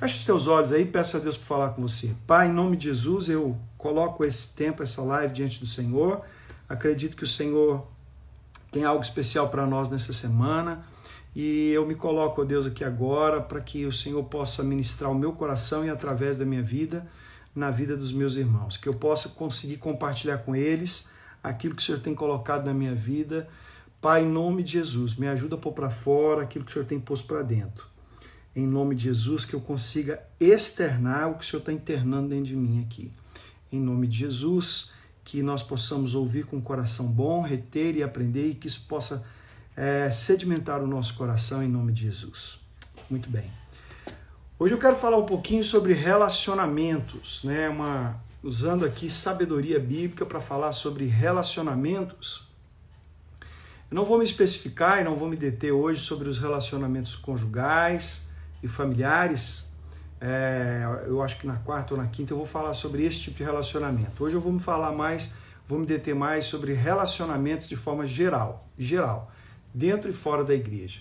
Feche 0.00 0.14
os 0.14 0.24
teus 0.24 0.48
olhos 0.48 0.72
aí, 0.72 0.86
peça 0.86 1.18
a 1.18 1.20
Deus 1.20 1.36
por 1.36 1.44
falar 1.44 1.68
com 1.74 1.82
você. 1.82 2.16
Pai, 2.26 2.48
em 2.48 2.52
nome 2.52 2.74
de 2.74 2.84
Jesus, 2.84 3.28
eu 3.28 3.54
coloco 3.76 4.24
esse 4.24 4.48
tempo, 4.54 4.82
essa 4.82 5.02
live 5.02 5.34
diante 5.34 5.60
do 5.60 5.66
Senhor. 5.66 6.22
Acredito 6.66 7.14
que 7.14 7.22
o 7.22 7.26
Senhor 7.26 7.86
tem 8.72 8.82
algo 8.82 9.02
especial 9.02 9.50
para 9.50 9.66
nós 9.66 9.90
nessa 9.90 10.14
semana. 10.14 10.86
E 11.36 11.70
eu 11.72 11.86
me 11.86 11.94
coloco, 11.94 12.40
ó 12.40 12.44
Deus, 12.46 12.64
aqui 12.64 12.82
agora 12.82 13.42
para 13.42 13.60
que 13.60 13.84
o 13.84 13.92
Senhor 13.92 14.24
possa 14.24 14.64
ministrar 14.64 15.10
o 15.10 15.14
meu 15.14 15.34
coração 15.34 15.84
e 15.84 15.90
através 15.90 16.38
da 16.38 16.46
minha 16.46 16.62
vida, 16.62 17.06
na 17.54 17.70
vida 17.70 17.94
dos 17.94 18.10
meus 18.10 18.36
irmãos. 18.36 18.78
Que 18.78 18.88
eu 18.88 18.94
possa 18.94 19.28
conseguir 19.28 19.76
compartilhar 19.76 20.38
com 20.38 20.56
eles 20.56 21.10
aquilo 21.44 21.74
que 21.74 21.82
o 21.82 21.84
Senhor 21.84 22.00
tem 22.00 22.14
colocado 22.14 22.64
na 22.64 22.72
minha 22.72 22.94
vida. 22.94 23.46
Pai, 24.00 24.22
em 24.22 24.28
nome 24.28 24.62
de 24.62 24.72
Jesus, 24.72 25.14
me 25.16 25.28
ajuda 25.28 25.56
a 25.56 25.58
pôr 25.58 25.72
para 25.74 25.90
fora 25.90 26.44
aquilo 26.44 26.64
que 26.64 26.70
o 26.70 26.72
Senhor 26.72 26.86
tem 26.86 26.98
posto 26.98 27.26
para 27.26 27.42
dentro. 27.42 27.89
Em 28.54 28.66
nome 28.66 28.96
de 28.96 29.04
Jesus, 29.04 29.44
que 29.44 29.54
eu 29.54 29.60
consiga 29.60 30.20
externar 30.40 31.30
o 31.30 31.34
que 31.34 31.44
o 31.44 31.46
Senhor 31.46 31.60
está 31.60 31.72
internando 31.72 32.28
dentro 32.28 32.46
de 32.46 32.56
mim 32.56 32.84
aqui. 32.84 33.12
Em 33.70 33.78
nome 33.78 34.08
de 34.08 34.18
Jesus, 34.18 34.90
que 35.22 35.40
nós 35.40 35.62
possamos 35.62 36.16
ouvir 36.16 36.46
com 36.46 36.56
o 36.56 36.62
coração 36.62 37.06
bom, 37.06 37.42
reter 37.42 37.94
e 37.94 38.02
aprender 38.02 38.48
e 38.48 38.54
que 38.56 38.66
isso 38.66 38.86
possa 38.88 39.24
é, 39.76 40.10
sedimentar 40.10 40.82
o 40.82 40.86
nosso 40.88 41.14
coração 41.14 41.62
em 41.62 41.68
nome 41.68 41.92
de 41.92 42.02
Jesus. 42.02 42.58
Muito 43.08 43.30
bem. 43.30 43.48
Hoje 44.58 44.74
eu 44.74 44.78
quero 44.78 44.96
falar 44.96 45.16
um 45.16 45.26
pouquinho 45.26 45.62
sobre 45.62 45.92
relacionamentos, 45.92 47.44
né? 47.44 47.68
Uma, 47.68 48.20
usando 48.42 48.84
aqui 48.84 49.08
sabedoria 49.08 49.78
bíblica 49.78 50.26
para 50.26 50.40
falar 50.40 50.72
sobre 50.72 51.06
relacionamentos. 51.06 52.48
Eu 53.88 53.94
não 53.94 54.04
vou 54.04 54.18
me 54.18 54.24
especificar 54.24 55.00
e 55.00 55.04
não 55.04 55.14
vou 55.14 55.28
me 55.28 55.36
deter 55.36 55.72
hoje 55.72 56.00
sobre 56.00 56.28
os 56.28 56.40
relacionamentos 56.40 57.14
conjugais 57.14 58.29
e 58.62 58.68
familiares. 58.68 59.70
É, 60.20 60.82
eu 61.06 61.22
acho 61.22 61.38
que 61.38 61.46
na 61.46 61.56
quarta 61.56 61.94
ou 61.94 62.00
na 62.00 62.06
quinta 62.06 62.32
eu 62.32 62.36
vou 62.36 62.46
falar 62.46 62.74
sobre 62.74 63.04
esse 63.04 63.20
tipo 63.20 63.38
de 63.38 63.44
relacionamento. 63.44 64.22
Hoje 64.22 64.34
eu 64.34 64.40
vou 64.40 64.52
me 64.52 64.60
falar 64.60 64.92
mais, 64.92 65.34
vou 65.66 65.78
me 65.78 65.86
deter 65.86 66.14
mais 66.14 66.44
sobre 66.44 66.74
relacionamentos 66.74 67.68
de 67.68 67.76
forma 67.76 68.06
geral, 68.06 68.68
geral 68.78 69.32
dentro 69.74 70.10
e 70.10 70.12
fora 70.12 70.44
da 70.44 70.54
igreja. 70.54 71.00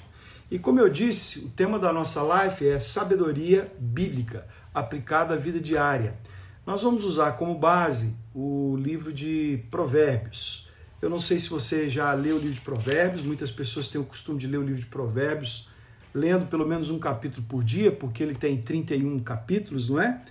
E 0.50 0.58
como 0.58 0.80
eu 0.80 0.90
disse, 0.90 1.46
o 1.46 1.50
tema 1.50 1.78
da 1.78 1.94
nossa 1.94 2.22
live 2.22 2.68
é 2.68 2.80
sabedoria 2.80 3.72
bíblica 3.80 4.48
aplicada 4.74 5.34
à 5.34 5.38
vida 5.38 5.60
diária. 5.60 6.18
Nós 6.66 6.82
vamos 6.82 7.04
usar 7.04 7.34
como 7.34 7.56
base 7.56 8.16
o 8.34 8.76
livro 8.78 9.12
de 9.12 9.64
Provérbios. 9.70 10.68
Eu 11.02 11.10
não 11.10 11.20
sei 11.20 11.40
se 11.40 11.50
você 11.50 11.90
já 11.90 12.12
leu 12.14 12.36
o 12.36 12.40
livro 12.40 12.56
de 12.56 12.62
Provérbios, 12.62 13.22
muitas 13.22 13.52
pessoas 13.52 13.90
têm 13.90 14.02
o 14.02 14.04
costume 14.04 14.40
de 14.40 14.48
ler 14.48 14.58
o 14.58 14.64
livro 14.64 14.82
de 14.82 14.88
Provérbios 14.88 15.69
lendo 16.14 16.48
pelo 16.48 16.68
menos 16.68 16.90
um 16.90 17.00
capítulo 17.00 17.46
por 17.48 17.64
dia, 17.64 17.92
porque 17.92 18.24
ele 18.24 18.36
tem 18.36 18.62
31 18.62 19.20
capítulos, 19.20 19.90
não 19.90 20.02
é? 20.02 20.22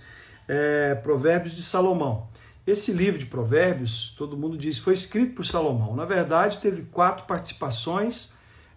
é 0.47 0.95
Provérbios 0.95 1.55
de 1.55 1.61
Salomão. 1.61 2.27
Esse 2.65 2.91
livro 2.91 3.17
de 3.17 3.25
Provérbios, 3.25 4.13
todo 4.17 4.37
mundo 4.37 4.57
diz, 4.57 4.77
foi 4.77 4.93
escrito 4.93 5.33
por 5.33 5.45
Salomão. 5.45 5.95
Na 5.95 6.05
verdade, 6.05 6.59
teve 6.59 6.83
quatro 6.83 7.25
participações 7.25 8.33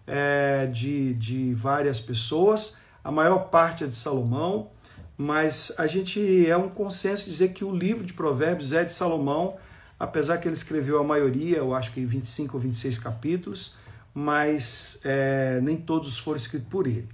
é, 0.07 0.65
de, 0.67 1.13
de 1.13 1.53
várias 1.53 1.99
pessoas, 1.99 2.81
a 3.03 3.11
maior 3.11 3.49
parte 3.49 3.83
é 3.83 3.87
de 3.87 3.95
Salomão, 3.95 4.69
mas 5.17 5.73
a 5.77 5.85
gente 5.87 6.49
é 6.49 6.57
um 6.57 6.69
consenso 6.69 7.29
dizer 7.29 7.49
que 7.49 7.63
o 7.63 7.75
livro 7.75 8.03
de 8.03 8.13
Provérbios 8.13 8.73
é 8.73 8.83
de 8.83 8.93
Salomão, 8.93 9.57
apesar 9.99 10.37
que 10.37 10.47
ele 10.47 10.55
escreveu 10.55 10.99
a 10.99 11.03
maioria, 11.03 11.57
eu 11.57 11.75
acho 11.75 11.91
que 11.91 12.03
25 12.03 12.55
ou 12.55 12.61
26 12.61 12.97
capítulos, 12.99 13.75
mas 14.13 14.99
é, 15.03 15.59
nem 15.61 15.77
todos 15.77 16.17
foram 16.19 16.37
escritos 16.37 16.67
por 16.69 16.87
ele. 16.87 17.09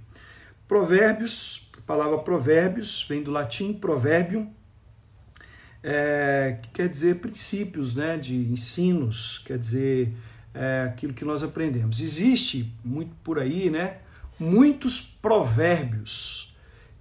Provérbios, 0.68 1.70
a 1.78 1.80
palavra 1.82 2.18
provérbios 2.18 3.04
vem 3.08 3.22
do 3.22 3.30
latim 3.30 3.72
proverbium, 3.72 4.52
é, 5.82 6.58
que 6.62 6.70
quer 6.70 6.88
dizer 6.88 7.16
princípios, 7.16 7.94
né, 7.94 8.18
de 8.18 8.36
ensinos, 8.36 9.40
quer 9.44 9.58
dizer 9.58 10.14
é, 10.52 10.84
aquilo 10.86 11.14
que 11.14 11.24
nós 11.24 11.42
aprendemos. 11.42 12.00
Existe 12.00 12.72
muito 12.84 13.14
por 13.24 13.38
aí, 13.38 13.70
né, 13.70 13.98
muitos 14.38 15.00
provérbios 15.00 16.54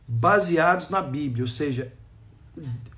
baseados 0.08 0.90
na 0.90 1.02
Bíblia, 1.02 1.44
ou 1.44 1.48
seja, 1.48 1.94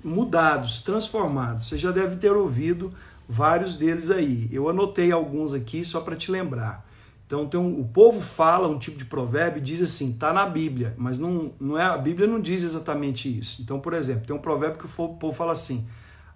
mudados, 0.02 0.82
transformados. 0.82 1.66
Você 1.66 1.78
já 1.78 1.90
deve 1.90 2.16
ter 2.16 2.32
ouvido 2.32 2.92
vários 3.28 3.76
deles 3.76 4.10
aí. 4.10 4.48
Eu 4.50 4.68
anotei 4.68 5.12
alguns 5.12 5.52
aqui 5.52 5.84
só 5.84 6.00
para 6.00 6.16
te 6.16 6.30
lembrar. 6.30 6.86
Então 7.32 7.46
tem 7.46 7.58
um, 7.58 7.80
o 7.80 7.84
povo 7.86 8.20
fala 8.20 8.68
um 8.68 8.78
tipo 8.78 8.98
de 8.98 9.06
provérbio 9.06 9.56
e 9.56 9.62
diz 9.62 9.80
assim, 9.80 10.10
está 10.10 10.34
na 10.34 10.44
Bíblia, 10.44 10.94
mas 10.98 11.16
não, 11.16 11.54
não 11.58 11.78
é 11.78 11.82
a 11.82 11.96
Bíblia 11.96 12.28
não 12.28 12.38
diz 12.38 12.62
exatamente 12.62 13.38
isso. 13.38 13.62
Então, 13.62 13.80
por 13.80 13.94
exemplo, 13.94 14.26
tem 14.26 14.36
um 14.36 14.38
provérbio 14.38 14.78
que 14.78 14.84
o 14.84 15.08
povo 15.14 15.32
fala 15.32 15.52
assim, 15.52 15.88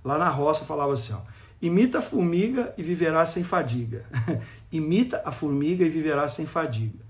lá 0.03 0.17
na 0.17 0.31
roça 0.31 0.65
falava 0.65 0.95
assim, 0.95 1.13
ó, 1.13 1.19
imita 1.61 1.99
a 1.99 2.01
formiga 2.01 2.73
e 2.79 2.83
viverá 2.83 3.27
sem 3.27 3.45
fadiga. 3.45 4.07
imita 4.73 5.21
a 5.23 5.31
formiga 5.31 5.85
e 5.85 5.91
viverá 5.91 6.27
sem 6.29 6.47
fadiga. 6.47 7.05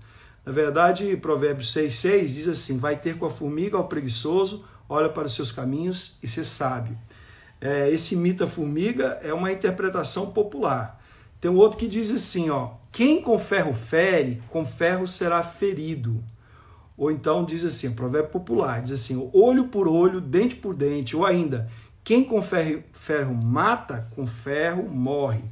Na 0.45 0.51
verdade, 0.51 1.15
Provérbios 1.15 1.73
6,6 1.73 2.25
diz 2.25 2.47
assim: 2.49 2.77
vai 2.77 2.97
ter 2.97 3.17
com 3.17 3.25
a 3.25 3.29
formiga 3.29 3.77
ao 3.77 3.87
preguiçoso, 3.87 4.65
olha 4.89 5.07
para 5.07 5.27
os 5.27 5.33
seus 5.33 5.49
caminhos 5.49 6.19
e 6.21 6.27
ser 6.27 6.43
sábio. 6.43 6.97
É, 7.61 7.89
esse 7.89 8.15
imita 8.15 8.43
a 8.43 8.47
formiga 8.47 9.17
é 9.23 9.33
uma 9.33 9.49
interpretação 9.49 10.31
popular. 10.31 11.01
Tem 11.39 11.49
um 11.49 11.55
outro 11.55 11.77
que 11.77 11.87
diz 11.87 12.11
assim, 12.11 12.49
ó, 12.49 12.71
quem 12.97 13.21
com 13.21 13.37
ferro 13.37 13.73
fere, 13.73 14.41
com 14.49 14.65
ferro 14.65 15.07
será 15.07 15.43
ferido. 15.43 16.23
Ou 16.97 17.11
então 17.11 17.45
diz 17.45 17.63
assim, 17.63 17.93
provérbio 17.93 18.31
popular, 18.31 18.81
diz 18.81 18.91
assim, 18.91 19.29
olho 19.33 19.67
por 19.67 19.87
olho, 19.87 20.19
dente 20.19 20.55
por 20.55 20.73
dente, 20.73 21.15
ou 21.15 21.23
ainda, 21.23 21.69
quem 22.03 22.23
com 22.23 22.41
ferro, 22.41 22.81
ferro 22.91 23.35
mata, 23.35 24.09
com 24.15 24.25
ferro 24.25 24.81
morre. 24.89 25.43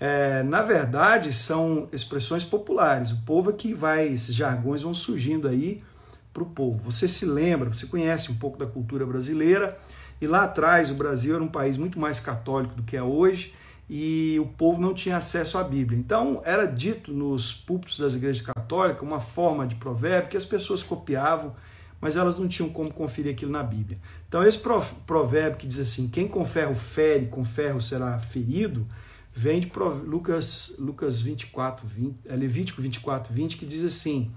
É, 0.00 0.42
na 0.44 0.62
verdade, 0.62 1.30
são 1.30 1.90
expressões 1.92 2.42
populares. 2.42 3.12
O 3.12 3.20
povo 3.26 3.50
é 3.50 3.52
que 3.52 3.74
vai, 3.74 4.08
esses 4.08 4.34
jargões 4.34 4.80
vão 4.80 4.94
surgindo 4.94 5.46
aí 5.48 5.84
para 6.32 6.42
o 6.42 6.46
povo. 6.46 6.90
Você 6.90 7.06
se 7.06 7.26
lembra, 7.26 7.70
você 7.70 7.84
conhece 7.84 8.32
um 8.32 8.36
pouco 8.36 8.56
da 8.56 8.64
cultura 8.64 9.04
brasileira, 9.04 9.76
e 10.22 10.26
lá 10.26 10.44
atrás 10.44 10.90
o 10.90 10.94
Brasil 10.94 11.34
era 11.34 11.44
um 11.44 11.48
país 11.48 11.76
muito 11.76 12.00
mais 12.00 12.18
católico 12.18 12.74
do 12.74 12.82
que 12.82 12.96
é 12.96 13.02
hoje, 13.02 13.52
e 13.88 14.38
o 14.40 14.46
povo 14.46 14.80
não 14.80 14.92
tinha 14.92 15.16
acesso 15.16 15.58
à 15.58 15.64
Bíblia. 15.64 15.98
Então, 15.98 16.42
era 16.44 16.66
dito 16.66 17.12
nos 17.12 17.54
púlpitos 17.54 17.98
das 17.98 18.14
igrejas 18.14 18.42
católicas 18.42 19.02
uma 19.02 19.20
forma 19.20 19.66
de 19.66 19.76
provérbio 19.76 20.30
que 20.30 20.36
as 20.36 20.44
pessoas 20.44 20.82
copiavam, 20.82 21.54
mas 22.00 22.16
elas 22.16 22.36
não 22.36 22.48
tinham 22.48 22.68
como 22.68 22.92
conferir 22.92 23.32
aquilo 23.32 23.52
na 23.52 23.62
Bíblia. 23.62 23.98
Então, 24.28 24.42
esse 24.42 24.58
provérbio 25.06 25.58
que 25.58 25.66
diz 25.66 25.78
assim: 25.78 26.08
quem 26.08 26.26
com 26.26 26.44
ferro 26.44 26.74
fere, 26.74 27.26
com 27.26 27.44
ferro 27.44 27.80
será 27.80 28.18
ferido, 28.18 28.86
vem 29.32 29.60
de 29.60 29.70
Lucas, 30.04 30.74
Lucas 30.78 31.20
24, 31.20 31.86
20, 31.86 32.16
é 32.26 32.36
Levítico 32.36 32.82
24, 32.82 33.32
20, 33.32 33.56
que 33.56 33.64
diz 33.64 33.84
assim: 33.84 34.32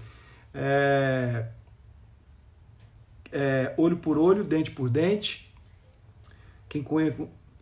é, 0.54 1.46
é, 3.32 3.74
olho 3.76 3.96
por 3.96 4.16
olho, 4.16 4.44
dente 4.44 4.70
por 4.70 4.88
dente. 4.88 5.50
Quem 6.68 6.84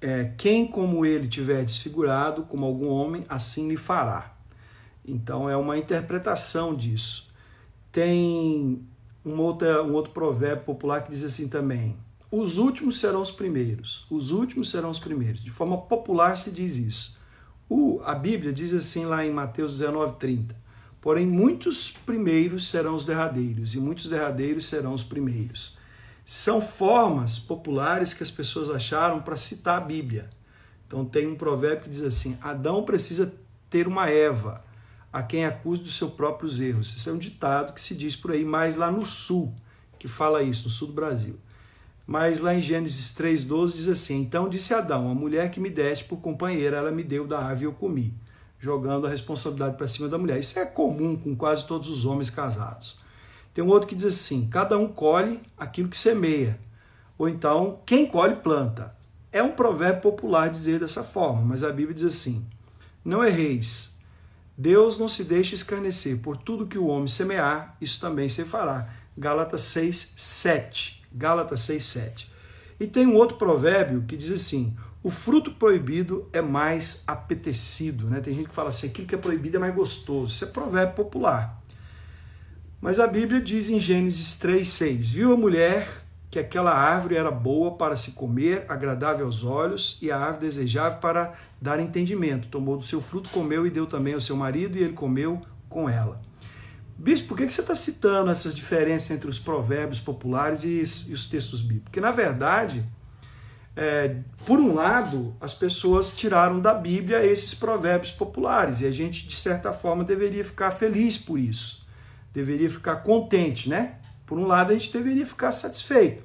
é, 0.00 0.32
quem 0.36 0.66
como 0.66 1.04
ele 1.04 1.26
tiver 1.26 1.64
desfigurado, 1.64 2.44
como 2.44 2.64
algum 2.64 2.88
homem, 2.88 3.24
assim 3.28 3.68
lhe 3.68 3.76
fará. 3.76 4.36
Então 5.04 5.48
é 5.48 5.56
uma 5.56 5.76
interpretação 5.76 6.74
disso. 6.74 7.28
Tem 7.90 8.86
um 9.24 9.40
outro, 9.40 9.84
um 9.84 9.92
outro 9.92 10.12
provérbio 10.12 10.64
popular 10.64 11.02
que 11.02 11.10
diz 11.10 11.24
assim 11.24 11.48
também: 11.48 11.96
os 12.30 12.58
últimos 12.58 13.00
serão 13.00 13.20
os 13.20 13.30
primeiros. 13.30 14.06
Os 14.10 14.30
últimos 14.30 14.70
serão 14.70 14.90
os 14.90 14.98
primeiros. 14.98 15.42
De 15.42 15.50
forma 15.50 15.78
popular 15.78 16.36
se 16.36 16.50
diz 16.50 16.76
isso. 16.76 17.18
O, 17.68 18.00
a 18.04 18.14
Bíblia 18.14 18.52
diz 18.52 18.72
assim 18.72 19.04
lá 19.04 19.24
em 19.24 19.30
Mateus 19.30 19.78
19, 19.78 20.16
30. 20.16 20.56
Porém, 21.00 21.26
muitos 21.26 21.90
primeiros 21.90 22.68
serão 22.68 22.94
os 22.94 23.06
derradeiros, 23.06 23.74
e 23.74 23.80
muitos 23.80 24.08
derradeiros 24.08 24.66
serão 24.66 24.92
os 24.92 25.04
primeiros 25.04 25.77
são 26.30 26.60
formas 26.60 27.38
populares 27.38 28.12
que 28.12 28.22
as 28.22 28.30
pessoas 28.30 28.68
acharam 28.68 29.22
para 29.22 29.34
citar 29.34 29.78
a 29.78 29.80
Bíblia. 29.80 30.28
Então 30.86 31.02
tem 31.02 31.26
um 31.26 31.34
provérbio 31.34 31.84
que 31.84 31.88
diz 31.88 32.02
assim: 32.02 32.36
Adão 32.42 32.82
precisa 32.82 33.34
ter 33.70 33.88
uma 33.88 34.10
Eva, 34.10 34.62
a 35.10 35.22
quem 35.22 35.46
acuse 35.46 35.80
dos 35.80 35.96
seus 35.96 36.12
próprios 36.12 36.60
erros. 36.60 36.94
Isso 36.94 37.08
é 37.08 37.14
um 37.14 37.18
ditado 37.18 37.72
que 37.72 37.80
se 37.80 37.94
diz 37.94 38.14
por 38.14 38.32
aí, 38.32 38.44
mais 38.44 38.76
lá 38.76 38.90
no 38.92 39.06
sul, 39.06 39.54
que 39.98 40.06
fala 40.06 40.42
isso, 40.42 40.64
no 40.64 40.70
sul 40.70 40.88
do 40.88 40.92
Brasil. 40.92 41.40
Mas 42.06 42.40
lá 42.40 42.54
em 42.54 42.60
Gênesis 42.60 43.16
3,12 43.16 43.72
diz 43.72 43.88
assim: 43.88 44.20
Então 44.20 44.50
disse 44.50 44.74
Adão, 44.74 45.10
a 45.10 45.14
mulher 45.14 45.50
que 45.50 45.58
me 45.58 45.70
deste 45.70 46.04
por 46.04 46.18
companheira, 46.18 46.76
ela 46.76 46.92
me 46.92 47.02
deu 47.02 47.26
da 47.26 47.48
ave 47.48 47.62
e 47.62 47.64
eu 47.64 47.72
comi, 47.72 48.12
jogando 48.58 49.06
a 49.06 49.10
responsabilidade 49.10 49.78
para 49.78 49.86
cima 49.86 50.08
da 50.08 50.18
mulher. 50.18 50.38
Isso 50.38 50.58
é 50.58 50.66
comum 50.66 51.16
com 51.16 51.34
quase 51.34 51.66
todos 51.66 51.88
os 51.88 52.04
homens 52.04 52.28
casados. 52.28 53.07
Tem 53.58 53.64
um 53.64 53.70
outro 53.70 53.88
que 53.88 53.96
diz 53.96 54.04
assim: 54.04 54.46
cada 54.48 54.78
um 54.78 54.86
colhe 54.86 55.40
aquilo 55.56 55.88
que 55.88 55.96
semeia. 55.96 56.56
Ou 57.18 57.28
então, 57.28 57.80
quem 57.84 58.06
colhe 58.06 58.36
planta. 58.36 58.94
É 59.32 59.42
um 59.42 59.50
provérbio 59.50 60.00
popular 60.00 60.48
dizer 60.48 60.78
dessa 60.78 61.02
forma, 61.02 61.42
mas 61.42 61.64
a 61.64 61.72
Bíblia 61.72 61.92
diz 61.92 62.04
assim: 62.04 62.46
Não 63.04 63.24
erreis. 63.24 63.98
Deus 64.56 65.00
não 65.00 65.08
se 65.08 65.24
deixa 65.24 65.56
escarnecer, 65.56 66.20
por 66.20 66.36
tudo 66.36 66.68
que 66.68 66.78
o 66.78 66.86
homem 66.86 67.08
semear, 67.08 67.76
isso 67.80 68.00
também 68.00 68.28
se 68.28 68.44
fará. 68.44 68.90
Gálatas 69.18 69.62
6, 69.62 70.14
7. 70.16 71.02
Gálatas 71.12 71.58
6, 71.62 71.82
7. 71.82 72.30
E 72.78 72.86
tem 72.86 73.08
um 73.08 73.16
outro 73.16 73.38
provérbio 73.38 74.04
que 74.06 74.16
diz 74.16 74.30
assim: 74.30 74.76
o 75.02 75.10
fruto 75.10 75.50
proibido 75.50 76.28
é 76.32 76.40
mais 76.40 77.02
apetecido. 77.08 78.08
Né? 78.08 78.20
Tem 78.20 78.36
gente 78.36 78.50
que 78.50 78.54
fala 78.54 78.68
assim: 78.68 78.86
aquilo 78.86 79.08
que 79.08 79.16
é 79.16 79.18
proibido 79.18 79.56
é 79.56 79.60
mais 79.60 79.74
gostoso. 79.74 80.32
Isso 80.32 80.44
é 80.44 80.46
provérbio 80.46 80.94
popular. 80.94 81.57
Mas 82.80 83.00
a 83.00 83.06
Bíblia 83.06 83.40
diz 83.40 83.70
em 83.70 83.80
Gênesis 83.80 84.36
3, 84.36 84.68
6: 84.68 85.10
Viu 85.10 85.32
a 85.32 85.36
mulher 85.36 85.88
que 86.30 86.38
aquela 86.38 86.72
árvore 86.72 87.16
era 87.16 87.30
boa 87.30 87.72
para 87.72 87.96
se 87.96 88.12
comer, 88.12 88.64
agradável 88.68 89.26
aos 89.26 89.42
olhos, 89.42 89.98
e 90.02 90.10
a 90.10 90.18
árvore 90.18 90.46
desejável 90.46 90.98
para 90.98 91.32
dar 91.60 91.80
entendimento. 91.80 92.48
Tomou 92.48 92.76
do 92.76 92.84
seu 92.84 93.00
fruto, 93.00 93.30
comeu 93.30 93.66
e 93.66 93.70
deu 93.70 93.86
também 93.86 94.14
ao 94.14 94.20
seu 94.20 94.36
marido, 94.36 94.76
e 94.76 94.82
ele 94.82 94.92
comeu 94.92 95.40
com 95.68 95.88
ela. 95.88 96.20
Bispo, 96.96 97.28
por 97.28 97.38
que 97.38 97.48
você 97.48 97.60
está 97.60 97.74
citando 97.74 98.30
essas 98.30 98.54
diferenças 98.54 99.10
entre 99.10 99.28
os 99.28 99.38
provérbios 99.38 100.00
populares 100.00 100.64
e, 100.64 100.80
os 101.12 101.26
textos 101.26 101.60
bíblicos? 101.60 101.84
Porque, 101.84 102.00
na 102.00 102.10
verdade, 102.10 102.84
é, 103.76 104.16
por 104.44 104.58
um 104.58 104.74
lado, 104.74 105.34
as 105.40 105.54
pessoas 105.54 106.12
tiraram 106.12 106.60
da 106.60 106.74
Bíblia 106.74 107.24
esses 107.24 107.54
provérbios 107.54 108.10
populares 108.10 108.80
e 108.80 108.86
a 108.86 108.90
gente, 108.90 109.28
de 109.28 109.38
certa 109.38 109.72
forma, 109.72 110.02
deveria 110.02 110.44
ficar 110.44 110.72
feliz 110.72 111.16
por 111.16 111.38
isso, 111.38 111.86
deveria 112.32 112.68
ficar 112.68 112.96
contente, 112.96 113.68
né? 113.68 113.96
Por 114.26 114.38
um 114.38 114.46
lado, 114.46 114.72
a 114.72 114.74
gente 114.74 114.92
deveria 114.92 115.26
ficar 115.26 115.52
satisfeito. 115.52 116.22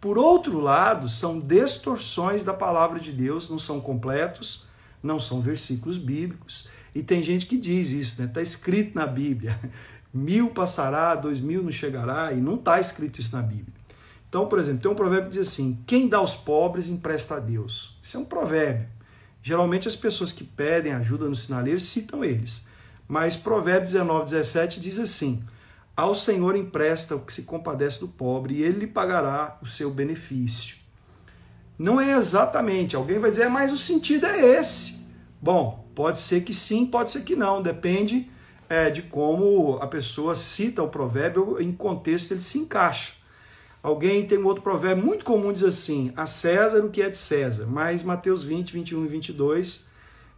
Por 0.00 0.16
outro 0.16 0.58
lado, 0.58 1.08
são 1.08 1.38
distorções 1.38 2.42
da 2.42 2.54
palavra 2.54 2.98
de 2.98 3.12
Deus, 3.12 3.50
não 3.50 3.58
são 3.58 3.80
completos, 3.80 4.66
não 5.02 5.18
são 5.18 5.40
versículos 5.40 5.98
bíblicos. 5.98 6.68
E 6.94 7.02
tem 7.02 7.22
gente 7.22 7.46
que 7.46 7.56
diz 7.56 7.90
isso, 7.90 8.20
né? 8.20 8.26
Está 8.26 8.42
escrito 8.42 8.94
na 8.94 9.06
Bíblia 9.06 9.58
mil 10.12 10.50
passará, 10.50 11.14
dois 11.14 11.40
mil 11.40 11.62
não 11.62 11.70
chegará, 11.70 12.32
e 12.32 12.40
não 12.40 12.54
está 12.54 12.80
escrito 12.80 13.20
isso 13.20 13.34
na 13.34 13.42
Bíblia. 13.42 13.80
Então, 14.28 14.46
por 14.46 14.58
exemplo, 14.58 14.80
tem 14.80 14.90
um 14.90 14.94
provérbio 14.94 15.30
que 15.30 15.38
diz 15.38 15.48
assim: 15.48 15.82
quem 15.86 16.08
dá 16.08 16.18
aos 16.18 16.36
pobres 16.36 16.88
empresta 16.88 17.36
a 17.36 17.40
Deus. 17.40 17.98
Isso 18.02 18.16
é 18.16 18.20
um 18.20 18.24
provérbio. 18.24 18.88
Geralmente 19.42 19.88
as 19.88 19.96
pessoas 19.96 20.32
que 20.32 20.44
pedem 20.44 20.92
ajuda 20.92 21.26
no 21.26 21.34
sinaleiro 21.34 21.80
citam 21.80 22.24
eles. 22.24 22.64
Mas 23.10 23.36
Provérbio 23.36 23.86
19, 23.86 24.26
17 24.26 24.78
diz 24.78 24.96
assim: 24.96 25.42
Ao 25.96 26.14
Senhor 26.14 26.54
empresta 26.54 27.16
o 27.16 27.20
que 27.20 27.32
se 27.32 27.42
compadece 27.42 27.98
do 27.98 28.06
pobre, 28.06 28.54
e 28.54 28.62
ele 28.62 28.78
lhe 28.78 28.86
pagará 28.86 29.58
o 29.60 29.66
seu 29.66 29.90
benefício. 29.90 30.76
Não 31.76 32.00
é 32.00 32.16
exatamente. 32.16 32.94
Alguém 32.94 33.18
vai 33.18 33.30
dizer, 33.30 33.46
é, 33.46 33.48
mas 33.48 33.72
o 33.72 33.76
sentido 33.76 34.26
é 34.26 34.60
esse. 34.60 35.04
Bom, 35.42 35.90
pode 35.92 36.20
ser 36.20 36.42
que 36.42 36.54
sim, 36.54 36.86
pode 36.86 37.10
ser 37.10 37.22
que 37.22 37.34
não, 37.34 37.60
depende 37.60 38.30
é, 38.68 38.88
de 38.90 39.02
como 39.02 39.78
a 39.82 39.88
pessoa 39.88 40.36
cita 40.36 40.80
o 40.80 40.88
provérbio, 40.88 41.60
em 41.60 41.72
contexto 41.72 42.30
ele 42.30 42.38
se 42.38 42.58
encaixa. 42.58 43.14
Alguém 43.82 44.24
tem 44.24 44.38
um 44.38 44.46
outro 44.46 44.62
provérbio 44.62 45.04
muito 45.04 45.24
comum, 45.24 45.52
diz 45.52 45.64
assim: 45.64 46.12
a 46.14 46.26
César 46.26 46.84
o 46.84 46.90
que 46.90 47.02
é 47.02 47.10
de 47.10 47.16
César. 47.16 47.66
Mas 47.66 48.04
Mateus 48.04 48.44
20, 48.44 48.72
21 48.72 49.04
e 49.04 49.08
22 49.08 49.86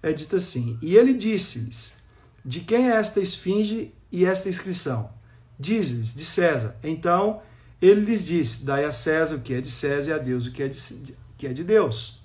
é 0.03 0.11
dito 0.11 0.37
assim: 0.37 0.79
E 0.81 0.97
ele 0.97 1.13
disse-lhes: 1.13 2.01
De 2.45 2.61
quem 2.61 2.91
é 2.91 2.97
esta 2.97 3.21
esfinge 3.21 3.95
e 4.11 4.25
esta 4.25 4.49
inscrição? 4.49 5.11
Diz-lhes: 5.59 6.15
De 6.15 6.25
César. 6.25 6.77
Então 6.83 7.41
ele 7.81 8.01
lhes 8.01 8.27
disse: 8.27 8.65
Dai 8.65 8.85
a 8.85 8.93
César 8.93 9.37
o 9.37 9.41
que 9.41 9.55
é 9.55 9.61
de 9.61 9.71
César 9.71 10.11
e 10.11 10.13
a 10.15 10.19
Deus 10.19 10.47
o 10.47 10.53
que 10.53 10.63
é 10.63 10.69
de, 10.69 11.17
que 11.37 11.47
é 11.47 11.53
de 11.53 11.65
Deus. 11.65 12.23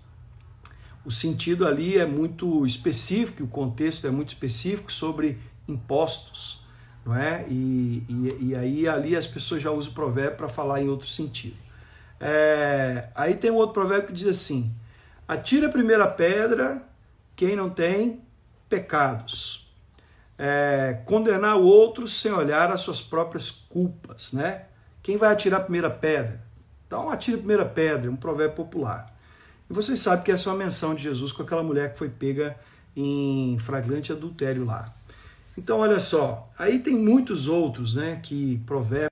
O 1.05 1.11
sentido 1.11 1.65
ali 1.65 1.97
é 1.97 2.05
muito 2.05 2.65
específico, 2.65 3.43
o 3.43 3.47
contexto 3.47 4.05
é 4.05 4.11
muito 4.11 4.29
específico 4.29 4.91
sobre 4.91 5.39
impostos, 5.67 6.65
não 7.05 7.15
é? 7.15 7.45
E, 7.47 8.03
e, 8.09 8.47
e 8.49 8.55
aí 8.55 8.87
ali 8.87 9.15
as 9.15 9.25
pessoas 9.25 9.61
já 9.61 9.71
usam 9.71 9.91
o 9.91 9.95
provérbio 9.95 10.37
para 10.37 10.49
falar 10.49 10.81
em 10.81 10.89
outro 10.89 11.07
sentido. 11.07 11.55
É, 12.19 13.09
aí 13.15 13.35
tem 13.35 13.51
um 13.51 13.55
outro 13.55 13.73
provérbio 13.73 14.07
que 14.07 14.13
diz 14.13 14.27
assim: 14.27 14.71
atira 15.27 15.67
a 15.67 15.71
primeira 15.71 16.07
pedra 16.07 16.83
quem 17.35 17.55
não 17.55 17.69
tem 17.69 18.21
pecados. 18.67 19.66
É, 20.37 21.01
condenar 21.05 21.57
o 21.57 21.63
outro 21.63 22.07
sem 22.07 22.31
olhar 22.31 22.71
as 22.71 22.81
suas 22.81 23.01
próprias 23.01 23.49
culpas, 23.49 24.31
né? 24.33 24.65
Quem 25.01 25.17
vai 25.17 25.31
atirar 25.31 25.61
a 25.61 25.63
primeira 25.63 25.89
pedra? 25.89 26.41
Então 26.85 27.09
atira 27.09 27.37
a 27.37 27.39
primeira 27.39 27.65
pedra, 27.65 28.11
um 28.11 28.15
provérbio 28.15 28.55
popular. 28.55 29.17
E 29.69 29.73
vocês 29.73 29.99
sabem 29.99 30.23
que 30.23 30.31
essa 30.31 30.49
é 30.49 30.53
uma 30.53 30.59
menção 30.59 30.95
de 30.95 31.03
Jesus 31.03 31.31
com 31.31 31.43
aquela 31.43 31.63
mulher 31.63 31.91
que 31.91 31.97
foi 31.97 32.09
pega 32.09 32.57
em 32.95 33.57
flagrante 33.59 34.11
adultério 34.11 34.65
lá. 34.65 34.93
Então, 35.57 35.79
olha 35.79 35.99
só, 35.99 36.51
aí 36.57 36.79
tem 36.79 36.95
muitos 36.95 37.47
outros, 37.47 37.95
né, 37.95 38.19
que 38.21 38.59
provérbios. 38.65 39.09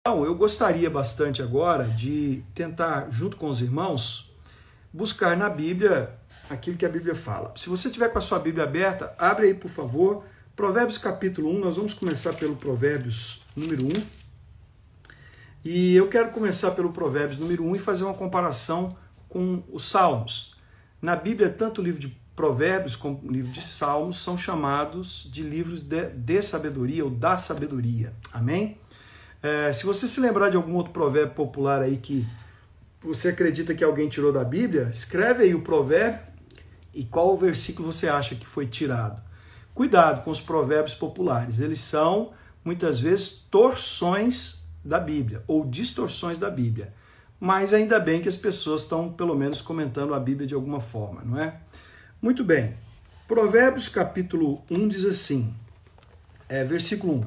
Então, 0.00 0.24
eu 0.24 0.34
gostaria 0.34 0.88
bastante 0.88 1.42
agora 1.42 1.84
de 1.84 2.42
tentar, 2.54 3.10
junto 3.10 3.36
com 3.36 3.48
os 3.48 3.60
irmãos, 3.60 4.32
buscar 4.92 5.36
na 5.36 5.48
Bíblia 5.48 6.18
aquilo 6.48 6.76
que 6.76 6.86
a 6.86 6.88
Bíblia 6.88 7.14
fala. 7.14 7.52
Se 7.56 7.68
você 7.68 7.90
tiver 7.90 8.08
com 8.08 8.18
a 8.18 8.20
sua 8.20 8.38
Bíblia 8.38 8.64
aberta, 8.64 9.14
abre 9.18 9.46
aí, 9.46 9.54
por 9.54 9.70
favor, 9.70 10.24
Provérbios 10.54 10.98
capítulo 10.98 11.50
1, 11.50 11.60
nós 11.60 11.76
vamos 11.76 11.94
começar 11.94 12.34
pelo 12.34 12.56
Provérbios 12.56 13.42
número 13.56 13.84
1. 13.86 13.88
E 15.64 15.94
eu 15.94 16.08
quero 16.08 16.30
começar 16.30 16.72
pelo 16.72 16.92
Provérbios 16.92 17.38
número 17.38 17.64
1 17.64 17.76
e 17.76 17.78
fazer 17.78 18.04
uma 18.04 18.14
comparação 18.14 18.96
com 19.28 19.62
os 19.72 19.88
Salmos. 19.88 20.56
Na 21.00 21.16
Bíblia, 21.16 21.48
tanto 21.48 21.80
o 21.80 21.84
livro 21.84 22.00
de 22.00 22.16
Provérbios, 22.34 22.96
como 22.96 23.20
o 23.24 23.30
livro 23.30 23.50
de 23.52 23.62
Salmos, 23.62 24.22
são 24.22 24.36
chamados 24.36 25.28
de 25.30 25.42
livros 25.42 25.80
de, 25.80 26.06
de 26.10 26.42
sabedoria 26.42 27.04
ou 27.04 27.10
da 27.10 27.36
sabedoria. 27.36 28.12
Amém? 28.32 28.78
É, 29.42 29.72
se 29.72 29.84
você 29.84 30.06
se 30.06 30.20
lembrar 30.20 30.50
de 30.50 30.56
algum 30.56 30.74
outro 30.74 30.92
provérbio 30.92 31.34
popular 31.34 31.82
aí 31.82 31.96
que 31.96 32.26
você 33.00 33.28
acredita 33.28 33.74
que 33.74 33.82
alguém 33.82 34.08
tirou 34.08 34.32
da 34.32 34.44
Bíblia, 34.44 34.88
escreve 34.92 35.44
aí 35.44 35.54
o 35.54 35.62
provérbio 35.62 36.31
e 36.94 37.04
qual 37.04 37.32
o 37.32 37.36
versículo 37.36 37.92
você 37.92 38.08
acha 38.08 38.34
que 38.34 38.46
foi 38.46 38.66
tirado. 38.66 39.22
Cuidado 39.74 40.22
com 40.22 40.30
os 40.30 40.40
provérbios 40.40 40.94
populares, 40.94 41.58
eles 41.58 41.80
são 41.80 42.32
muitas 42.64 43.00
vezes 43.00 43.46
torções 43.50 44.62
da 44.84 45.00
Bíblia 45.00 45.42
ou 45.46 45.64
distorções 45.64 46.38
da 46.38 46.50
Bíblia. 46.50 46.92
Mas 47.40 47.72
ainda 47.72 47.98
bem 47.98 48.20
que 48.20 48.28
as 48.28 48.36
pessoas 48.36 48.82
estão 48.82 49.12
pelo 49.12 49.34
menos 49.34 49.60
comentando 49.60 50.14
a 50.14 50.20
Bíblia 50.20 50.46
de 50.46 50.54
alguma 50.54 50.78
forma, 50.78 51.22
não 51.24 51.40
é? 51.40 51.60
Muito 52.20 52.44
bem. 52.44 52.76
Provérbios 53.26 53.88
capítulo 53.88 54.62
1 54.70 54.88
diz 54.88 55.04
assim, 55.04 55.54
é, 56.48 56.62
versículo 56.62 57.14
1. 57.14 57.24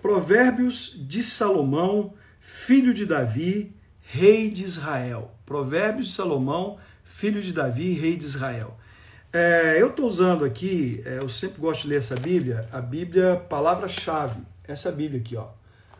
Provérbios 0.00 0.94
de 0.96 1.22
Salomão, 1.22 2.14
filho 2.40 2.94
de 2.94 3.04
Davi, 3.04 3.74
rei 4.00 4.50
de 4.50 4.64
Israel. 4.64 5.34
Provérbios 5.44 6.08
de 6.08 6.14
Salomão, 6.14 6.78
filho 7.04 7.42
de 7.42 7.52
Davi, 7.52 7.92
rei 7.92 8.16
de 8.16 8.24
Israel. 8.24 8.78
É, 9.32 9.80
eu 9.80 9.90
estou 9.90 10.08
usando 10.08 10.44
aqui, 10.44 11.00
é, 11.06 11.18
eu 11.18 11.28
sempre 11.28 11.60
gosto 11.60 11.82
de 11.82 11.88
ler 11.88 11.98
essa 11.98 12.16
Bíblia, 12.16 12.68
a 12.72 12.80
Bíblia 12.80 13.36
palavra-chave. 13.48 14.40
Essa 14.66 14.90
Bíblia 14.90 15.20
aqui, 15.20 15.36
ó. 15.36 15.46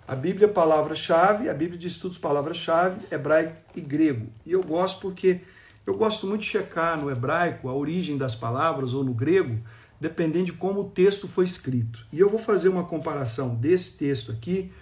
A 0.06 0.16
Bíblia 0.16 0.48
palavra-chave, 0.48 1.48
a 1.48 1.54
Bíblia 1.54 1.78
de 1.78 1.86
estudos 1.86 2.18
palavra-chave, 2.18 3.06
hebraico 3.08 3.54
e 3.76 3.80
grego. 3.80 4.26
E 4.44 4.50
eu 4.50 4.60
gosto 4.64 5.00
porque 5.00 5.42
eu 5.86 5.96
gosto 5.96 6.26
muito 6.26 6.40
de 6.40 6.48
checar 6.48 7.00
no 7.00 7.08
hebraico 7.08 7.68
a 7.68 7.72
origem 7.72 8.18
das 8.18 8.34
palavras 8.34 8.94
ou 8.94 9.04
no 9.04 9.14
grego, 9.14 9.60
dependendo 10.00 10.46
de 10.46 10.52
como 10.52 10.80
o 10.80 10.90
texto 10.90 11.28
foi 11.28 11.44
escrito. 11.44 12.04
E 12.12 12.18
eu 12.18 12.28
vou 12.28 12.38
fazer 12.38 12.68
uma 12.68 12.82
comparação 12.82 13.54
desse 13.54 13.96
texto 13.96 14.32
aqui 14.32 14.72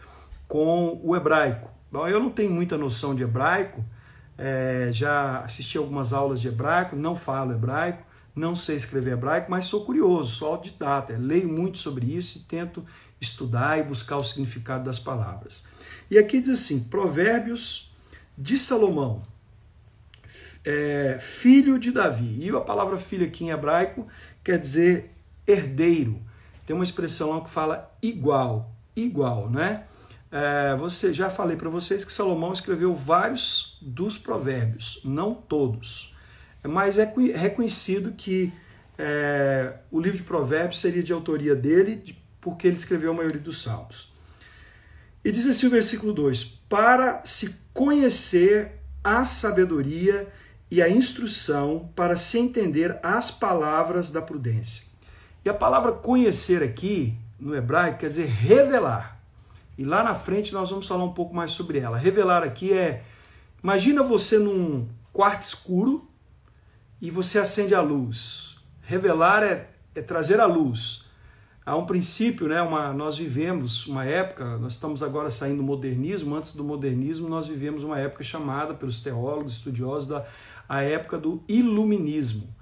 com 0.46 0.98
o 1.04 1.14
hebraico. 1.14 1.70
Bom, 1.92 2.08
eu 2.08 2.18
não 2.18 2.30
tenho 2.30 2.50
muita 2.50 2.78
noção 2.78 3.14
de 3.14 3.22
hebraico, 3.22 3.84
é, 4.38 4.88
já 4.90 5.40
assisti 5.40 5.76
algumas 5.76 6.14
aulas 6.14 6.40
de 6.40 6.48
hebraico, 6.48 6.96
não 6.96 7.14
falo 7.14 7.52
hebraico, 7.52 8.07
não 8.38 8.54
sei 8.54 8.76
escrever 8.76 9.12
hebraico, 9.12 9.50
mas 9.50 9.66
sou 9.66 9.84
curioso, 9.84 10.36
sou 10.36 10.48
autodidata, 10.52 11.14
leio 11.18 11.48
muito 11.48 11.78
sobre 11.78 12.06
isso 12.06 12.38
e 12.38 12.40
tento 12.42 12.84
estudar 13.20 13.78
e 13.78 13.82
buscar 13.82 14.16
o 14.16 14.24
significado 14.24 14.84
das 14.84 14.98
palavras. 14.98 15.64
E 16.10 16.16
aqui 16.16 16.40
diz 16.40 16.50
assim: 16.50 16.84
Provérbios 16.84 17.92
de 18.36 18.56
Salomão, 18.56 19.22
é, 20.64 21.18
filho 21.20 21.78
de 21.78 21.90
Davi. 21.90 22.38
E 22.40 22.50
a 22.50 22.60
palavra 22.60 22.96
filho 22.96 23.26
aqui 23.26 23.44
em 23.44 23.50
hebraico 23.50 24.06
quer 24.42 24.58
dizer 24.58 25.10
herdeiro. 25.46 26.22
Tem 26.64 26.74
uma 26.74 26.84
expressão 26.84 27.30
lá 27.30 27.40
que 27.40 27.50
fala 27.50 27.90
igual, 28.02 28.72
igual, 28.94 29.50
né? 29.50 29.84
É, 30.30 30.76
você 30.76 31.14
já 31.14 31.30
falei 31.30 31.56
para 31.56 31.70
vocês 31.70 32.04
que 32.04 32.12
Salomão 32.12 32.52
escreveu 32.52 32.94
vários 32.94 33.78
dos 33.80 34.18
provérbios, 34.18 35.00
não 35.02 35.34
todos, 35.34 36.14
mas 36.66 36.98
é 36.98 37.04
reconhecido 37.34 38.12
que 38.12 38.52
é, 38.98 39.74
o 39.90 40.00
livro 40.00 40.18
de 40.18 40.24
provérbios 40.24 40.80
seria 40.80 41.02
de 41.02 41.12
autoria 41.12 41.54
dele, 41.54 42.16
porque 42.40 42.66
ele 42.66 42.76
escreveu 42.76 43.12
a 43.12 43.14
maioria 43.14 43.40
dos 43.40 43.62
salmos. 43.62 44.12
E 45.24 45.30
diz 45.30 45.46
assim 45.46 45.66
o 45.66 45.70
versículo 45.70 46.12
2: 46.12 46.44
Para 46.68 47.22
se 47.24 47.60
conhecer 47.72 48.72
a 49.04 49.24
sabedoria 49.24 50.28
e 50.70 50.82
a 50.82 50.88
instrução 50.88 51.90
para 51.94 52.16
se 52.16 52.38
entender 52.38 52.98
as 53.02 53.30
palavras 53.30 54.10
da 54.10 54.20
prudência. 54.20 54.86
E 55.44 55.48
a 55.48 55.54
palavra 55.54 55.92
conhecer 55.92 56.62
aqui, 56.62 57.14
no 57.38 57.54
hebraico, 57.54 57.98
quer 57.98 58.08
dizer 58.08 58.26
revelar. 58.26 59.20
E 59.76 59.84
lá 59.84 60.02
na 60.02 60.14
frente 60.14 60.52
nós 60.52 60.70
vamos 60.70 60.88
falar 60.88 61.04
um 61.04 61.12
pouco 61.12 61.34
mais 61.34 61.52
sobre 61.52 61.78
ela. 61.78 61.96
Revelar 61.96 62.42
aqui 62.42 62.72
é 62.72 63.04
imagina 63.62 64.02
você 64.02 64.38
num 64.38 64.88
quarto 65.12 65.42
escuro 65.42 66.07
e 67.00 67.10
você 67.10 67.38
acende 67.38 67.74
a 67.74 67.80
luz. 67.80 68.56
Revelar 68.82 69.42
é, 69.42 69.70
é 69.94 70.02
trazer 70.02 70.40
a 70.40 70.46
luz. 70.46 71.06
Há 71.64 71.76
um 71.76 71.84
princípio, 71.84 72.48
né? 72.48 72.62
Uma, 72.62 72.92
nós 72.94 73.18
vivemos 73.18 73.86
uma 73.86 74.04
época, 74.04 74.56
nós 74.56 74.72
estamos 74.72 75.02
agora 75.02 75.30
saindo 75.30 75.58
do 75.58 75.62
modernismo, 75.62 76.34
antes 76.34 76.54
do 76.54 76.64
modernismo 76.64 77.28
nós 77.28 77.46
vivemos 77.46 77.84
uma 77.84 77.98
época 77.98 78.24
chamada 78.24 78.72
pelos 78.72 79.00
teólogos, 79.00 79.54
estudiosos, 79.54 80.08
da 80.08 80.24
a 80.68 80.82
época 80.82 81.16
do 81.16 81.42
iluminismo. 81.48 82.54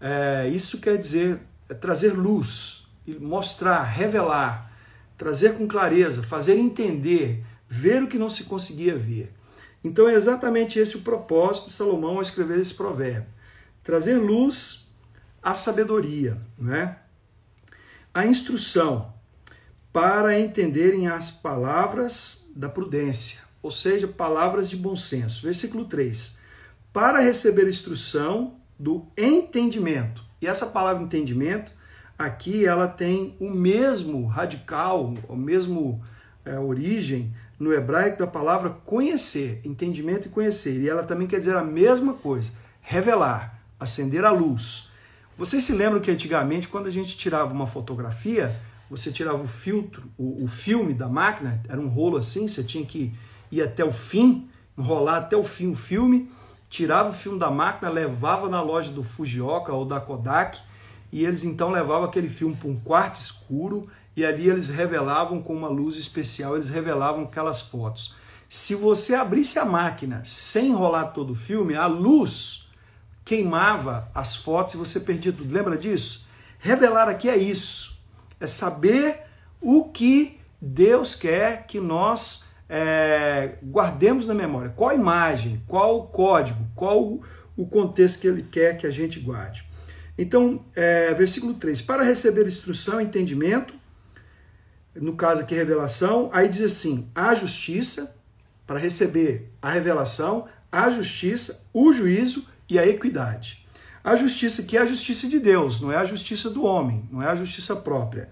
É, 0.00 0.48
isso 0.48 0.80
quer 0.80 0.98
dizer 0.98 1.40
é 1.68 1.74
trazer 1.74 2.12
luz, 2.12 2.84
mostrar, 3.20 3.82
revelar, 3.82 4.72
trazer 5.16 5.54
com 5.54 5.66
clareza, 5.66 6.22
fazer 6.22 6.56
entender, 6.56 7.44
ver 7.68 8.02
o 8.02 8.08
que 8.08 8.18
não 8.18 8.28
se 8.28 8.44
conseguia 8.44 8.96
ver. 8.96 9.32
Então 9.84 10.08
é 10.08 10.14
exatamente 10.14 10.78
esse 10.78 10.96
o 10.96 11.02
propósito 11.02 11.66
de 11.66 11.72
Salomão 11.72 12.16
ao 12.16 12.22
escrever 12.22 12.58
esse 12.58 12.74
provérbio: 12.74 13.28
trazer 13.82 14.16
luz 14.16 14.88
à 15.42 15.54
sabedoria, 15.54 16.38
né? 16.58 16.96
a 18.14 18.26
instrução 18.26 19.12
para 19.92 20.38
entenderem 20.38 21.08
as 21.08 21.30
palavras 21.30 22.46
da 22.54 22.68
prudência, 22.68 23.42
ou 23.62 23.70
seja, 23.70 24.06
palavras 24.06 24.68
de 24.68 24.76
bom 24.76 24.96
senso. 24.96 25.42
Versículo 25.42 25.84
3. 25.84 26.36
Para 26.92 27.20
receber 27.20 27.68
instrução 27.68 28.56
do 28.78 29.06
entendimento. 29.16 30.24
E 30.40 30.46
essa 30.46 30.66
palavra 30.66 31.02
entendimento, 31.02 31.72
aqui 32.18 32.66
ela 32.66 32.88
tem 32.88 33.36
o 33.38 33.50
mesmo 33.50 34.26
radical, 34.26 35.14
o 35.28 35.36
mesmo 35.36 36.02
é, 36.44 36.58
origem 36.58 37.32
no 37.58 37.72
hebraico 37.72 38.18
da 38.18 38.26
palavra 38.26 38.70
conhecer, 38.70 39.60
entendimento 39.64 40.26
e 40.26 40.30
conhecer. 40.30 40.80
E 40.80 40.88
ela 40.88 41.04
também 41.04 41.28
quer 41.28 41.38
dizer 41.38 41.56
a 41.56 41.62
mesma 41.62 42.14
coisa, 42.14 42.52
revelar, 42.80 43.61
acender 43.82 44.24
a 44.24 44.30
luz. 44.30 44.88
Vocês 45.36 45.64
se 45.64 45.72
lembram 45.72 46.00
que 46.00 46.10
antigamente, 46.10 46.68
quando 46.68 46.86
a 46.86 46.90
gente 46.90 47.16
tirava 47.16 47.52
uma 47.52 47.66
fotografia, 47.66 48.54
você 48.88 49.10
tirava 49.10 49.42
o 49.42 49.48
filtro, 49.48 50.04
o, 50.18 50.44
o, 50.44 50.46
filme 50.46 50.92
da 50.92 51.08
máquina, 51.08 51.62
era 51.68 51.80
um 51.80 51.88
rolo 51.88 52.16
assim, 52.16 52.46
você 52.46 52.62
tinha 52.62 52.84
que 52.84 53.12
ir 53.50 53.62
até 53.62 53.84
o 53.84 53.92
fim, 53.92 54.48
enrolar 54.76 55.16
até 55.16 55.36
o 55.36 55.42
fim 55.42 55.70
o 55.70 55.74
filme, 55.74 56.30
tirava 56.68 57.10
o 57.10 57.12
filme 57.12 57.38
da 57.38 57.50
máquina, 57.50 57.90
levava 57.90 58.48
na 58.48 58.60
loja 58.60 58.92
do 58.92 59.02
Fujioka 59.02 59.72
ou 59.72 59.84
da 59.84 60.00
Kodak, 60.00 60.58
e 61.10 61.24
eles 61.24 61.44
então 61.44 61.70
levavam 61.70 62.04
aquele 62.04 62.28
filme 62.28 62.54
para 62.54 62.68
um 62.68 62.78
quarto 62.80 63.16
escuro 63.16 63.88
e 64.16 64.24
ali 64.24 64.48
eles 64.48 64.68
revelavam 64.68 65.42
com 65.42 65.54
uma 65.54 65.68
luz 65.68 65.96
especial, 65.96 66.54
eles 66.54 66.68
revelavam 66.68 67.24
aquelas 67.24 67.62
fotos. 67.62 68.14
Se 68.48 68.74
você 68.74 69.14
abrisse 69.14 69.58
a 69.58 69.64
máquina 69.64 70.22
sem 70.24 70.68
enrolar 70.68 71.12
todo 71.12 71.30
o 71.30 71.34
filme, 71.34 71.74
a 71.74 71.86
luz 71.86 72.61
queimava 73.24 74.10
as 74.14 74.36
fotos 74.36 74.74
e 74.74 74.76
você 74.76 75.00
perdia 75.00 75.32
tudo. 75.32 75.52
Lembra 75.52 75.76
disso? 75.76 76.26
Revelar 76.58 77.08
aqui 77.08 77.28
é 77.28 77.36
isso. 77.36 77.98
É 78.40 78.46
saber 78.46 79.20
o 79.60 79.84
que 79.84 80.38
Deus 80.60 81.14
quer 81.14 81.66
que 81.66 81.80
nós 81.80 82.44
é, 82.68 83.56
guardemos 83.62 84.26
na 84.26 84.34
memória. 84.34 84.70
Qual 84.70 84.90
a 84.90 84.94
imagem, 84.94 85.62
qual 85.66 85.98
o 85.98 86.06
código, 86.06 86.66
qual 86.74 87.20
o 87.56 87.66
contexto 87.66 88.20
que 88.20 88.26
Ele 88.26 88.42
quer 88.42 88.76
que 88.76 88.86
a 88.86 88.90
gente 88.90 89.20
guarde. 89.20 89.64
Então, 90.16 90.64
é, 90.74 91.12
versículo 91.14 91.54
3: 91.54 91.82
Para 91.82 92.02
receber 92.02 92.46
instrução 92.46 93.00
e 93.00 93.04
entendimento, 93.04 93.74
no 94.94 95.16
caso 95.16 95.40
aqui, 95.40 95.54
revelação, 95.54 96.30
aí 96.32 96.48
diz 96.48 96.62
assim: 96.62 97.10
a 97.14 97.34
justiça, 97.34 98.16
para 98.66 98.78
receber 98.78 99.50
a 99.60 99.70
revelação, 99.70 100.46
a 100.70 100.90
justiça, 100.90 101.66
o 101.72 101.92
juízo 101.92 102.46
e 102.72 102.78
a 102.78 102.86
equidade. 102.86 103.66
A 104.02 104.16
justiça 104.16 104.62
que 104.62 104.78
é 104.78 104.80
a 104.80 104.86
justiça 104.86 105.28
de 105.28 105.38
Deus, 105.38 105.78
não 105.80 105.92
é 105.92 105.96
a 105.96 106.06
justiça 106.06 106.48
do 106.48 106.64
homem, 106.64 107.06
não 107.12 107.22
é 107.22 107.26
a 107.26 107.36
justiça 107.36 107.76
própria. 107.76 108.30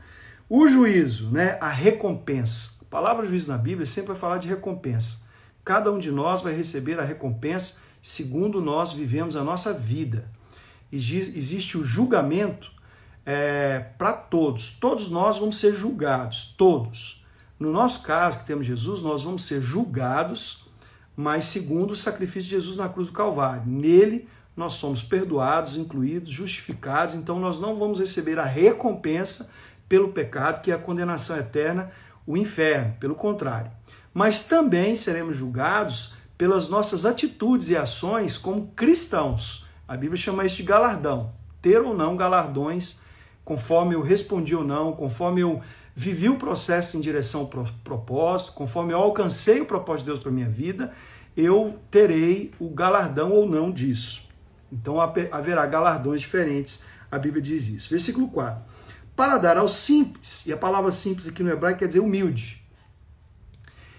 O 0.49 0.67
juízo, 0.67 1.31
né, 1.31 1.59
a 1.61 1.69
recompensa. 1.69 2.71
A 2.81 2.85
palavra 2.87 3.27
juízo 3.27 3.51
na 3.51 3.59
Bíblia 3.59 3.87
sempre 3.87 4.09
vai 4.09 4.17
falar 4.17 4.39
de 4.39 4.49
recompensa. 4.49 5.29
Cada 5.63 5.93
um 5.93 5.99
de 5.99 6.11
nós 6.11 6.41
vai 6.41 6.55
receber 6.55 6.99
a 6.99 7.05
recompensa 7.05 7.77
segundo 8.03 8.63
nós 8.63 8.95
vivemos 8.95 9.37
a 9.37 9.45
nossa 9.45 9.75
vida. 9.75 10.31
Existe 10.91 11.77
o 11.77 11.85
julgamento 11.85 12.73
é, 13.27 13.79
para 13.99 14.15
todos. 14.15 14.73
Todos 14.73 15.11
nós 15.11 15.37
vamos 15.37 15.61
ser 15.61 15.75
julgados, 15.75 16.55
todos. 16.57 17.23
No 17.59 17.71
nosso 17.71 18.03
caso, 18.03 18.39
que 18.39 18.47
temos 18.47 18.65
Jesus, 18.65 19.03
nós 19.03 19.23
vamos 19.23 19.45
ser 19.45 19.61
julgados 19.61 20.70
mas 21.21 21.45
segundo 21.45 21.91
o 21.91 21.97
sacrifício 21.97 22.49
de 22.49 22.57
Jesus 22.57 22.79
na 22.79 22.89
cruz 22.89 23.09
do 23.09 23.15
Calvário. 23.15 23.65
Nele 23.67 24.27
nós 24.57 24.73
somos 24.75 25.03
perdoados, 25.03 25.77
incluídos, 25.77 26.31
justificados, 26.31 27.15
então 27.15 27.39
nós 27.39 27.61
não 27.61 27.77
vamos 27.77 28.01
receber 28.01 28.39
a 28.39 28.45
recompensa 28.45 29.51
pelo 29.87 30.13
pecado, 30.13 30.63
que 30.63 30.71
é 30.71 30.75
a 30.75 30.79
condenação 30.79 31.37
eterna, 31.37 31.91
o 32.27 32.39
inferno, 32.39 32.95
pelo 32.99 33.15
contrário. 33.15 33.71
Mas 34.15 34.45
também 34.45 34.97
seremos 34.97 35.37
julgados 35.37 36.15
pelas 36.39 36.69
nossas 36.71 37.05
atitudes 37.05 37.69
e 37.69 37.77
ações 37.77 38.39
como 38.39 38.69
cristãos. 38.69 39.67
A 39.87 39.97
Bíblia 39.97 40.17
chama 40.17 40.47
isso 40.47 40.57
de 40.57 40.63
galardão. 40.63 41.33
Ter 41.61 41.83
ou 41.83 41.95
não 41.95 42.17
galardões, 42.17 43.03
conforme 43.45 43.95
eu 43.95 44.01
respondi 44.01 44.57
ou 44.57 44.65
não, 44.65 44.93
conforme 44.93 45.43
eu 45.43 45.61
vivi 45.95 46.29
o 46.29 46.37
processo 46.37 46.97
em 46.97 47.01
direção 47.01 47.43
ao 47.43 47.47
propósito, 47.85 48.53
conforme 48.53 48.93
eu 48.93 48.99
alcancei 48.99 49.61
o 49.61 49.67
propósito 49.67 50.01
de 50.01 50.07
Deus 50.07 50.19
para 50.19 50.31
minha 50.31 50.49
vida, 50.49 50.93
eu 51.37 51.79
terei 51.91 52.53
o 52.59 52.69
galardão 52.69 53.33
ou 53.33 53.49
não 53.49 53.71
disso. 53.71 54.29
Então 54.73 55.01
haverá 55.01 55.67
galardões 55.67 56.21
diferentes, 56.21 56.83
a 57.11 57.19
Bíblia 57.19 57.43
diz 57.43 57.69
isso. 57.69 57.91
Versículo 57.91 58.29
4. 58.29 58.63
Para 59.17 59.37
dar 59.37 59.57
ao 59.57 59.69
simples, 59.69 60.47
e 60.47 60.53
a 60.53 60.57
palavra 60.57 60.93
simples 60.93 61.27
aqui 61.27 61.43
no 61.43 61.51
hebraico 61.51 61.81
quer 61.81 61.89
dizer 61.89 62.01
humilde. 62.01 62.65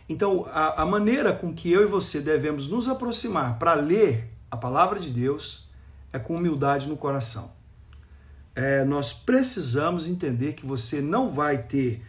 Então, 0.07 0.45
a, 0.51 0.81
a 0.81 0.86
maneira 0.86 1.31
com 1.31 1.53
que 1.53 1.71
eu 1.71 1.83
e 1.83 1.86
você 1.86 2.19
devemos 2.19 2.67
nos 2.67 2.89
aproximar 2.89 3.57
para 3.57 3.74
ler 3.74 4.29
a 4.50 4.57
palavra 4.57 5.00
de 5.00 5.12
Deus 5.12 5.69
é 6.12 6.19
com 6.19 6.36
humildade 6.36 6.88
no 6.88 6.98
coração 6.98 7.60
é, 8.55 8.84
nós 8.84 9.13
precisamos 9.13 10.08
entender 10.08 10.53
que 10.53 10.65
você 10.65 11.01
não 11.01 11.29
vai 11.29 11.58
ter 11.63 12.01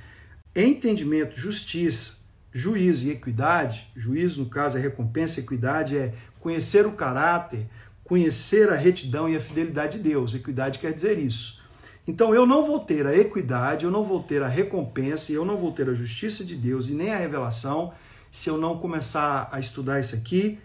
entendimento, 0.55 1.39
justiça, 1.39 2.19
juízo 2.53 3.07
e 3.07 3.11
equidade. 3.11 3.89
Juízo, 3.97 4.43
no 4.43 4.49
caso, 4.49 4.77
é 4.77 4.81
recompensa, 4.81 5.41
equidade 5.41 5.97
é 5.97 6.13
conhecer 6.41 6.87
o 6.87 6.93
caráter, 6.93 7.67
conhecer 8.05 8.71
a 8.71 8.75
retidão 8.75 9.29
e 9.29 9.37
a 9.37 9.41
fidelidade 9.41 9.99
de 9.99 10.05
Deus. 10.05 10.35
Equidade 10.35 10.79
quer 10.79 10.93
dizer 10.93 11.19
isso. 11.19 11.63
Então 12.07 12.35
eu 12.35 12.45
não 12.45 12.65
vou 12.65 12.81
ter 12.81 13.07
a 13.07 13.17
equidade, 13.17 13.85
eu 13.85 13.91
não 13.91 14.03
vou 14.03 14.23
ter 14.23 14.43
a 14.43 14.49
recompensa, 14.49 15.31
eu 15.31 15.45
não 15.45 15.57
vou 15.57 15.71
ter 15.71 15.89
a 15.89 15.95
justiça 15.95 16.45
de 16.45 16.57
Deus 16.57 16.89
e 16.89 16.95
nem 16.95 17.13
a 17.13 17.17
revelação 17.17 17.93
se 18.31 18.51
eu 18.51 18.59
não 18.59 18.79
começar 18.79 19.49
a 19.53 19.61
estudar 19.61 20.01
isso 20.01 20.17
aqui 20.17 20.59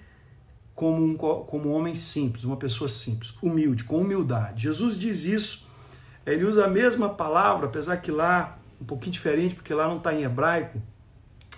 como 0.73 1.03
um, 1.03 1.15
como 1.15 1.69
um 1.69 1.73
homem 1.73 1.93
simples, 1.93 2.43
uma 2.43 2.57
pessoa 2.57 2.87
simples, 2.87 3.33
humilde, 3.41 3.83
com 3.83 3.99
humildade. 3.99 4.63
Jesus 4.63 4.97
diz 4.97 5.25
isso 5.25 5.66
ele 6.33 6.45
usa 6.45 6.65
a 6.65 6.69
mesma 6.69 7.09
palavra, 7.09 7.67
apesar 7.67 7.97
que 7.97 8.11
lá, 8.11 8.57
um 8.81 8.85
pouquinho 8.85 9.13
diferente, 9.13 9.55
porque 9.55 9.73
lá 9.73 9.87
não 9.87 9.97
está 9.97 10.13
em 10.13 10.23
hebraico, 10.23 10.81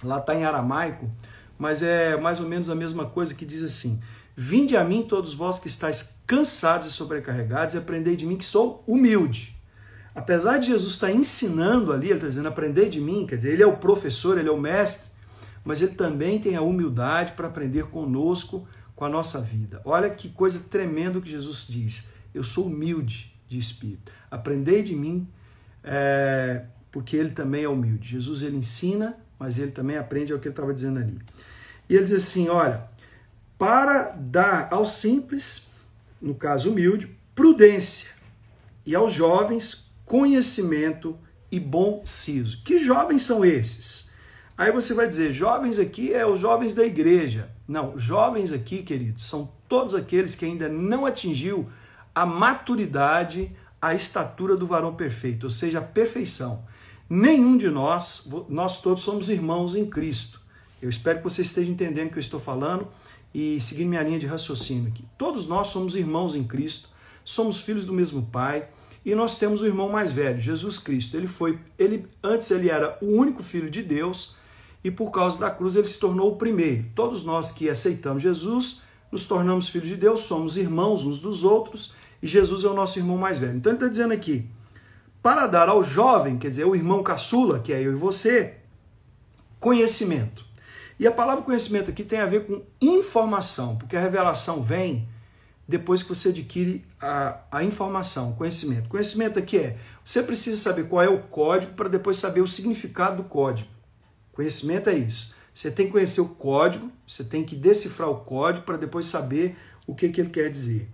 lá 0.03 0.19
está 0.19 0.35
em 0.35 0.45
aramaico, 0.45 1.09
mas 1.57 1.81
é 1.81 2.15
mais 2.17 2.39
ou 2.39 2.47
menos 2.47 2.69
a 2.69 2.75
mesma 2.75 3.05
coisa 3.05 3.33
que 3.33 3.45
diz 3.45 3.63
assim: 3.63 3.99
Vinde 4.35 4.77
a 4.77 4.83
mim, 4.83 5.03
todos 5.03 5.33
vós 5.33 5.59
que 5.59 5.67
estáis 5.67 6.15
cansados 6.25 6.87
e 6.87 6.91
sobrecarregados, 6.91 7.75
e 7.75 7.77
aprendei 7.77 8.15
de 8.15 8.25
mim 8.25 8.37
que 8.37 8.45
sou 8.45 8.83
humilde. 8.87 9.57
Apesar 10.15 10.57
de 10.57 10.67
Jesus 10.67 10.93
estar 10.93 11.11
ensinando 11.11 11.91
ali, 11.91 12.07
ele 12.07 12.15
está 12.15 12.27
dizendo, 12.27 12.47
aprendei 12.47 12.89
de 12.89 12.99
mim, 12.99 13.25
quer 13.25 13.37
dizer, 13.37 13.53
ele 13.53 13.63
é 13.63 13.67
o 13.67 13.77
professor, 13.77 14.37
ele 14.37 14.49
é 14.49 14.51
o 14.51 14.59
mestre, 14.59 15.09
mas 15.63 15.81
ele 15.81 15.93
também 15.93 16.39
tem 16.39 16.55
a 16.55 16.61
humildade 16.61 17.33
para 17.33 17.47
aprender 17.47 17.85
conosco, 17.85 18.67
com 18.95 19.05
a 19.05 19.09
nossa 19.09 19.39
vida. 19.39 19.81
Olha 19.85 20.09
que 20.09 20.27
coisa 20.27 20.59
tremenda 20.59 21.21
que 21.21 21.29
Jesus 21.29 21.65
diz. 21.69 22.03
Eu 22.33 22.43
sou 22.43 22.65
humilde 22.65 23.33
de 23.49 23.57
espírito. 23.57 24.11
Aprendei 24.29 24.83
de 24.83 24.95
mim, 24.95 25.27
é, 25.83 26.63
porque 26.91 27.17
ele 27.17 27.31
também 27.31 27.63
é 27.63 27.67
humilde. 27.67 28.09
Jesus 28.09 28.43
ele 28.43 28.57
ensina, 28.57 29.17
mas 29.37 29.57
ele 29.57 29.71
também 29.71 29.97
aprende, 29.97 30.31
é 30.31 30.35
o 30.35 30.39
que 30.39 30.47
ele 30.47 30.53
estava 30.53 30.73
dizendo 30.73 30.99
ali. 30.99 31.19
E 31.89 31.95
ele 31.95 32.05
diz 32.05 32.13
assim: 32.13 32.47
olha, 32.47 32.87
para 33.57 34.11
dar 34.11 34.69
aos 34.71 34.93
simples, 34.93 35.67
no 36.21 36.35
caso 36.35 36.71
humilde, 36.71 37.09
prudência, 37.33 38.11
e 38.85 38.95
aos 38.95 39.13
jovens, 39.13 39.91
conhecimento 40.05 41.17
e 41.51 41.59
bom 41.59 42.03
siso. 42.05 42.61
Que 42.63 42.77
jovens 42.77 43.23
são 43.23 43.43
esses? 43.43 44.09
Aí 44.57 44.71
você 44.71 44.93
vai 44.93 45.07
dizer, 45.07 45.31
jovens 45.31 45.79
aqui 45.79 46.13
é 46.13 46.25
os 46.25 46.39
jovens 46.39 46.73
da 46.73 46.83
igreja. 46.83 47.49
Não, 47.67 47.97
jovens 47.97 48.51
aqui, 48.51 48.83
queridos, 48.83 49.25
são 49.25 49.51
todos 49.69 49.95
aqueles 49.95 50.35
que 50.35 50.43
ainda 50.43 50.67
não 50.67 51.05
atingiu 51.05 51.69
a 52.19 52.25
maturidade, 52.25 53.49
a 53.81 53.95
estatura 53.95 54.57
do 54.57 54.67
varão 54.67 54.93
perfeito, 54.93 55.45
ou 55.45 55.49
seja, 55.49 55.79
a 55.79 55.81
perfeição. 55.81 56.65
Nenhum 57.09 57.57
de 57.57 57.69
nós, 57.69 58.29
nós 58.49 58.81
todos 58.81 59.03
somos 59.03 59.29
irmãos 59.29 59.73
em 59.73 59.85
Cristo. 59.85 60.41
Eu 60.81 60.89
espero 60.89 61.19
que 61.19 61.23
você 61.23 61.43
esteja 61.43 61.71
entendendo 61.71 62.07
o 62.07 62.11
que 62.11 62.17
eu 62.17 62.21
estou 62.21 62.37
falando 62.37 62.89
e 63.33 63.61
seguindo 63.61 63.87
minha 63.87 64.03
linha 64.03 64.19
de 64.19 64.25
raciocínio 64.25 64.89
aqui. 64.89 65.05
Todos 65.17 65.47
nós 65.47 65.67
somos 65.67 65.95
irmãos 65.95 66.35
em 66.35 66.43
Cristo, 66.43 66.89
somos 67.23 67.61
filhos 67.61 67.85
do 67.85 67.93
mesmo 67.93 68.23
Pai 68.23 68.67
e 69.05 69.15
nós 69.15 69.39
temos 69.39 69.61
o 69.61 69.65
irmão 69.65 69.87
mais 69.87 70.11
velho, 70.11 70.41
Jesus 70.41 70.77
Cristo. 70.77 71.15
Ele 71.15 71.27
foi, 71.27 71.57
ele 71.77 72.05
antes 72.21 72.51
ele 72.51 72.69
era 72.69 72.97
o 73.01 73.15
único 73.15 73.41
filho 73.41 73.69
de 73.69 73.81
Deus 73.81 74.35
e 74.83 74.91
por 74.91 75.09
causa 75.09 75.39
da 75.39 75.49
cruz 75.49 75.77
ele 75.77 75.87
se 75.87 75.97
tornou 75.97 76.33
o 76.33 76.35
primeiro. 76.35 76.85
Todos 76.93 77.23
nós 77.23 77.49
que 77.49 77.69
aceitamos 77.69 78.21
Jesus 78.21 78.81
nos 79.09 79.23
tornamos 79.23 79.69
filhos 79.69 79.87
de 79.87 79.95
Deus, 79.95 80.19
somos 80.19 80.57
irmãos 80.57 81.05
uns 81.05 81.21
dos 81.21 81.45
outros 81.45 81.97
e 82.21 82.27
Jesus 82.27 82.63
é 82.63 82.67
o 82.67 82.73
nosso 82.73 82.99
irmão 82.99 83.17
mais 83.17 83.37
velho. 83.37 83.57
Então 83.57 83.71
ele 83.71 83.77
está 83.77 83.87
dizendo 83.87 84.13
aqui, 84.13 84.49
para 85.21 85.47
dar 85.47 85.69
ao 85.69 85.83
jovem, 85.83 86.37
quer 86.37 86.49
dizer, 86.49 86.65
o 86.65 86.75
irmão 86.75 87.03
caçula, 87.03 87.59
que 87.59 87.73
é 87.73 87.81
eu 87.81 87.91
e 87.91 87.95
você, 87.95 88.55
conhecimento. 89.59 90.45
E 90.99 91.07
a 91.07 91.11
palavra 91.11 91.43
conhecimento 91.43 91.89
aqui 91.89 92.03
tem 92.03 92.19
a 92.19 92.25
ver 92.25 92.45
com 92.45 92.61
informação, 92.81 93.77
porque 93.77 93.95
a 93.95 94.01
revelação 94.01 94.61
vem 94.61 95.07
depois 95.67 96.01
que 96.01 96.09
você 96.09 96.29
adquire 96.29 96.83
a, 96.99 97.39
a 97.51 97.63
informação, 97.63 98.33
conhecimento. 98.33 98.89
Conhecimento 98.89 99.37
aqui 99.37 99.57
é, 99.57 99.77
você 100.03 100.23
precisa 100.23 100.57
saber 100.57 100.87
qual 100.87 101.01
é 101.01 101.07
o 101.07 101.19
código 101.19 101.73
para 101.73 101.87
depois 101.87 102.17
saber 102.17 102.41
o 102.41 102.47
significado 102.47 103.17
do 103.17 103.29
código. 103.29 103.69
Conhecimento 104.33 104.89
é 104.89 104.95
isso. 104.95 105.33
Você 105.53 105.69
tem 105.69 105.85
que 105.85 105.91
conhecer 105.91 106.21
o 106.21 106.29
código, 106.29 106.91
você 107.07 107.23
tem 107.23 107.43
que 107.43 107.55
decifrar 107.55 108.09
o 108.09 108.21
código 108.21 108.65
para 108.65 108.77
depois 108.77 109.05
saber 109.05 109.57
o 109.85 109.93
que, 109.93 110.09
que 110.09 110.21
ele 110.21 110.29
quer 110.29 110.49
dizer. 110.49 110.89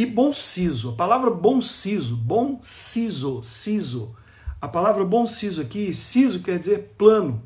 E 0.00 0.06
bom 0.06 0.32
siso, 0.32 0.88
a 0.88 0.92
palavra 0.94 1.30
bom 1.30 1.60
siso, 1.60 2.16
bom 2.16 2.58
siso, 2.62 3.42
siso. 3.42 4.16
A 4.58 4.66
palavra 4.66 5.04
bom 5.04 5.26
siso 5.26 5.60
aqui, 5.60 5.92
siso 5.92 6.40
quer 6.40 6.58
dizer 6.58 6.94
plano, 6.96 7.42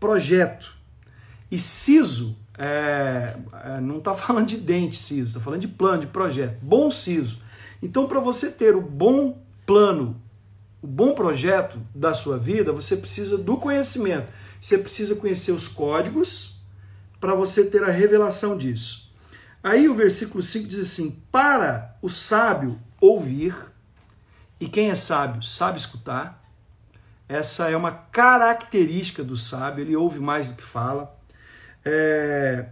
projeto. 0.00 0.74
E 1.50 1.58
siso 1.58 2.34
é, 2.56 3.36
é, 3.62 3.78
não 3.78 3.98
está 3.98 4.14
falando 4.16 4.46
de 4.46 4.56
dente 4.56 4.96
siso, 4.96 5.26
está 5.26 5.40
falando 5.40 5.60
de 5.60 5.68
plano, 5.68 6.00
de 6.00 6.06
projeto. 6.06 6.56
Bom 6.62 6.90
siso. 6.90 7.42
Então, 7.82 8.08
para 8.08 8.20
você 8.20 8.50
ter 8.50 8.74
o 8.74 8.80
bom 8.80 9.36
plano, 9.66 10.18
o 10.80 10.86
bom 10.86 11.12
projeto 11.12 11.78
da 11.94 12.14
sua 12.14 12.38
vida, 12.38 12.72
você 12.72 12.96
precisa 12.96 13.36
do 13.36 13.58
conhecimento. 13.58 14.32
Você 14.58 14.78
precisa 14.78 15.14
conhecer 15.14 15.52
os 15.52 15.68
códigos 15.68 16.58
para 17.20 17.34
você 17.34 17.66
ter 17.66 17.84
a 17.84 17.90
revelação 17.90 18.56
disso. 18.56 19.09
Aí 19.62 19.88
o 19.88 19.94
versículo 19.94 20.42
5 20.42 20.68
diz 20.68 20.78
assim: 20.78 21.22
Para 21.30 21.96
o 22.00 22.08
sábio 22.08 22.80
ouvir, 23.00 23.54
e 24.58 24.68
quem 24.68 24.90
é 24.90 24.94
sábio 24.94 25.42
sabe 25.42 25.78
escutar. 25.78 26.40
Essa 27.28 27.70
é 27.70 27.76
uma 27.76 27.92
característica 27.92 29.22
do 29.22 29.36
sábio, 29.36 29.82
ele 29.82 29.94
ouve 29.94 30.18
mais 30.18 30.48
do 30.48 30.54
que 30.54 30.64
fala 30.64 31.20
é, 31.84 32.66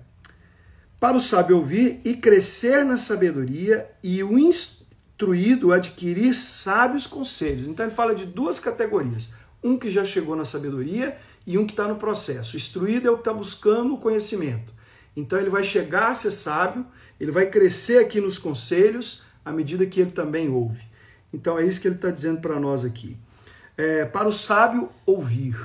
para 1.01 1.17
o 1.17 1.21
sábio 1.21 1.57
ouvir 1.57 2.01
e 2.05 2.15
crescer 2.15 2.85
na 2.85 2.99
sabedoria 2.99 3.91
e 4.03 4.23
o 4.23 4.39
instruído 4.39 5.73
adquirir 5.73 6.35
sábios 6.35 7.07
conselhos. 7.07 7.69
Então 7.69 7.87
ele 7.87 7.95
fala 7.95 8.15
de 8.15 8.27
duas 8.27 8.59
categorias: 8.59 9.35
um 9.63 9.79
que 9.79 9.91
já 9.91 10.05
chegou 10.05 10.37
na 10.37 10.45
sabedoria 10.45 11.17
e 11.47 11.57
um 11.57 11.67
que 11.67 11.73
está 11.73 11.87
no 11.87 11.97
processo. 11.97 12.55
O 12.55 12.57
instruído 12.57 13.09
é 13.09 13.11
o 13.11 13.15
que 13.15 13.21
está 13.21 13.33
buscando 13.33 13.95
o 13.95 13.99
conhecimento. 13.99 14.75
Então 15.19 15.37
ele 15.37 15.51
vai 15.51 15.65
chegar 15.65 16.11
a 16.11 16.15
ser 16.15 16.31
sábio, 16.31 16.87
ele 17.19 17.33
vai 17.33 17.47
crescer 17.47 17.99
aqui 17.99 18.21
nos 18.21 18.39
conselhos 18.39 19.25
à 19.45 19.51
medida 19.51 19.85
que 19.85 20.01
ele 20.01 20.13
também 20.13 20.49
ouve. 20.49 20.85
Então 21.33 21.59
é 21.59 21.65
isso 21.65 21.81
que 21.81 21.89
ele 21.89 21.97
está 21.97 22.09
dizendo 22.09 22.41
para 22.41 22.61
nós 22.61 22.85
aqui. 22.85 23.17
É, 23.77 24.05
para 24.05 24.29
o 24.29 24.33
sábio 24.33 24.91
ouvir. 25.05 25.59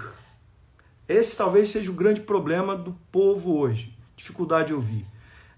Esse 1.08 1.38
talvez 1.38 1.70
seja 1.70 1.92
o 1.92 1.94
grande 1.94 2.22
problema 2.22 2.76
do 2.76 2.98
povo 3.12 3.56
hoje, 3.56 3.96
dificuldade 4.16 4.70
de 4.70 4.74
ouvir. 4.74 5.06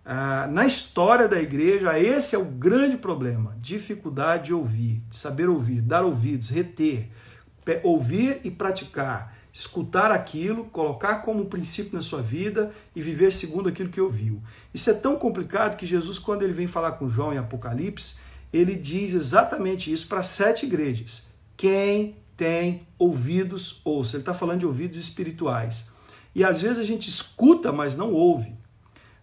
Ah, 0.03 0.45
na 0.51 0.65
história 0.65 1.27
da 1.29 1.41
igreja, 1.41 1.97
esse 1.97 2.35
é 2.35 2.39
o 2.39 2.45
grande 2.45 2.97
problema: 2.97 3.55
dificuldade 3.61 4.47
de 4.47 4.53
ouvir, 4.53 5.01
de 5.09 5.15
saber 5.15 5.47
ouvir, 5.47 5.81
dar 5.81 6.03
ouvidos, 6.03 6.49
reter, 6.49 7.09
ouvir 7.81 8.41
e 8.43 8.51
praticar, 8.51 9.34
escutar 9.55 10.11
aquilo, 10.11 10.65
colocar 10.65 11.19
como 11.19 11.45
princípio 11.45 11.95
na 11.95 12.01
sua 12.01 12.21
vida 12.21 12.73
e 12.93 13.01
viver 13.01 13.31
segundo 13.31 13.69
aquilo 13.69 13.87
que 13.87 14.01
ouviu. 14.01 14.43
Isso 14.73 14.89
é 14.89 14.93
tão 14.93 15.15
complicado 15.15 15.77
que 15.77 15.85
Jesus, 15.85 16.19
quando 16.19 16.41
ele 16.41 16.51
vem 16.51 16.67
falar 16.67 16.91
com 16.91 17.07
João 17.07 17.33
em 17.33 17.37
Apocalipse, 17.37 18.17
ele 18.51 18.75
diz 18.75 19.13
exatamente 19.13 19.89
isso 19.89 20.07
para 20.07 20.21
sete 20.23 20.65
igrejas. 20.65 21.29
Quem 21.55 22.17
tem 22.35 22.85
ouvidos, 22.99 23.79
ouça. 23.85 24.17
Ele 24.17 24.23
está 24.23 24.33
falando 24.33 24.59
de 24.59 24.65
ouvidos 24.65 24.97
espirituais. 24.97 25.89
E 26.35 26.43
às 26.43 26.59
vezes 26.59 26.77
a 26.77 26.83
gente 26.83 27.07
escuta, 27.07 27.71
mas 27.71 27.95
não 27.95 28.11
ouve. 28.11 28.53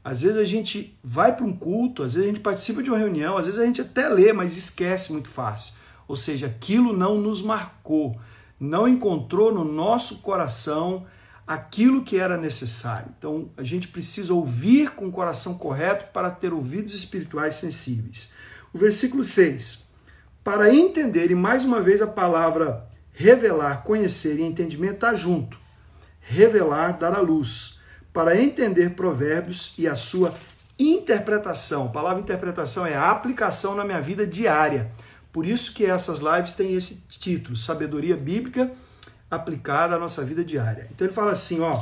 Às 0.03 0.23
vezes 0.23 0.39
a 0.39 0.47
gente 0.47 0.99
vai 1.05 1.37
para 1.37 1.45
um 1.45 1.55
culto, 1.55 2.03
às 2.03 2.15
vezes 2.15 2.27
a 2.27 2.33
gente 2.33 2.43
participa 2.43 2.83
de 2.83 2.89
uma 2.89 2.99
reunião, 2.99 3.37
às 3.37 3.45
vezes 3.45 3.61
a 3.61 3.67
gente 3.67 3.83
até 3.83 4.09
lê, 4.09 4.33
mas 4.33 4.57
esquece 4.57 5.13
muito 5.13 5.29
fácil. 5.29 5.75
Ou 6.09 6.17
seja, 6.17 6.47
aquilo 6.47 6.97
não 6.97 7.21
nos 7.21 7.43
marcou, 7.43 8.19
não 8.63 8.87
encontrou 8.87 9.53
no 9.53 9.65
nosso 9.65 10.19
coração 10.19 11.07
aquilo 11.47 12.05
que 12.05 12.17
era 12.17 12.37
necessário. 12.37 13.13
Então 13.19 13.51
a 13.57 13.63
gente 13.63 13.89
precisa 13.89 14.33
ouvir 14.33 14.91
com 14.93 15.07
o 15.07 15.13
coração 15.13 15.59
correto 15.59 16.13
para 16.13 16.31
ter 16.31 16.53
ouvidos 16.53 16.95
espirituais 16.95 17.57
sensíveis. 17.57 18.33
O 18.73 18.79
versículo 18.79 19.25
6. 19.25 19.83
Para 20.45 20.75
entender, 20.75 21.31
e 21.31 21.35
mais 21.35 21.65
uma 21.65 21.81
vez 21.81 22.01
a 22.01 22.07
palavra 22.07 22.89
Revelar, 23.13 23.83
conhecer 23.83 24.39
e 24.39 24.43
entendimento 24.43 24.95
está 24.95 25.15
junto. 25.15 25.61
Revelar, 26.21 26.99
dar 26.99 27.15
à 27.15 27.21
luz. 27.21 27.79
Para 28.13 28.37
entender 28.37 28.91
provérbios 28.91 29.75
e 29.77 29.87
a 29.87 29.95
sua 29.95 30.33
interpretação. 30.79 31.87
A 31.87 31.91
palavra 31.91 32.23
interpretação 32.23 32.87
é 32.87 32.95
a 32.95 33.11
aplicação 33.11 33.75
na 33.75 33.85
minha 33.85 34.01
vida 34.01 34.27
diária. 34.27 34.91
Por 35.33 35.47
isso 35.47 35.73
que 35.73 35.85
essas 35.85 36.19
lives 36.19 36.55
têm 36.55 36.75
esse 36.75 37.03
título, 37.09 37.57
Sabedoria 37.57 38.17
Bíblica 38.17 38.71
aplicada 39.31 39.97
à 39.97 39.99
nossa 39.99 40.23
vida 40.25 40.45
diária. 40.45 40.89
Então 40.91 41.07
ele 41.07 41.15
fala 41.15 41.33
assim, 41.33 41.61
ó, 41.61 41.73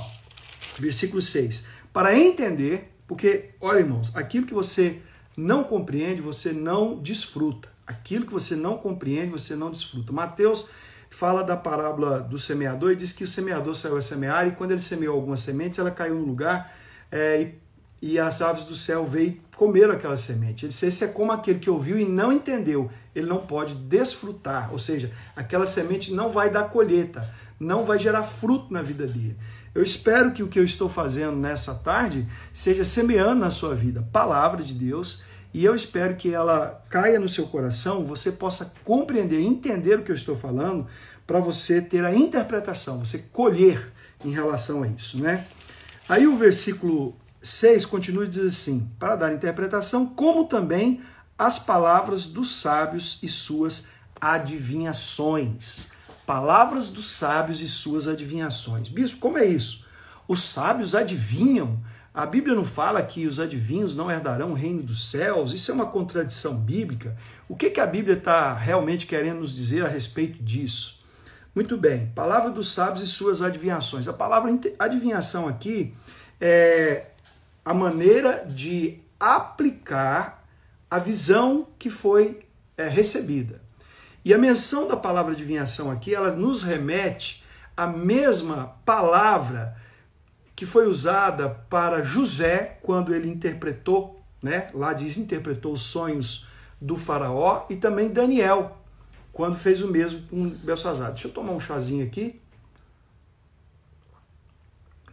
versículo 0.79 1.21
6. 1.21 1.67
Para 1.93 2.17
entender, 2.17 2.93
porque, 3.09 3.51
olha 3.61 3.81
irmãos, 3.81 4.13
aquilo 4.15 4.47
que 4.47 4.55
você 4.55 5.03
não 5.37 5.65
compreende, 5.65 6.21
você 6.21 6.53
não 6.53 6.97
desfruta. 6.97 7.69
Aquilo 7.85 8.25
que 8.25 8.33
você 8.33 8.55
não 8.55 8.79
compreende, 8.79 9.33
você 9.33 9.57
não 9.57 9.71
desfruta. 9.71 10.13
Mateus 10.13 10.71
fala 11.11 11.43
da 11.43 11.57
parábola 11.57 12.21
do 12.21 12.39
semeador 12.39 12.93
e 12.93 12.97
diz 12.97 13.13
que 13.13 13.25
o 13.25 13.27
semeador 13.27 13.75
saiu 13.75 13.97
a 13.97 14.03
semear 14.03 14.47
e 14.47 14.53
quando 14.53 14.71
ele 14.71 14.81
semeou 14.81 15.17
algumas 15.17 15.41
sementes, 15.41 15.81
ela 15.81 15.91
caiu 15.91 16.15
no 16.15 16.25
lugar 16.25 16.73
é, 17.11 17.43
e, 17.43 17.60
e, 18.03 18.19
as 18.19 18.41
aves 18.41 18.65
do 18.65 18.75
céu 18.75 19.05
veio 19.05 19.39
comer 19.57 19.91
aquela 19.91 20.17
semente. 20.17 20.65
Ele 20.65 20.71
disse: 20.71 20.87
Esse 20.87 21.05
é 21.05 21.09
como 21.09 21.33
aquele 21.33 21.59
que 21.59 21.69
ouviu 21.69 21.99
e 21.99 22.05
não 22.05 22.33
entendeu. 22.33 22.91
Ele 23.15 23.27
não 23.27 23.39
pode 23.39 23.75
desfrutar, 23.75 24.71
ou 24.73 24.79
seja, 24.79 25.11
aquela 25.35 25.67
semente 25.67 26.13
não 26.13 26.31
vai 26.31 26.49
dar 26.49 26.65
colheita, 26.65 27.29
não 27.59 27.85
vai 27.85 27.99
gerar 27.99 28.23
fruto 28.23 28.73
na 28.73 28.81
vida 28.81 29.07
dele. 29.07 29.37
Eu 29.75 29.83
espero 29.83 30.33
que 30.33 30.43
o 30.43 30.49
que 30.49 30.59
eu 30.59 30.65
estou 30.65 30.89
fazendo 30.89 31.37
nessa 31.37 31.75
tarde 31.75 32.27
seja 32.53 32.85
semeando 32.85 33.41
na 33.41 33.51
sua 33.51 33.75
vida 33.75 34.09
palavra 34.13 34.63
de 34.63 34.75
Deus 34.75 35.23
e 35.53 35.65
eu 35.65 35.75
espero 35.75 36.15
que 36.15 36.33
ela 36.33 36.83
caia 36.89 37.19
no 37.19 37.29
seu 37.29 37.47
coração, 37.47 38.05
você 38.05 38.33
possa 38.33 38.73
compreender, 38.85 39.41
entender 39.41 39.99
o 39.99 40.03
que 40.03 40.11
eu 40.11 40.15
estou 40.15 40.37
falando, 40.37 40.87
para 41.27 41.41
você 41.41 41.81
ter 41.81 42.05
a 42.05 42.15
interpretação, 42.15 43.05
você 43.05 43.19
colher 43.33 43.93
em 44.25 44.31
relação 44.31 44.83
a 44.83 44.89
isso, 44.89 45.21
né? 45.21 45.45
Aí 46.09 46.27
o 46.27 46.37
versículo 46.37 47.17
6 47.41 47.87
continua 47.87 48.25
e 48.25 48.29
diz 48.29 48.45
assim: 48.45 48.91
para 48.99 49.17
dar 49.17 49.33
interpretação, 49.33 50.07
como 50.07 50.45
também 50.45 51.01
as 51.39 51.59
palavras 51.59 52.27
dos 52.27 52.61
sábios 52.61 53.19
e 53.23 53.29
suas 53.29 53.89
adivinhações. 54.21 55.91
Palavras 56.27 56.89
dos 56.89 57.11
sábios 57.11 57.61
e 57.61 57.67
suas 57.67 58.07
adivinhações. 58.07 58.89
Bispo, 58.89 59.19
como 59.19 59.39
é 59.39 59.47
isso? 59.47 59.85
Os 60.29 60.43
sábios 60.45 60.95
adivinham 60.95 61.81
a 62.13 62.27
Bíblia 62.27 62.57
não 62.57 62.65
fala 62.65 63.01
que 63.03 63.27
os 63.27 63.39
adivinhos 63.39 63.95
não 63.95 64.11
herdarão 64.11 64.51
o 64.51 64.55
reino 64.55 64.83
dos 64.83 65.11
céus? 65.11 65.53
Isso 65.53 65.71
é 65.71 65.75
uma 65.75 65.87
contradição 65.87 66.57
bíblica? 66.57 67.17
O 67.49 67.55
que, 67.55 67.71
que 67.71 67.81
a 67.81 67.87
Bíblia 67.87 68.17
está 68.17 68.53
realmente 68.53 69.07
querendo 69.07 69.39
nos 69.39 69.55
dizer 69.55 69.87
a 69.87 69.89
respeito 69.89 70.43
disso? 70.43 70.99
Muito 71.55 71.77
bem, 71.77 72.11
palavra 72.15 72.51
dos 72.51 72.73
sábios 72.73 73.01
e 73.01 73.07
suas 73.07 73.43
adivinhações. 73.43 74.09
A 74.09 74.13
palavra 74.13 74.51
adivinhação 74.79 75.47
aqui 75.47 75.95
é 76.41 77.10
a 77.65 77.75
maneira 77.75 78.45
de 78.49 78.99
aplicar 79.19 80.47
a 80.91 80.99
visão 80.99 81.69
que 81.79 81.91
foi 81.91 82.41
é, 82.77 82.89
recebida. 82.89 83.61
E 84.25 84.35
a 84.35 84.39
menção 84.39 84.89
da 84.89 84.97
palavra 84.97 85.33
adivinhação 85.33 85.91
aqui, 85.91 86.15
ela 86.15 86.33
nos 86.33 86.63
remete 86.63 87.45
à 87.77 87.87
mesma 87.87 88.77
palavra 88.85 89.77
que 90.55 90.67
foi 90.67 90.87
usada 90.87 91.49
para 91.71 92.03
José 92.03 92.79
quando 92.83 93.15
ele 93.15 93.29
interpretou, 93.29 94.23
né? 94.43 94.71
Lá 94.75 94.93
diz 94.93 95.17
interpretou 95.17 95.73
os 95.73 95.83
sonhos 95.83 96.47
do 96.81 96.97
faraó 96.97 97.65
e 97.71 97.77
também 97.77 98.11
Daniel 98.11 98.77
quando 99.33 99.57
fez 99.57 99.81
o 99.81 99.89
mesmo 99.89 100.21
com 100.29 100.51
Belsazar. 100.51 101.11
Deixa 101.11 101.29
eu 101.29 101.33
tomar 101.33 101.53
um 101.53 101.61
chazinho 101.61 102.05
aqui. 102.05 102.40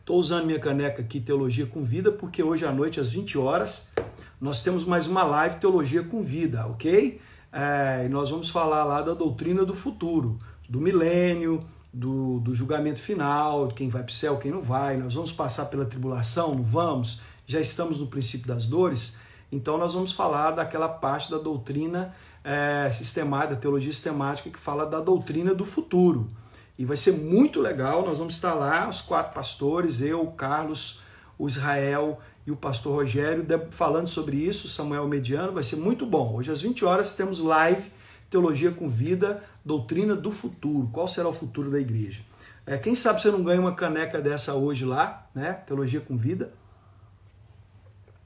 Estou 0.07 0.19
usando 0.19 0.45
minha 0.45 0.57
caneca 0.57 1.01
aqui, 1.01 1.19
Teologia 1.19 1.65
com 1.65 1.83
Vida, 1.83 2.13
porque 2.13 2.41
hoje 2.41 2.65
à 2.65 2.71
noite, 2.71 2.97
às 2.97 3.11
20 3.11 3.37
horas, 3.37 3.91
nós 4.39 4.63
temos 4.63 4.85
mais 4.85 5.05
uma 5.05 5.21
live 5.21 5.57
Teologia 5.57 6.01
com 6.01 6.23
Vida, 6.23 6.65
ok? 6.65 7.19
É, 7.51 8.05
e 8.05 8.07
nós 8.07 8.29
vamos 8.29 8.49
falar 8.49 8.85
lá 8.85 9.01
da 9.01 9.13
doutrina 9.13 9.65
do 9.65 9.75
futuro, 9.75 10.39
do 10.69 10.79
milênio, 10.79 11.61
do, 11.93 12.39
do 12.39 12.55
julgamento 12.55 13.01
final, 13.01 13.67
quem 13.67 13.89
vai 13.89 14.01
para 14.01 14.09
o 14.09 14.13
céu, 14.13 14.37
quem 14.37 14.49
não 14.49 14.61
vai. 14.61 14.95
Nós 14.95 15.13
vamos 15.13 15.33
passar 15.33 15.65
pela 15.65 15.83
tribulação, 15.83 16.55
não 16.55 16.63
vamos? 16.63 17.19
Já 17.45 17.59
estamos 17.59 17.99
no 17.99 18.07
princípio 18.07 18.47
das 18.47 18.65
dores. 18.65 19.17
Então 19.51 19.77
nós 19.77 19.93
vamos 19.93 20.13
falar 20.13 20.51
daquela 20.51 20.87
parte 20.87 21.29
da 21.29 21.37
doutrina 21.37 22.15
é, 22.45 22.89
sistemática, 22.93 23.55
da 23.55 23.59
teologia 23.59 23.91
sistemática, 23.91 24.49
que 24.49 24.57
fala 24.57 24.85
da 24.85 25.01
doutrina 25.01 25.53
do 25.53 25.65
futuro. 25.65 26.29
E 26.77 26.85
vai 26.85 26.95
ser 26.95 27.13
muito 27.13 27.59
legal, 27.59 28.05
nós 28.05 28.19
vamos 28.19 28.35
estar 28.35 28.53
lá, 28.53 28.87
os 28.87 29.01
quatro 29.01 29.33
pastores, 29.33 29.99
eu, 30.01 30.21
o 30.21 30.31
Carlos, 30.31 31.01
o 31.37 31.47
Israel 31.47 32.19
e 32.45 32.51
o 32.51 32.55
pastor 32.55 32.93
Rogério, 32.93 33.45
falando 33.71 34.07
sobre 34.07 34.37
isso, 34.37 34.67
Samuel 34.67 35.07
Mediano, 35.07 35.53
vai 35.53 35.63
ser 35.63 35.77
muito 35.77 36.05
bom. 36.05 36.35
Hoje 36.35 36.51
às 36.51 36.61
20 36.61 36.85
horas 36.85 37.13
temos 37.13 37.39
live 37.39 37.91
Teologia 38.29 38.71
com 38.71 38.89
Vida, 38.89 39.43
Doutrina 39.63 40.15
do 40.15 40.31
Futuro. 40.31 40.89
Qual 40.91 41.07
será 41.07 41.27
o 41.29 41.33
futuro 41.33 41.71
da 41.71 41.79
igreja? 41.79 42.21
É, 42.65 42.77
quem 42.77 42.93
sabe 42.93 43.21
você 43.21 43.31
não 43.31 43.43
ganha 43.43 43.59
uma 43.59 43.73
caneca 43.73 44.21
dessa 44.21 44.53
hoje 44.53 44.83
lá, 44.83 45.27
né? 45.33 45.53
Teologia 45.53 46.01
com 46.01 46.17
Vida. 46.17 46.51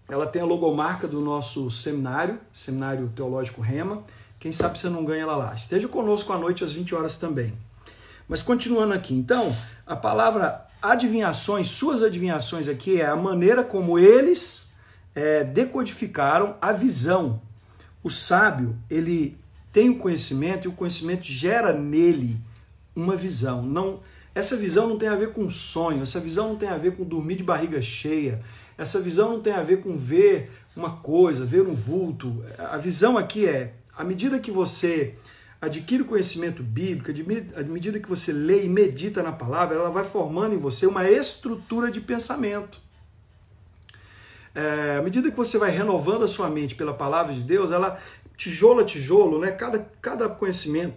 Ela 0.09 0.25
tem 0.25 0.41
a 0.41 0.45
logomarca 0.45 1.07
do 1.07 1.21
nosso 1.21 1.69
seminário, 1.69 2.39
Seminário 2.51 3.09
Teológico 3.15 3.61
Rema. 3.61 4.03
Quem 4.39 4.51
sabe 4.51 4.77
você 4.77 4.89
não 4.89 5.05
ganha 5.05 5.21
ela 5.21 5.35
lá. 5.35 5.53
Esteja 5.53 5.87
conosco 5.87 6.33
à 6.33 6.37
noite 6.37 6.63
às 6.63 6.73
20 6.73 6.95
horas 6.95 7.15
também. 7.15 7.53
Mas 8.27 8.41
continuando 8.41 8.93
aqui, 8.93 9.13
então, 9.13 9.55
a 9.85 9.95
palavra 9.95 10.65
adivinhações, 10.81 11.69
suas 11.69 12.01
adivinhações 12.01 12.67
aqui 12.67 12.99
é 12.99 13.05
a 13.05 13.15
maneira 13.15 13.63
como 13.63 13.99
eles 13.99 14.73
é, 15.13 15.43
decodificaram 15.43 16.55
a 16.61 16.71
visão. 16.71 17.41
O 18.03 18.09
sábio, 18.09 18.75
ele 18.89 19.37
tem 19.71 19.89
o 19.89 19.97
conhecimento 19.97 20.65
e 20.65 20.69
o 20.69 20.73
conhecimento 20.73 21.25
gera 21.25 21.71
nele 21.71 22.39
uma 22.95 23.15
visão. 23.15 23.61
Não, 23.61 23.99
essa 24.33 24.55
visão 24.55 24.87
não 24.87 24.97
tem 24.97 25.07
a 25.07 25.15
ver 25.15 25.33
com 25.33 25.49
sonho, 25.49 26.03
essa 26.03 26.19
visão 26.19 26.49
não 26.49 26.55
tem 26.55 26.69
a 26.69 26.77
ver 26.77 26.95
com 26.95 27.03
dormir 27.03 27.35
de 27.35 27.43
barriga 27.43 27.81
cheia, 27.81 28.41
essa 28.77 28.99
visão 28.99 29.33
não 29.33 29.41
tem 29.41 29.53
a 29.53 29.61
ver 29.61 29.81
com 29.81 29.95
ver 29.95 30.49
uma 30.75 30.97
coisa, 30.97 31.45
ver 31.45 31.61
um 31.61 31.75
vulto. 31.75 32.43
A 32.57 32.77
visão 32.77 33.17
aqui 33.17 33.45
é, 33.45 33.73
à 33.95 34.03
medida 34.03 34.39
que 34.39 34.51
você 34.51 35.15
adquire 35.61 36.01
o 36.01 36.05
conhecimento 36.05 36.63
bíblico, 36.63 37.11
à 37.55 37.63
medida 37.63 37.99
que 37.99 38.09
você 38.09 38.33
lê 38.33 38.65
e 38.65 38.69
medita 38.69 39.21
na 39.21 39.31
palavra, 39.31 39.77
ela 39.77 39.91
vai 39.91 40.03
formando 40.03 40.55
em 40.55 40.57
você 40.57 40.87
uma 40.87 41.07
estrutura 41.07 41.91
de 41.91 42.01
pensamento. 42.01 42.79
É, 44.55 44.97
à 44.97 45.01
medida 45.03 45.29
que 45.29 45.37
você 45.37 45.57
vai 45.59 45.69
renovando 45.69 46.23
a 46.23 46.27
sua 46.27 46.49
mente 46.49 46.73
pela 46.73 46.93
palavra 46.93 47.33
de 47.33 47.43
Deus, 47.43 47.71
ela, 47.71 47.99
tijolo 48.35 48.81
a 48.81 48.83
tijolo, 48.83 49.39
né? 49.39 49.51
cada, 49.51 49.79
cada 50.01 50.27
conhecimento, 50.27 50.95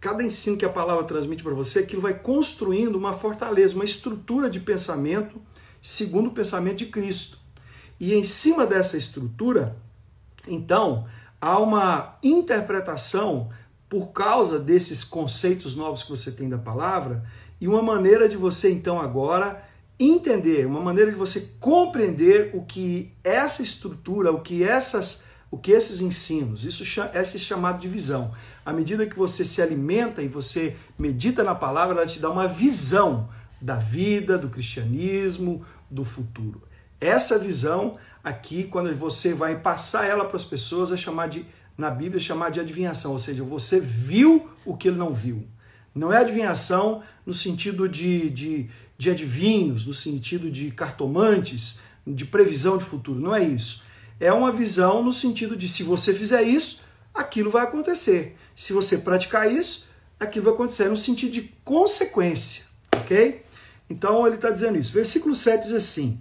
cada 0.00 0.24
ensino 0.24 0.56
que 0.56 0.64
a 0.64 0.68
palavra 0.68 1.04
transmite 1.04 1.42
para 1.42 1.54
você, 1.54 1.78
aquilo 1.78 2.02
vai 2.02 2.14
construindo 2.14 2.96
uma 2.96 3.12
fortaleza, 3.12 3.74
uma 3.74 3.84
estrutura 3.84 4.50
de 4.50 4.58
pensamento 4.58 5.40
segundo 5.80 6.28
o 6.28 6.32
pensamento 6.32 6.78
de 6.78 6.86
Cristo. 6.86 7.38
E 7.98 8.14
em 8.14 8.24
cima 8.24 8.66
dessa 8.66 8.96
estrutura, 8.96 9.76
então, 10.46 11.06
há 11.40 11.58
uma 11.58 12.18
interpretação 12.22 13.50
por 13.90 14.12
causa 14.12 14.56
desses 14.56 15.02
conceitos 15.02 15.74
novos 15.74 16.04
que 16.04 16.10
você 16.10 16.30
tem 16.30 16.48
da 16.48 16.56
palavra 16.56 17.24
e 17.60 17.66
uma 17.66 17.82
maneira 17.82 18.28
de 18.28 18.36
você 18.36 18.70
então 18.70 19.00
agora 19.00 19.62
entender, 19.98 20.64
uma 20.64 20.80
maneira 20.80 21.10
de 21.10 21.18
você 21.18 21.50
compreender 21.58 22.52
o 22.54 22.62
que 22.62 23.12
essa 23.22 23.60
estrutura, 23.60 24.32
o 24.32 24.40
que 24.40 24.62
essas 24.62 25.28
o 25.50 25.58
que 25.58 25.72
esses 25.72 26.00
ensinos, 26.00 26.64
isso 26.64 26.84
é 27.12 27.24
chamado 27.24 27.80
de 27.80 27.88
visão. 27.88 28.30
À 28.64 28.72
medida 28.72 29.04
que 29.04 29.18
você 29.18 29.44
se 29.44 29.60
alimenta 29.60 30.22
e 30.22 30.28
você 30.28 30.76
medita 30.96 31.42
na 31.42 31.56
palavra, 31.56 31.96
ela 31.96 32.06
te 32.06 32.20
dá 32.20 32.30
uma 32.30 32.46
visão 32.46 33.28
da 33.60 33.74
vida, 33.74 34.38
do 34.38 34.48
cristianismo, 34.48 35.66
do 35.90 36.04
futuro. 36.04 36.62
Essa 37.00 37.36
visão 37.36 37.98
aqui, 38.22 38.62
quando 38.62 38.94
você 38.94 39.34
vai 39.34 39.58
passar 39.58 40.06
ela 40.06 40.24
para 40.24 40.36
as 40.36 40.44
pessoas, 40.44 40.92
é 40.92 40.96
chamar 40.96 41.28
de 41.28 41.44
na 41.80 41.90
Bíblia 41.90 42.18
é 42.18 42.20
chamar 42.20 42.50
de 42.50 42.60
adivinhação, 42.60 43.12
ou 43.12 43.18
seja, 43.18 43.42
você 43.42 43.80
viu 43.80 44.48
o 44.64 44.76
que 44.76 44.88
ele 44.88 44.98
não 44.98 45.12
viu. 45.12 45.46
Não 45.94 46.12
é 46.12 46.18
adivinhação 46.18 47.02
no 47.24 47.34
sentido 47.34 47.88
de, 47.88 48.30
de, 48.30 48.70
de 48.96 49.10
adivinhos, 49.10 49.86
no 49.86 49.94
sentido 49.94 50.50
de 50.50 50.70
cartomantes, 50.70 51.78
de 52.06 52.24
previsão 52.24 52.76
de 52.76 52.84
futuro. 52.84 53.18
Não 53.18 53.34
é 53.34 53.42
isso. 53.42 53.82
É 54.20 54.30
uma 54.32 54.52
visão 54.52 55.02
no 55.02 55.12
sentido 55.12 55.56
de 55.56 55.66
se 55.66 55.82
você 55.82 56.12
fizer 56.12 56.42
isso, 56.42 56.82
aquilo 57.14 57.50
vai 57.50 57.64
acontecer. 57.64 58.36
Se 58.54 58.72
você 58.72 58.98
praticar 58.98 59.50
isso, 59.50 59.88
aquilo 60.18 60.44
vai 60.44 60.54
acontecer. 60.54 60.88
No 60.88 60.96
sentido 60.96 61.32
de 61.32 61.42
consequência. 61.64 62.66
Ok? 62.94 63.42
Então 63.88 64.26
ele 64.26 64.36
está 64.36 64.50
dizendo 64.50 64.78
isso. 64.78 64.92
Versículo 64.92 65.34
7 65.34 65.62
diz 65.62 65.72
assim. 65.72 66.20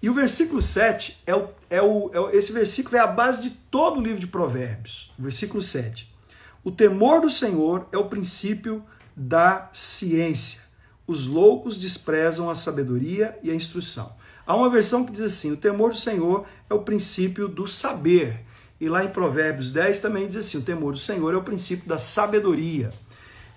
E 0.00 0.08
o 0.08 0.14
versículo 0.14 0.62
7 0.62 1.22
é 1.26 1.34
o, 1.34 1.48
é 1.68 1.82
o, 1.82 2.10
é 2.12 2.20
o, 2.20 2.30
esse 2.30 2.52
versículo 2.52 2.96
é 2.96 3.00
a 3.00 3.06
base 3.06 3.42
de 3.42 3.50
todo 3.50 3.98
o 3.98 4.02
livro 4.02 4.20
de 4.20 4.28
Provérbios. 4.28 5.12
Versículo 5.18 5.60
7. 5.60 6.08
O 6.62 6.70
temor 6.70 7.20
do 7.20 7.30
Senhor 7.30 7.88
é 7.90 7.98
o 7.98 8.08
princípio 8.08 8.84
da 9.16 9.68
ciência. 9.72 10.62
Os 11.06 11.26
loucos 11.26 11.80
desprezam 11.80 12.48
a 12.48 12.54
sabedoria 12.54 13.36
e 13.42 13.50
a 13.50 13.54
instrução. 13.54 14.14
Há 14.46 14.54
uma 14.54 14.70
versão 14.70 15.04
que 15.04 15.10
diz 15.10 15.22
assim: 15.22 15.50
o 15.50 15.56
temor 15.56 15.90
do 15.90 15.96
Senhor 15.96 16.46
é 16.70 16.74
o 16.74 16.82
princípio 16.82 17.48
do 17.48 17.66
saber. 17.66 18.44
E 18.80 18.88
lá 18.88 19.04
em 19.04 19.08
Provérbios 19.08 19.72
10 19.72 19.98
também 19.98 20.28
diz 20.28 20.36
assim: 20.36 20.58
o 20.58 20.62
temor 20.62 20.92
do 20.92 20.98
Senhor 20.98 21.34
é 21.34 21.36
o 21.36 21.42
princípio 21.42 21.88
da 21.88 21.98
sabedoria. 21.98 22.90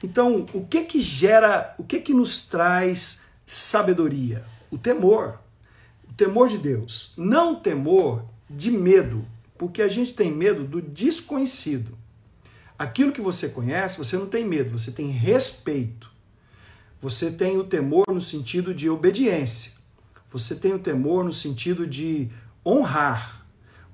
Então, 0.03 0.47
o 0.53 0.65
que 0.65 0.83
que 0.83 1.01
gera, 1.01 1.75
o 1.77 1.83
que 1.83 1.99
que 1.99 2.13
nos 2.13 2.47
traz 2.47 3.23
sabedoria? 3.45 4.43
O 4.71 4.77
temor 4.77 5.37
temor 6.21 6.49
de 6.49 6.59
Deus, 6.59 7.13
não 7.17 7.55
temor 7.55 8.23
de 8.47 8.69
medo, 8.69 9.25
porque 9.57 9.81
a 9.81 9.87
gente 9.87 10.13
tem 10.13 10.31
medo 10.31 10.63
do 10.65 10.79
desconhecido. 10.79 11.97
Aquilo 12.77 13.11
que 13.11 13.21
você 13.21 13.49
conhece, 13.49 13.97
você 13.97 14.15
não 14.17 14.27
tem 14.27 14.45
medo, 14.45 14.77
você 14.77 14.91
tem 14.91 15.09
respeito. 15.09 16.11
Você 17.01 17.31
tem 17.31 17.57
o 17.57 17.63
temor 17.63 18.05
no 18.07 18.21
sentido 18.21 18.71
de 18.71 18.87
obediência. 18.87 19.73
Você 20.31 20.53
tem 20.53 20.73
o 20.73 20.79
temor 20.79 21.23
no 21.25 21.33
sentido 21.33 21.87
de 21.87 22.29
honrar. 22.63 23.43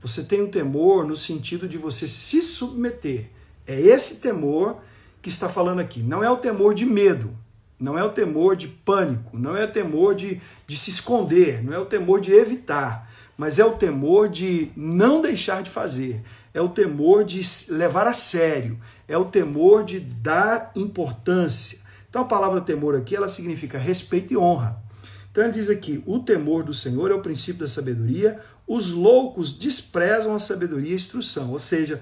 Você 0.02 0.22
tem 0.22 0.42
o 0.42 0.50
temor 0.50 1.08
no 1.08 1.16
sentido 1.16 1.66
de 1.66 1.78
você 1.78 2.10
se 2.10 2.42
submeter. 2.42 3.30
É 3.66 3.80
esse 3.80 4.20
temor 4.20 4.82
que 5.22 5.30
está 5.30 5.48
falando 5.48 5.80
aqui. 5.80 6.02
Não 6.02 6.22
é 6.22 6.30
o 6.30 6.36
temor 6.36 6.74
de 6.74 6.86
medo, 6.86 7.34
não 7.80 7.98
é 7.98 8.04
o 8.04 8.10
temor 8.10 8.56
de 8.56 8.68
pânico, 8.68 9.38
não 9.38 9.56
é 9.56 9.66
o 9.66 9.72
temor 9.72 10.16
de, 10.16 10.42
de 10.66 10.78
se 10.78 10.90
esconder, 10.90 11.64
não 11.64 11.74
é 11.74 11.80
o 11.80 11.86
temor 11.86 12.20
de 12.20 12.32
evitar, 12.32 13.12
mas 13.38 13.60
é 13.60 13.66
o 13.66 13.76
temor 13.76 14.30
de 14.30 14.72
não 14.76 15.22
deixar 15.22 15.62
de 15.62 15.70
fazer, 15.70 16.24
é 16.54 16.62
o 16.62 16.70
temor 16.70 17.24
de 17.24 17.42
levar 17.70 18.08
a 18.08 18.14
sério, 18.14 18.80
é 19.08 19.18
o 19.18 19.26
temor 19.26 19.84
de 19.84 20.00
dar 20.00 20.72
importância. 20.76 21.80
Então 22.10 22.24
a 22.24 22.26
palavra 22.26 22.62
temor 22.62 22.96
aqui 22.96 23.16
ela 23.16 23.28
significa 23.28 23.78
respeito 23.78 24.34
e 24.34 24.38
honra. 24.38 24.82
Então 25.30 25.44
ele 25.44 25.54
diz 25.54 25.70
aqui: 25.70 26.04
o 26.08 26.20
temor 26.20 26.64
do 26.64 26.74
Senhor 26.74 27.12
é 27.12 27.14
o 27.14 27.22
princípio 27.22 27.62
da 27.62 27.68
sabedoria, 27.68 28.40
os 28.66 28.90
loucos 28.90 29.54
desprezam 29.54 30.34
a 30.34 30.40
sabedoria 30.40 30.90
e 30.90 30.94
a 30.94 30.96
instrução, 30.96 31.52
ou 31.52 31.60
seja, 31.60 32.02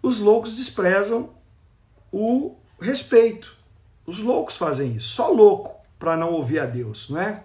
os 0.00 0.20
loucos 0.20 0.56
desprezam 0.56 1.34
o 2.12 2.56
respeito. 2.80 3.53
Os 4.06 4.18
loucos 4.18 4.56
fazem 4.56 4.96
isso, 4.96 5.08
só 5.08 5.30
louco 5.30 5.80
para 5.98 6.16
não 6.16 6.32
ouvir 6.32 6.58
a 6.58 6.66
Deus, 6.66 7.08
não 7.08 7.20
é? 7.20 7.42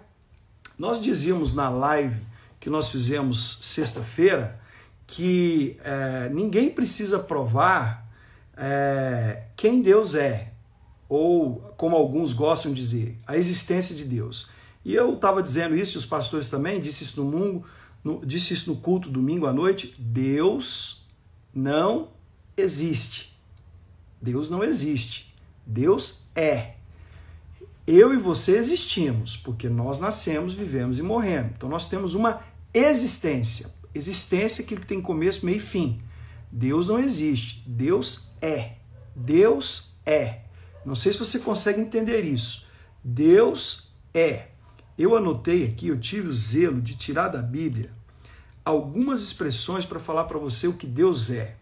Nós 0.78 1.00
dizíamos 1.00 1.54
na 1.54 1.68
live 1.68 2.20
que 2.58 2.68
nós 2.68 2.88
fizemos 2.88 3.58
sexta-feira 3.62 4.60
que 5.06 5.76
é, 5.82 6.28
ninguém 6.28 6.70
precisa 6.70 7.18
provar 7.18 8.08
é, 8.56 9.44
quem 9.56 9.82
Deus 9.82 10.14
é, 10.14 10.52
ou 11.08 11.56
como 11.76 11.96
alguns 11.96 12.32
gostam 12.32 12.72
de 12.72 12.80
dizer, 12.80 13.18
a 13.26 13.36
existência 13.36 13.94
de 13.96 14.04
Deus. 14.04 14.48
E 14.84 14.94
eu 14.94 15.14
estava 15.14 15.42
dizendo 15.42 15.76
isso, 15.76 15.96
e 15.96 15.98
os 15.98 16.06
pastores 16.06 16.48
também, 16.48 16.80
disse 16.80 17.02
isso 17.02 17.22
no, 17.22 17.30
mundo, 17.30 17.64
no, 18.04 18.24
disse 18.24 18.54
isso 18.54 18.70
no 18.70 18.76
culto 18.76 19.10
domingo 19.10 19.46
à 19.46 19.52
noite, 19.52 19.94
Deus 19.98 21.04
não 21.52 22.10
existe. 22.56 23.36
Deus 24.22 24.48
não 24.48 24.62
existe. 24.62 25.29
Deus 25.70 26.26
é. 26.34 26.74
Eu 27.86 28.12
e 28.12 28.16
você 28.16 28.56
existimos, 28.56 29.36
porque 29.36 29.68
nós 29.68 30.00
nascemos, 30.00 30.52
vivemos 30.52 30.98
e 30.98 31.02
morremos. 31.02 31.52
Então 31.56 31.68
nós 31.68 31.88
temos 31.88 32.14
uma 32.14 32.42
existência. 32.74 33.72
Existência 33.94 34.62
é 34.62 34.64
aquilo 34.64 34.80
que 34.80 34.86
tem 34.86 35.00
começo, 35.00 35.46
meio 35.46 35.58
e 35.58 35.60
fim. 35.60 36.02
Deus 36.50 36.88
não 36.88 36.98
existe, 36.98 37.62
Deus 37.66 38.30
é. 38.42 38.72
Deus 39.14 39.94
é. 40.04 40.40
Não 40.84 40.94
sei 40.94 41.12
se 41.12 41.18
você 41.18 41.38
consegue 41.38 41.80
entender 41.80 42.22
isso. 42.24 42.66
Deus 43.02 43.92
é. 44.12 44.48
Eu 44.98 45.16
anotei 45.16 45.64
aqui, 45.64 45.88
eu 45.88 45.98
tive 45.98 46.28
o 46.28 46.32
zelo 46.32 46.80
de 46.80 46.96
tirar 46.96 47.28
da 47.28 47.40
Bíblia 47.40 47.92
algumas 48.64 49.22
expressões 49.22 49.84
para 49.84 49.98
falar 49.98 50.24
para 50.24 50.38
você 50.38 50.66
o 50.66 50.74
que 50.74 50.86
Deus 50.86 51.30
é. 51.30 51.56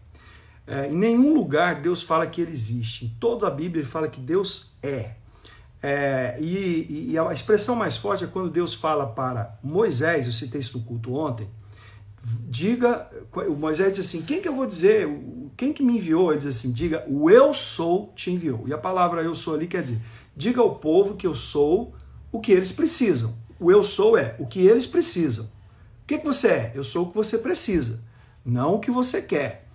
É. 0.69 0.87
Em 0.87 0.95
nenhum 0.95 1.33
lugar 1.33 1.81
Deus 1.81 2.03
fala 2.03 2.27
que 2.27 2.41
ele 2.41 2.51
existe. 2.51 3.05
Em 3.05 3.09
toda 3.19 3.47
a 3.47 3.49
Bíblia 3.49 3.81
ele 3.81 3.89
fala 3.89 4.07
que 4.07 4.21
Deus 4.21 4.75
é. 4.83 5.15
é 5.81 6.37
e, 6.39 7.09
e, 7.11 7.17
a 7.17 7.33
expressão 7.33 7.75
mais 7.75 7.97
forte 7.97 8.23
é 8.23 8.27
quando 8.27 8.51
Deus 8.51 8.75
fala 8.75 9.07
para 9.07 9.57
Moisés, 9.63 10.27
eu 10.27 10.31
citei 10.31 10.59
isso 10.59 10.77
no 10.77 10.83
culto 10.83 11.15
ontem, 11.15 11.49
diga, 12.47 13.09
o 13.33 13.55
Moisés 13.55 13.95
diz 13.95 14.05
assim, 14.05 14.21
quem 14.21 14.41
que 14.41 14.47
eu 14.47 14.55
vou 14.55 14.67
dizer, 14.67 15.07
quem 15.57 15.73
que 15.73 15.81
me 15.81 15.95
enviou? 15.95 16.31
Ele 16.31 16.39
diz 16.39 16.57
assim, 16.57 16.71
diga, 16.71 17.03
o 17.07 17.29
eu 17.29 17.53
sou 17.53 18.13
te 18.15 18.29
enviou. 18.29 18.67
E 18.67 18.73
a 18.73 18.77
palavra 18.77 19.21
eu 19.21 19.33
sou 19.33 19.55
ali 19.55 19.65
quer 19.65 19.81
dizer, 19.81 19.99
diga 20.35 20.61
ao 20.61 20.75
povo 20.75 21.15
que 21.15 21.25
eu 21.25 21.33
sou 21.33 21.95
o 22.31 22.39
que 22.39 22.51
eles 22.51 22.71
precisam. 22.71 23.33
O 23.59 23.71
eu 23.71 23.83
sou 23.83 24.17
é 24.17 24.35
o 24.37 24.45
que 24.45 24.59
eles 24.59 24.85
precisam. 24.85 25.45
O 25.45 26.07
que, 26.07 26.19
que 26.19 26.25
você 26.25 26.47
é? 26.47 26.71
Eu 26.75 26.83
sou 26.83 27.05
o 27.05 27.09
que 27.09 27.15
você 27.15 27.39
precisa, 27.39 27.99
não 28.45 28.75
o 28.75 28.79
que 28.79 28.91
você 28.91 29.21
quer. 29.21 29.68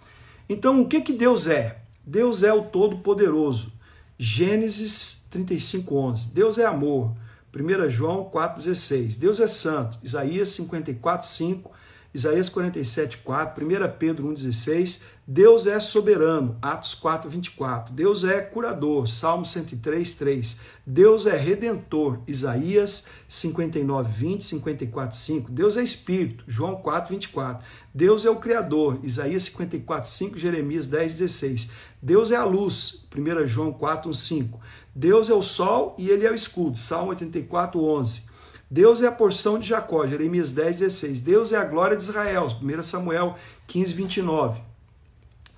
Então, 0.48 0.80
o 0.80 0.88
que, 0.88 1.00
que 1.00 1.12
Deus 1.12 1.46
é? 1.46 1.78
Deus 2.06 2.42
é 2.42 2.52
o 2.52 2.62
Todo-Poderoso. 2.62 3.72
Gênesis 4.18 5.26
35, 5.30 5.96
11. 5.96 6.34
Deus 6.34 6.58
é 6.58 6.66
amor. 6.66 7.14
1 7.54 7.88
João 7.88 8.30
4,16. 8.30 9.18
Deus 9.18 9.40
é 9.40 9.46
santo. 9.46 9.98
Isaías 10.02 10.48
54, 10.50 11.26
5. 11.26 11.70
Isaías 12.14 12.48
47, 12.48 13.18
4, 13.18 13.66
1 13.66 13.68
Pedro 13.98 14.28
1,16, 14.28 15.02
Deus 15.26 15.66
é 15.66 15.80
soberano, 15.80 16.56
Atos 16.62 16.94
4, 16.94 17.28
24, 17.28 17.92
Deus 17.92 18.22
é 18.22 18.40
curador, 18.40 19.08
Salmo 19.08 19.44
103, 19.44 20.14
3, 20.14 20.60
Deus 20.86 21.26
é 21.26 21.36
redentor, 21.36 22.20
Isaías 22.28 23.08
59, 23.26 24.12
20, 24.12 24.44
54, 24.44 25.16
5, 25.16 25.50
Deus 25.50 25.76
é 25.76 25.82
espírito, 25.82 26.44
João 26.46 26.76
4, 26.76 27.14
24, 27.16 27.66
Deus 27.94 28.26
é 28.26 28.30
o 28.30 28.36
criador, 28.36 28.98
Isaías 29.04 29.44
54, 29.44 30.10
5, 30.10 30.36
Jeremias 30.36 30.86
10, 30.88 31.12
16, 31.12 31.70
Deus 32.02 32.32
é 32.32 32.36
a 32.36 32.44
luz, 32.44 33.06
1 33.16 33.46
João 33.46 33.72
4, 33.72 34.10
1, 34.10 34.12
5, 34.12 34.60
Deus 34.92 35.30
é 35.30 35.34
o 35.34 35.42
sol 35.42 35.94
e 35.96 36.10
ele 36.10 36.26
é 36.26 36.30
o 36.30 36.34
escudo, 36.34 36.76
Salmo 36.76 37.10
84, 37.10 37.80
11, 37.80 38.22
Deus 38.70 39.02
é 39.02 39.06
a 39.06 39.12
porção 39.12 39.58
de 39.58 39.68
Jacó, 39.68 40.04
Jeremias 40.04 40.50
10, 40.50 40.80
16. 40.80 41.20
Deus 41.20 41.52
é 41.52 41.56
a 41.56 41.64
glória 41.64 41.96
de 41.96 42.02
Israel, 42.02 42.48
1 42.60 42.82
Samuel 42.82 43.36
15, 43.68 43.94
29. 43.94 44.60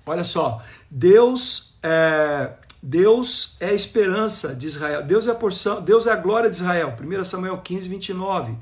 Olha 0.05 0.23
só, 0.23 0.61
Deus 0.91 1.75
é, 1.81 2.53
Deus 2.81 3.57
é 3.59 3.69
a 3.69 3.73
esperança 3.73 4.53
de 4.53 4.67
Israel. 4.67 5.03
Deus 5.03 5.27
é 5.27 5.31
a 5.31 5.35
porção, 5.35 5.81
Deus 5.81 6.05
é 6.05 6.11
a 6.11 6.15
glória 6.15 6.49
de 6.49 6.57
Israel, 6.57 6.95
1 7.01 7.23
Samuel 7.23 7.57
15, 7.57 7.87
29. 7.89 8.55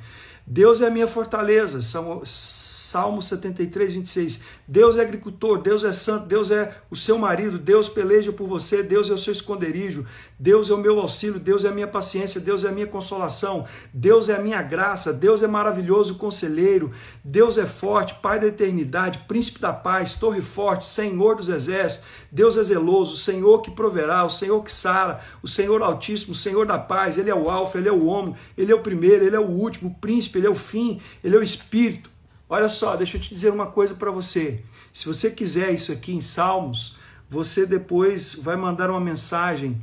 Deus 0.48 0.80
é 0.80 0.88
a 0.88 0.92
minha 0.92 1.08
fortaleza, 1.08 1.82
Salmo 1.82 3.22
73, 3.22 3.94
26. 3.94 4.42
Deus 4.68 4.96
é 4.96 5.02
agricultor, 5.02 5.60
Deus 5.60 5.84
é 5.84 5.92
santo, 5.92 6.28
Deus 6.28 6.52
é 6.52 6.72
o 6.92 6.96
seu 6.96 7.18
marido, 7.18 7.58
Deus 7.58 7.90
peleja 7.90 8.32
por 8.32 8.48
você, 8.48 8.84
Deus 8.84 9.10
é 9.10 9.14
o 9.14 9.18
seu 9.18 9.34
esconderijo, 9.34 10.06
Deus 10.38 10.70
é 10.70 10.74
o 10.74 10.78
meu 10.78 11.00
auxílio, 11.00 11.40
Deus 11.40 11.64
é 11.64 11.70
a 11.70 11.72
minha 11.72 11.88
paciência, 11.88 12.42
Deus 12.42 12.66
é 12.66 12.68
a 12.68 12.72
minha 12.72 12.88
consolação, 12.88 13.66
Deus 13.94 14.28
é 14.28 14.36
a 14.36 14.42
minha 14.42 14.62
graça, 14.62 15.14
Deus 15.14 15.42
é 15.42 15.48
maravilhoso 15.48 16.16
conselheiro, 16.16 16.92
Deus 17.24 17.58
é 17.58 17.66
forte, 17.66 18.16
Pai 18.16 18.40
da 18.40 18.48
eternidade, 18.48 19.24
príncipe 19.28 19.60
da 19.60 19.72
paz, 19.72 20.14
torre 20.14 20.42
forte, 20.42 20.86
Senhor 20.86 21.36
dos 21.36 21.48
exércitos, 21.48 22.06
Deus 22.32 22.58
é 22.58 22.64
zeloso, 22.64 23.14
o 23.14 23.18
Senhor 23.18 23.62
que 23.62 23.72
proverá, 23.72 24.26
o 24.26 24.30
Senhor 24.30 24.62
que 24.62 24.72
sara, 24.72 25.22
o 25.42 25.48
Senhor 25.48 25.82
altíssimo, 25.82 26.34
o 26.34 26.36
Senhor 26.36 26.66
da 26.66 26.78
paz, 26.78 27.18
Ele 27.18 27.30
é 27.30 27.36
o 27.36 27.50
alfa, 27.50 27.78
Ele 27.78 27.88
é 27.88 27.94
o 27.94 28.06
homem, 28.06 28.36
Ele 28.58 28.72
é 28.72 28.76
o 28.76 28.82
primeiro, 28.82 29.24
Ele 29.24 29.36
é 29.36 29.40
o 29.40 29.50
último, 29.50 29.90
o 29.90 29.96
príncipe, 29.96 30.40
Ele 30.40 30.48
é 30.48 30.50
o 30.50 30.56
fim, 30.56 31.00
Ele 31.24 31.36
é 31.36 31.40
o 31.40 31.44
espírito. 31.44 32.10
Olha 32.50 32.70
só, 32.70 32.96
deixa 32.96 33.18
eu 33.18 33.22
te 33.22 33.30
dizer 33.30 33.52
uma 33.52 33.68
coisa 33.68 33.96
para 33.96 34.12
você. 34.12 34.62
Se 34.92 35.08
você 35.08 35.32
quiser 35.32 35.74
isso 35.74 35.92
aqui 35.92 36.14
em 36.14 36.22
Salmos, 36.22 36.98
você 37.30 37.66
depois 37.66 38.36
vai 38.36 38.56
mandar 38.56 38.90
uma 38.90 39.00
mensagem 39.00 39.82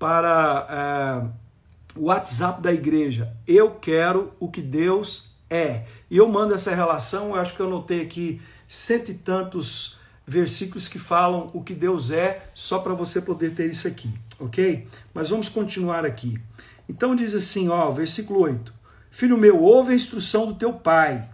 para 0.00 1.30
é, 1.94 1.98
o 2.00 2.06
WhatsApp 2.06 2.62
da 2.62 2.72
igreja. 2.72 3.36
Eu 3.46 3.72
quero 3.72 4.32
o 4.40 4.48
que 4.48 4.62
Deus 4.62 5.30
é. 5.50 5.84
E 6.10 6.16
eu 6.16 6.26
mando 6.26 6.54
essa 6.54 6.74
relação, 6.74 7.28
eu 7.28 7.34
acho 7.36 7.54
que 7.54 7.60
eu 7.60 7.66
anotei 7.66 8.00
aqui 8.00 8.40
cento 8.66 9.10
e 9.10 9.14
tantos 9.14 9.98
versículos 10.26 10.88
que 10.88 10.98
falam 10.98 11.50
o 11.52 11.62
que 11.62 11.74
Deus 11.74 12.10
é, 12.10 12.48
só 12.54 12.78
para 12.78 12.94
você 12.94 13.20
poder 13.20 13.54
ter 13.54 13.68
isso 13.68 13.86
aqui, 13.86 14.08
ok? 14.38 14.86
Mas 15.12 15.28
vamos 15.28 15.48
continuar 15.48 16.06
aqui. 16.06 16.40
Então 16.88 17.14
diz 17.14 17.34
assim, 17.34 17.68
ó, 17.68 17.90
versículo 17.90 18.40
8: 18.40 18.72
Filho 19.10 19.36
meu, 19.36 19.60
ouve 19.60 19.92
a 19.92 19.96
instrução 19.96 20.46
do 20.46 20.54
teu 20.54 20.72
pai 20.72 21.28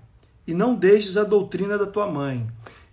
e 0.46 0.55
não 0.55 0.74
deixes 0.74 1.16
a 1.16 1.24
doutrina 1.24 1.79
da 1.79 1.87
tua 1.87 2.11
mãe. 2.11 2.46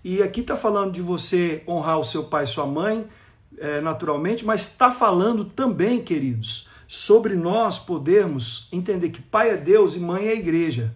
E 0.04 0.22
aqui 0.22 0.42
está 0.42 0.56
falando 0.56 0.92
de 0.92 1.02
você 1.02 1.64
honrar 1.68 1.98
o 1.98 2.04
seu 2.04 2.26
pai 2.26 2.44
e 2.44 2.48
sua 2.48 2.66
mãe, 2.68 3.08
é, 3.58 3.82
naturalmente, 3.82 4.46
mas 4.46 4.62
está 4.62 4.92
falando 4.92 5.46
também, 5.46 6.02
queridos, 6.02 6.70
sobre 6.88 7.36
nós 7.36 7.80
podermos 7.80 8.68
entender 8.72 9.10
que 9.10 9.22
pai 9.22 9.52
é 9.52 9.58
Deus 9.58 9.96
e 9.96 10.00
mãe 10.00 10.28
é 10.28 10.32
a 10.32 10.36
igreja. 10.36 10.94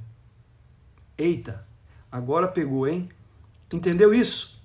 Eita, 1.18 1.66
agora 2.12 2.48
pegou, 2.48 2.88
hein? 2.88 3.10
Entendeu 3.74 4.14
isso? 4.14 4.62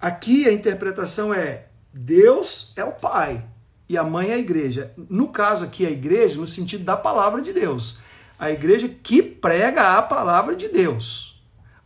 Aqui 0.00 0.48
a 0.48 0.52
interpretação 0.52 1.32
é 1.32 1.66
Deus 1.92 2.72
é 2.76 2.84
o 2.84 2.92
pai 2.92 3.44
e 3.88 3.96
a 3.96 4.04
mãe 4.04 4.30
é 4.30 4.34
a 4.34 4.38
igreja. 4.38 4.92
No 4.96 5.28
caso 5.28 5.64
aqui, 5.64 5.86
a 5.86 5.90
igreja, 5.90 6.38
no 6.38 6.46
sentido 6.46 6.84
da 6.84 6.96
palavra 6.96 7.40
de 7.42 7.52
Deus 7.52 7.98
a 8.40 8.50
igreja 8.50 8.88
que 8.88 9.22
prega 9.22 9.98
a 9.98 10.02
palavra 10.02 10.56
de 10.56 10.66
Deus. 10.66 11.38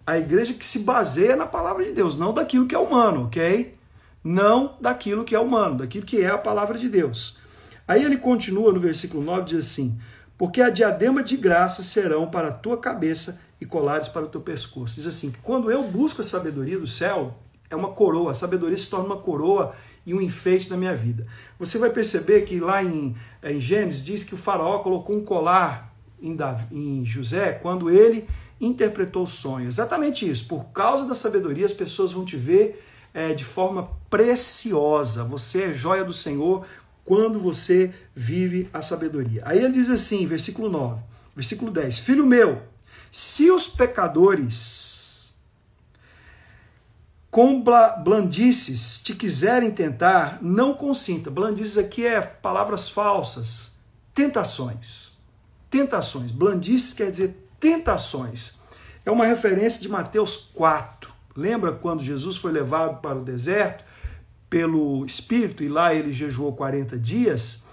A 0.07 0.17
igreja 0.17 0.55
que 0.55 0.65
se 0.65 0.81
baseia 0.81 1.35
na 1.35 1.47
palavra 1.47 1.85
de 1.85 1.91
Deus, 1.91 2.17
não 2.17 2.33
daquilo 2.33 2.69
que 2.69 2.77
é 2.77 2.79
humano, 2.79 3.25
ok? 3.25 3.74
Não 4.25 4.77
daquilo 4.81 5.23
que 5.23 5.35
é 5.35 5.39
humano, 5.39 5.79
daquilo 5.79 6.07
que 6.07 6.23
é 6.23 6.31
a 6.31 6.39
palavra 6.39 6.79
de 6.79 6.89
Deus. 6.89 7.37
Aí 7.87 8.03
ele 8.03 8.17
continua 8.17 8.73
no 8.73 8.81
versículo 8.81 9.23
9, 9.23 9.45
diz 9.45 9.59
assim: 9.59 9.99
Porque 10.39 10.63
a 10.63 10.71
diadema 10.71 11.23
de 11.23 11.37
graça 11.37 11.83
serão 11.83 12.31
para 12.31 12.49
a 12.49 12.53
tua 12.53 12.79
cabeça 12.79 13.41
e 13.61 13.67
colares 13.67 14.09
para 14.09 14.25
o 14.25 14.29
teu 14.29 14.41
pescoço. 14.41 14.95
Diz 14.95 15.07
assim: 15.07 15.33
quando 15.43 15.71
eu 15.71 15.83
busco 15.85 16.23
a 16.23 16.25
sabedoria 16.25 16.79
do 16.79 16.87
céu, 16.87 17.37
é 17.69 17.77
uma 17.77 17.91
coroa, 17.91 18.31
a 18.31 18.35
sabedoria 18.35 18.77
se 18.77 18.89
torna 18.89 19.07
uma 19.07 19.19
coroa 19.19 19.75
e 20.07 20.15
um 20.15 20.21
enfeite 20.21 20.71
na 20.71 20.77
minha 20.77 20.95
vida. 20.95 21.27
Você 21.59 21.79
vai 21.79 21.91
perceber 21.91 22.43
que 22.43 22.61
lá 22.61 22.83
em, 22.83 23.15
em 23.43 23.61
Gênesis 23.61 24.05
diz 24.05 24.25
que 24.25 24.35
o 24.35 24.39
faraó 24.39 24.79
colocou 24.79 25.17
um 25.17 25.25
colar 25.25 25.95
em, 26.21 26.35
Davi, 26.35 26.75
em 26.75 27.05
José 27.05 27.53
quando 27.53 27.91
ele 27.91 28.27
interpretou 28.61 29.25
o 29.25 29.29
sonho. 29.29 29.67
Exatamente 29.67 30.29
isso. 30.29 30.47
Por 30.47 30.67
causa 30.67 31.07
da 31.07 31.15
sabedoria, 31.15 31.67
as 31.67 31.73
pessoas 31.73 32.13
vão 32.13 32.25
te 32.25 32.37
ver 32.37 32.85
é, 33.15 33.33
de 33.33 33.45
forma 33.45 33.91
preciosa. 34.11 35.25
Você 35.25 35.63
é 35.63 35.73
joia 35.73 36.05
do 36.05 36.13
Senhor 36.13 36.67
quando 37.05 37.41
você 37.41 37.95
vive 38.15 38.69
a 38.75 38.83
sabedoria. 38.83 39.43
Aí 39.47 39.59
ele 39.59 39.73
diz 39.73 39.89
assim, 39.89 40.27
versículo 40.27 40.69
9, 40.69 41.01
versículo 41.35 41.71
10: 41.71 42.01
Filho 42.01 42.27
meu, 42.27 42.63
se 43.11 43.51
os 43.51 43.69
pecadores 43.69 45.33
com 47.31 47.65
blandices 48.05 48.99
te 48.99 49.15
quiserem 49.15 49.71
tentar, 49.71 50.39
não 50.43 50.75
consinta. 50.75 51.31
Blandices 51.31 51.79
aqui 51.79 52.05
é 52.05 52.21
palavras 52.21 52.91
falsas, 52.91 53.73
tentações 54.13 55.15
tentações. 55.75 56.31
Blandices 56.31 56.95
quer 56.95 57.11
dizer 57.11 57.37
tentações. 57.59 58.59
É 59.05 59.11
uma 59.11 59.27
referência 59.27 59.83
de 59.83 59.89
Mateus 59.89 60.37
4. 60.55 61.13
Lembra 61.37 61.73
quando 61.73 62.03
Jesus 62.03 62.37
foi 62.37 62.53
levado 62.53 63.01
para 63.01 63.19
o 63.19 63.25
deserto 63.25 63.85
pelo 64.49 65.05
Espírito 65.05 65.65
e 65.65 65.69
lá 65.69 65.95
ele 65.95 66.13
jejuou 66.13 66.53
40 66.55 66.97
dias? 66.99 67.65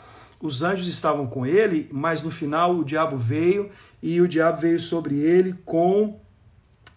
Os 0.42 0.64
anjos 0.64 0.88
estavam 0.88 1.28
com 1.28 1.46
ele, 1.46 1.88
mas 1.92 2.24
no 2.24 2.32
final 2.32 2.76
o 2.76 2.84
diabo 2.84 3.16
veio 3.16 3.70
e 4.02 4.20
o 4.20 4.28
diabo 4.28 4.60
veio 4.60 4.80
sobre 4.80 5.20
ele 5.20 5.54
com 5.64 6.20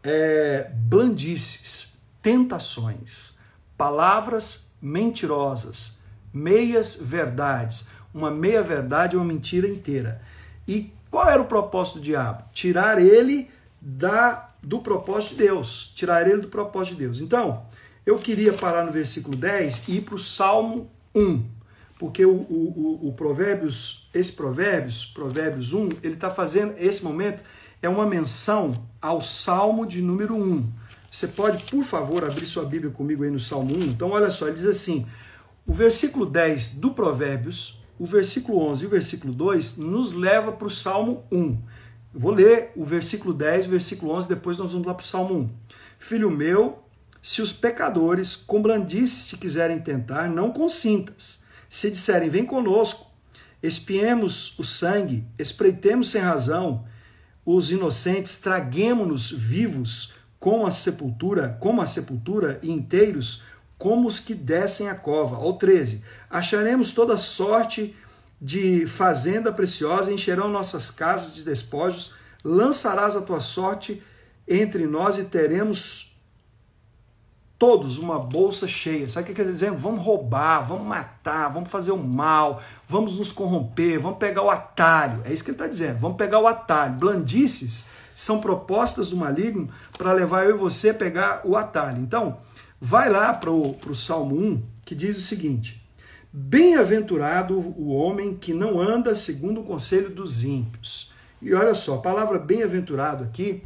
é, 0.03 0.71
blandices, 0.73 1.99
tentações, 2.23 3.37
palavras 3.77 4.71
mentirosas, 4.81 5.99
meias 6.33 6.99
verdades. 7.01 7.89
Uma 8.13 8.31
meia 8.31 8.63
verdade 8.63 9.17
é 9.17 9.19
uma 9.19 9.27
mentira 9.27 9.69
inteira. 9.69 10.23
E 10.67 10.93
qual 11.11 11.29
era 11.29 11.43
o 11.43 11.47
propósito 11.47 11.99
do 11.99 12.05
diabo? 12.05 12.49
Tirar 12.53 12.99
ele 12.99 13.51
da 13.81 14.49
do 14.65 14.81
propósito 14.81 15.31
de 15.31 15.45
Deus, 15.45 15.93
tirar 15.95 16.27
ele 16.27 16.43
do 16.43 16.49
propósito 16.49 16.97
de 16.97 17.05
Deus. 17.05 17.21
Então, 17.21 17.67
eu 18.05 18.19
queria 18.19 18.53
parar 18.53 18.85
no 18.85 18.93
versículo 18.93 19.37
10 19.37 19.89
e 19.89 19.97
ir 19.97 20.01
para 20.03 20.15
o 20.15 20.19
Salmo 20.19 20.91
1, 21.15 21.45
porque 21.99 22.25
o, 22.25 22.33
o, 22.33 23.01
o, 23.03 23.09
o, 23.09 23.13
Provérbios, 23.13 24.09
esse 24.13 24.33
Provérbios, 24.33 25.07
Provérbios 25.07 25.73
1, 25.73 25.89
ele 26.03 26.15
está 26.15 26.31
fazendo, 26.31 26.75
esse 26.79 27.03
momento, 27.05 27.43
é 27.81 27.89
uma 27.89 28.07
menção 28.07 28.73
ao 29.01 29.21
Salmo 29.21 29.87
de 29.87 30.03
número 30.03 30.35
1. 30.35 30.71
Você 31.11 31.29
pode, 31.29 31.63
por 31.71 31.85
favor, 31.85 32.25
abrir 32.25 32.45
sua 32.45 32.65
Bíblia 32.65 32.91
comigo 32.91 33.23
aí 33.23 33.31
no 33.31 33.39
Salmo 33.39 33.77
1? 33.77 33.83
Então, 33.85 34.11
olha 34.11 34.31
só, 34.31 34.47
ele 34.47 34.55
diz 34.55 34.67
assim: 34.67 35.07
O 35.67 35.73
versículo 35.73 36.27
10 36.27 36.71
do 36.77 36.91
Provérbios, 36.91 37.81
o 37.99 38.05
versículo 38.05 38.59
11 38.69 38.85
e 38.85 38.87
o 38.87 38.91
versículo 38.91 39.33
2 39.33 39.77
nos 39.77 40.13
leva 40.13 40.51
para 40.51 40.67
o 40.67 40.71
Salmo 40.71 41.25
1. 41.31 41.57
Vou 42.15 42.33
ler 42.33 42.73
o 42.77 42.85
versículo 42.85 43.35
10, 43.35 43.67
versículo 43.67 44.13
11, 44.13 44.29
depois 44.29 44.57
nós 44.57 44.73
vamos 44.73 44.87
lá 44.87 44.95
para 44.95 45.03
o 45.03 45.07
Salmo 45.07 45.35
1. 45.35 45.51
Filho 45.99 46.31
meu, 46.31 46.79
se 47.21 47.43
os 47.43 47.53
pecadores 47.53 48.37
com 48.37 48.63
blandices 48.63 49.27
te 49.27 49.37
quiserem 49.37 49.81
tentar, 49.81 50.29
não 50.29 50.51
consintas. 50.51 51.43
Se 51.69 51.91
disserem, 51.91 52.29
vem 52.29 52.47
conosco, 52.47 53.11
espiemos 53.63 54.57
o 54.59 54.63
sangue, 54.63 55.27
espreitemos 55.39 56.11
sem 56.11 56.21
razão 56.21 56.85
os 57.45 57.71
inocentes, 57.71 58.39
traguemos-nos 58.39 59.31
vivos 59.31 60.13
com 60.41 60.67
a 60.67 60.71
sepultura, 60.71 61.57
como 61.61 61.83
a 61.83 61.87
sepultura 61.87 62.59
e 62.63 62.71
inteiros, 62.71 63.43
como 63.77 64.09
os 64.09 64.21
que 64.21 64.35
descem 64.35 64.89
a 64.89 64.95
cova. 64.95 65.37
Ao 65.37 65.55
13. 65.55 66.03
Acharemos 66.31 66.93
toda 66.93 67.19
sorte 67.19 67.95
de 68.41 68.87
fazenda 68.87 69.53
preciosa, 69.53 70.13
encherão 70.13 70.49
nossas 70.49 70.91
casas 70.91 71.35
de 71.35 71.45
despojos, 71.45 72.15
lançarás 72.45 73.17
a 73.17 73.23
tua 73.23 73.41
sorte 73.41 74.03
entre 74.47 74.87
nós 74.87 75.19
e 75.19 75.25
teremos 75.25 76.15
todos 77.59 77.99
uma 77.99 78.19
bolsa 78.19 78.69
cheia. 78.69 79.09
Sabe 79.09 79.25
o 79.25 79.27
que 79.29 79.43
quer 79.43 79.51
dizer? 79.51 79.71
Vamos 79.71 80.05
roubar, 80.05 80.61
vamos 80.61 80.87
matar, 80.87 81.49
vamos 81.49 81.71
fazer 81.71 81.93
o 81.93 82.03
mal, 82.03 82.63
vamos 82.87 83.19
nos 83.19 83.33
corromper, 83.33 83.99
vamos 84.01 84.19
pegar 84.19 84.43
o 84.43 84.51
atalho. 84.51 85.23
É 85.25 85.33
isso 85.33 85.43
que 85.43 85.51
ele 85.51 85.57
está 85.57 85.67
dizendo. 85.67 85.99
Vamos 85.99 86.17
pegar 86.17 86.41
o 86.41 86.47
atalho. 86.47 86.95
Blandices 86.95 87.89
são 88.15 88.41
propostas 88.41 89.09
do 89.09 89.17
maligno 89.17 89.69
para 89.97 90.13
levar 90.13 90.45
eu 90.45 90.57
e 90.57 90.59
você 90.59 90.91
a 90.91 90.95
pegar 90.95 91.41
o 91.45 91.57
atalho. 91.57 92.03
Então, 92.03 92.39
vai 92.81 93.09
lá 93.09 93.33
para 93.33 93.51
o 93.51 93.95
Salmo 93.95 94.37
1, 94.37 94.63
que 94.85 94.95
diz 94.95 95.17
o 95.17 95.23
seguinte: 95.23 95.84
Bem-aventurado 96.37 97.57
o 97.57 97.95
homem 97.95 98.35
que 98.35 98.53
não 98.53 98.81
anda 98.81 99.15
segundo 99.15 99.61
o 99.61 99.65
conselho 99.65 100.11
dos 100.11 100.43
ímpios. 100.43 101.13
E 101.41 101.55
olha 101.55 101.77
só, 101.77 101.95
a 101.95 102.01
palavra 102.01 102.41
bem-aventurado 102.41 103.23
aqui 103.23 103.63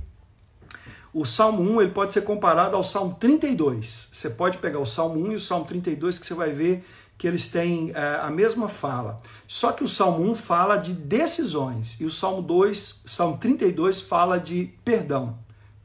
o 1.14 1.24
Salmo 1.24 1.62
1 1.62 1.80
ele 1.80 1.90
pode 1.92 2.12
ser 2.12 2.20
comparado 2.20 2.76
ao 2.76 2.82
Salmo 2.82 3.16
32. 3.18 4.10
Você 4.12 4.28
pode 4.28 4.58
pegar 4.58 4.80
o 4.80 4.84
Salmo 4.84 5.18
1 5.28 5.32
e 5.32 5.34
o 5.36 5.40
Salmo 5.40 5.64
32 5.64 6.18
que 6.18 6.26
você 6.26 6.34
vai 6.34 6.52
ver 6.52 6.84
que 7.16 7.26
eles 7.26 7.48
têm 7.48 7.90
é, 7.94 8.20
a 8.20 8.30
mesma 8.30 8.68
fala. 8.68 9.16
Só 9.46 9.72
que 9.72 9.82
o 9.82 9.88
Salmo 9.88 10.30
1 10.30 10.34
fala 10.34 10.76
de 10.76 10.92
decisões 10.92 11.98
e 11.98 12.04
o 12.04 12.10
Salmo 12.10 12.42
2, 12.42 13.02
Salmo 13.06 13.38
32 13.38 14.02
fala 14.02 14.38
de 14.38 14.74
perdão. 14.84 15.38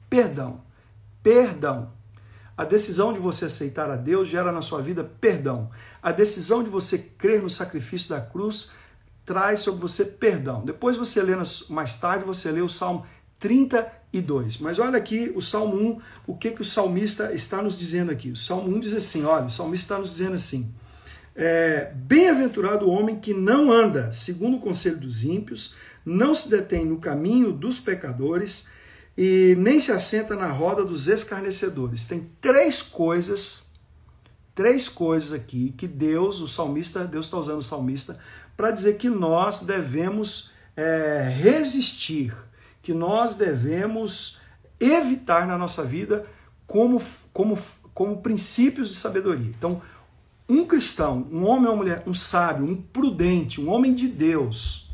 Perdão. 0.10 0.60
Perdão. 1.24 1.94
A 2.56 2.66
decisão 2.66 3.12
de 3.12 3.20
você 3.20 3.46
aceitar 3.46 3.90
a 3.90 3.96
Deus 3.96 4.28
gera 4.28 4.52
na 4.52 4.62
sua 4.62 4.80
vida 4.80 5.04
perdão. 5.20 5.72
A 6.04 6.12
decisão 6.12 6.62
de 6.62 6.70
você 6.70 6.98
crer 6.98 7.42
no 7.42 7.50
sacrifício 7.50 8.10
da 8.10 8.20
cruz 8.20 8.72
traz 9.26 9.62
sobre 9.62 9.80
você 9.80 10.04
perdão. 10.04 10.66
Depois 10.66 10.98
você 10.98 11.24
lê 11.24 11.34
mais 11.70 11.98
tarde, 11.98 12.26
você 12.26 12.52
lê 12.52 12.60
o 12.60 12.68
Salmo 12.68 13.06
32. 13.40 14.58
Mas 14.58 14.80
olha 14.80 14.98
aqui 14.98 15.32
o 15.34 15.42
Salmo 15.42 15.78
1, 15.78 16.02
o 16.28 16.36
que, 16.36 16.52
que 16.52 16.62
o 16.62 16.66
salmista 16.66 17.34
está 17.34 17.62
nos 17.62 17.78
dizendo 17.78 18.12
aqui. 18.12 18.32
O 18.32 18.36
Salmo 18.36 18.76
1 18.76 18.80
diz 18.82 18.94
assim: 18.94 19.24
olha, 19.24 19.46
o 19.46 19.50
salmista 19.50 19.86
está 19.86 20.00
nos 20.00 20.12
dizendo 20.12 20.36
assim. 20.36 20.74
É, 21.36 21.92
Bem-aventurado 21.96 22.86
o 22.86 22.92
homem 22.92 23.20
que 23.20 23.34
não 23.34 23.72
anda 23.72 24.12
segundo 24.12 24.58
o 24.58 24.60
conselho 24.60 24.98
dos 24.98 25.24
ímpios, 25.24 25.74
não 26.06 26.36
se 26.36 26.50
detém 26.50 26.86
no 26.86 27.00
caminho 27.00 27.52
dos 27.52 27.80
pecadores 27.80 28.68
e 29.18 29.56
nem 29.58 29.80
se 29.80 29.92
assenta 29.92 30.36
na 30.36 30.48
roda 30.48 30.84
dos 30.84 31.08
escarnecedores. 31.08 32.08
Tem 32.08 32.30
três 32.42 32.82
coisas, 32.82 33.72
três 34.56 34.88
coisas 34.90 35.34
aqui 35.34 35.74
que 35.78 35.88
Deus, 35.88 36.40
o 36.40 36.48
salmista, 36.48 37.06
Deus 37.06 37.26
está 37.26 37.38
usando 37.38 37.60
o 37.60 37.64
salmista 37.64 38.18
para 38.56 38.72
dizer 38.72 38.98
que 38.98 39.10
nós 39.10 39.62
devemos 39.62 40.52
é, 40.76 41.30
resistir 41.36 42.34
que 42.84 42.94
nós 42.94 43.36
devemos 43.36 44.38
evitar 44.80 45.48
na 45.48 45.58
nossa 45.58 45.84
vida 45.84 46.26
como, 46.68 47.02
como, 47.32 47.58
como 47.94 48.18
princípios 48.18 48.90
de 48.90 48.96
sabedoria. 48.96 49.50
Então, 49.58 49.82
um 50.48 50.66
cristão, 50.66 51.26
um 51.32 51.46
homem 51.46 51.68
ou 51.68 51.72
uma 51.72 51.78
mulher, 51.78 52.04
um 52.06 52.14
sábio, 52.14 52.66
um 52.66 52.76
prudente, 52.76 53.62
um 53.62 53.70
homem 53.70 53.96
de 53.96 54.10
Deus, 54.10 54.92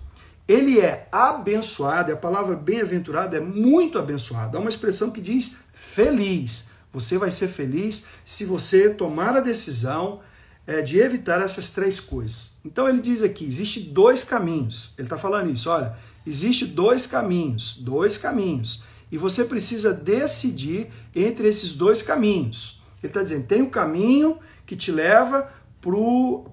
ele 0.47 0.79
é 0.79 1.07
abençoado, 1.11 2.13
a 2.13 2.15
palavra 2.15 2.55
bem-aventurado 2.55 3.35
é 3.35 3.39
muito 3.39 3.97
abençoado. 3.97 4.55
Há 4.55 4.61
uma 4.61 4.69
expressão 4.69 5.09
que 5.09 5.19
diz 5.19 5.63
feliz. 5.73 6.68
Você 6.91 7.17
vai 7.17 7.31
ser 7.31 7.47
feliz 7.47 8.05
se 8.25 8.45
você 8.45 8.89
tomar 8.89 9.35
a 9.35 9.41
decisão 9.41 10.21
é, 10.65 10.81
de 10.81 10.99
evitar 10.99 11.41
essas 11.41 11.69
três 11.69 11.99
coisas. 11.99 12.53
Então 12.63 12.87
ele 12.87 13.01
diz 13.01 13.23
aqui: 13.23 13.45
existe 13.45 13.79
dois 13.79 14.23
caminhos. 14.23 14.93
Ele 14.97 15.05
está 15.05 15.17
falando 15.17 15.51
isso, 15.51 15.69
olha, 15.69 15.95
existe 16.25 16.65
dois 16.65 17.07
caminhos, 17.07 17.77
dois 17.79 18.17
caminhos. 18.17 18.83
E 19.11 19.17
você 19.17 19.45
precisa 19.45 19.91
decidir 19.93 20.89
entre 21.15 21.47
esses 21.47 21.73
dois 21.73 22.01
caminhos. 22.01 22.81
Ele 23.01 23.09
está 23.09 23.23
dizendo: 23.23 23.47
tem 23.47 23.61
o 23.61 23.65
um 23.65 23.69
caminho 23.69 24.37
que 24.65 24.75
te 24.75 24.91
leva 24.91 25.51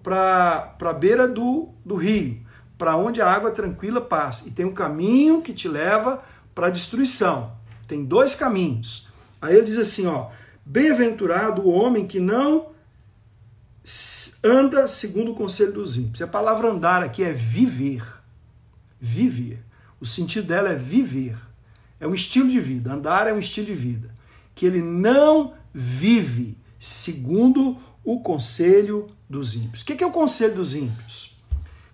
para 0.03 0.75
a 0.81 0.92
beira 0.92 1.27
do, 1.29 1.68
do 1.85 1.96
rio, 1.96 2.40
para 2.79 2.96
onde 2.96 3.20
a 3.20 3.31
água 3.31 3.51
tranquila 3.51 4.01
passa. 4.01 4.49
E 4.49 4.51
tem 4.51 4.64
um 4.64 4.72
caminho 4.72 5.42
que 5.42 5.53
te 5.53 5.68
leva 5.68 6.22
para 6.55 6.68
a 6.68 6.70
destruição. 6.70 7.53
Tem 7.87 8.05
dois 8.05 8.35
caminhos. 8.35 9.06
Aí 9.47 9.57
ele 9.57 9.65
diz 9.65 9.79
assim: 9.79 10.07
ó, 10.07 10.29
bem-aventurado 10.65 11.63
o 11.63 11.71
homem 11.71 12.07
que 12.07 12.21
não 12.21 12.71
anda 14.43 14.89
segundo 14.89 15.33
o 15.33 15.35
conselho 15.35 15.73
dos 15.73 15.97
ímpios. 15.97 16.21
A 16.23 16.27
palavra 16.27 16.71
andar 16.71 17.03
aqui 17.03 17.23
é 17.23 17.33
viver. 17.33 18.05
Viver. 19.01 19.63
O 20.01 20.07
sentido 20.07 20.49
dela 20.49 20.71
é 20.71 20.75
viver. 20.75 21.37
É 22.01 22.07
um 22.07 22.15
estilo 22.15 22.49
de 22.49 22.59
vida. 22.59 22.93
Andar 22.93 23.27
é 23.27 23.33
um 23.33 23.39
estilo 23.39 23.67
de 23.67 23.75
vida. 23.75 24.11
Que 24.55 24.67
ele 24.67 24.83
não 24.83 25.55
vive 25.73 26.59
segundo 26.79 27.79
o 28.05 28.21
conselho 28.21 29.07
dos 29.29 29.55
ímpios. 29.55 29.83
O 29.83 29.85
que 29.85 30.03
é 30.03 30.07
o 30.07 30.11
conselho 30.11 30.55
dos 30.57 30.75
ímpios? 30.75 31.37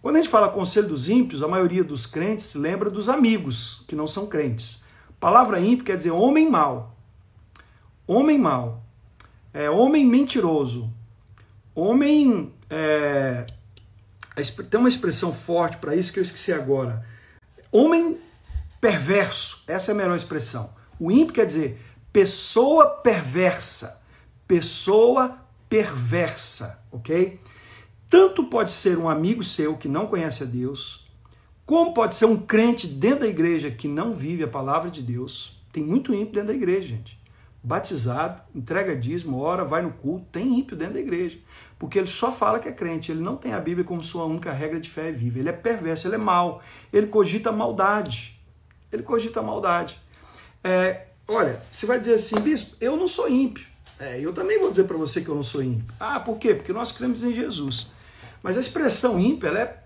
Quando 0.00 0.16
a 0.16 0.18
gente 0.18 0.30
fala 0.30 0.48
conselho 0.48 0.88
dos 0.88 1.08
ímpios, 1.08 1.42
a 1.42 1.48
maioria 1.48 1.84
dos 1.84 2.06
crentes 2.06 2.54
lembra 2.54 2.90
dos 2.90 3.08
amigos 3.08 3.84
que 3.86 3.94
não 3.94 4.06
são 4.06 4.26
crentes. 4.26 4.82
A 5.08 5.12
palavra 5.20 5.60
ímpio 5.60 5.84
quer 5.84 5.96
dizer 5.96 6.10
homem 6.10 6.50
mau. 6.50 6.96
Homem 8.12 8.38
mau. 8.38 8.84
É 9.54 9.70
homem 9.70 10.04
mentiroso. 10.04 10.92
Homem. 11.74 12.52
É, 12.68 13.46
tem 14.70 14.78
uma 14.78 14.88
expressão 14.88 15.32
forte 15.32 15.78
para 15.78 15.96
isso 15.96 16.12
que 16.12 16.18
eu 16.18 16.22
esqueci 16.22 16.52
agora. 16.52 17.06
Homem 17.70 18.18
perverso, 18.80 19.62
essa 19.66 19.90
é 19.90 19.94
a 19.94 19.96
melhor 19.96 20.16
expressão. 20.16 20.70
O 21.00 21.10
ímpio 21.10 21.34
quer 21.34 21.46
dizer 21.46 21.80
pessoa 22.12 22.86
perversa, 22.86 24.02
pessoa 24.46 25.38
perversa, 25.68 26.84
ok? 26.90 27.40
Tanto 28.10 28.44
pode 28.44 28.72
ser 28.72 28.98
um 28.98 29.08
amigo 29.08 29.42
seu 29.42 29.76
que 29.76 29.88
não 29.88 30.06
conhece 30.06 30.42
a 30.42 30.46
Deus, 30.46 31.08
como 31.64 31.94
pode 31.94 32.14
ser 32.14 32.26
um 32.26 32.36
crente 32.36 32.86
dentro 32.86 33.20
da 33.20 33.28
igreja 33.28 33.70
que 33.70 33.88
não 33.88 34.14
vive 34.14 34.44
a 34.44 34.48
palavra 34.48 34.90
de 34.90 35.00
Deus. 35.00 35.58
Tem 35.72 35.82
muito 35.82 36.12
ímpio 36.12 36.34
dentro 36.34 36.48
da 36.48 36.54
igreja, 36.54 36.88
gente. 36.88 37.21
Batizado, 37.64 38.42
entrega 38.52 38.96
dízimo, 38.96 39.38
ora, 39.38 39.64
vai 39.64 39.82
no 39.82 39.92
culto, 39.92 40.26
tem 40.32 40.58
ímpio 40.58 40.76
dentro 40.76 40.94
da 40.94 41.00
igreja. 41.00 41.38
Porque 41.78 41.98
ele 41.98 42.08
só 42.08 42.32
fala 42.32 42.58
que 42.58 42.68
é 42.68 42.72
crente, 42.72 43.12
ele 43.12 43.20
não 43.20 43.36
tem 43.36 43.52
a 43.54 43.60
Bíblia 43.60 43.84
como 43.84 44.02
sua 44.02 44.24
única 44.24 44.52
regra 44.52 44.80
de 44.80 44.90
fé 44.90 45.12
vive. 45.12 45.40
Ele 45.40 45.48
é 45.48 45.52
perverso, 45.52 46.08
ele 46.08 46.16
é 46.16 46.18
mau, 46.18 46.60
ele 46.92 47.06
cogita 47.06 47.52
maldade. 47.52 48.40
Ele 48.90 49.02
cogita 49.02 49.40
maldade. 49.40 50.00
É, 50.64 51.06
olha, 51.28 51.62
você 51.70 51.86
vai 51.86 52.00
dizer 52.00 52.14
assim, 52.14 52.38
bispo, 52.40 52.76
eu 52.80 52.96
não 52.96 53.06
sou 53.06 53.28
ímpio. 53.28 53.64
É, 53.98 54.18
eu 54.18 54.32
também 54.32 54.58
vou 54.58 54.70
dizer 54.70 54.84
para 54.84 54.96
você 54.96 55.20
que 55.20 55.28
eu 55.28 55.34
não 55.34 55.44
sou 55.44 55.62
ímpio. 55.62 55.86
Ah, 56.00 56.18
por 56.18 56.38
quê? 56.38 56.54
Porque 56.54 56.72
nós 56.72 56.90
cremos 56.90 57.22
em 57.22 57.32
Jesus. 57.32 57.86
Mas 58.42 58.56
a 58.56 58.60
expressão 58.60 59.20
ímpio 59.20 59.48
ela 59.48 59.60
é 59.60 59.82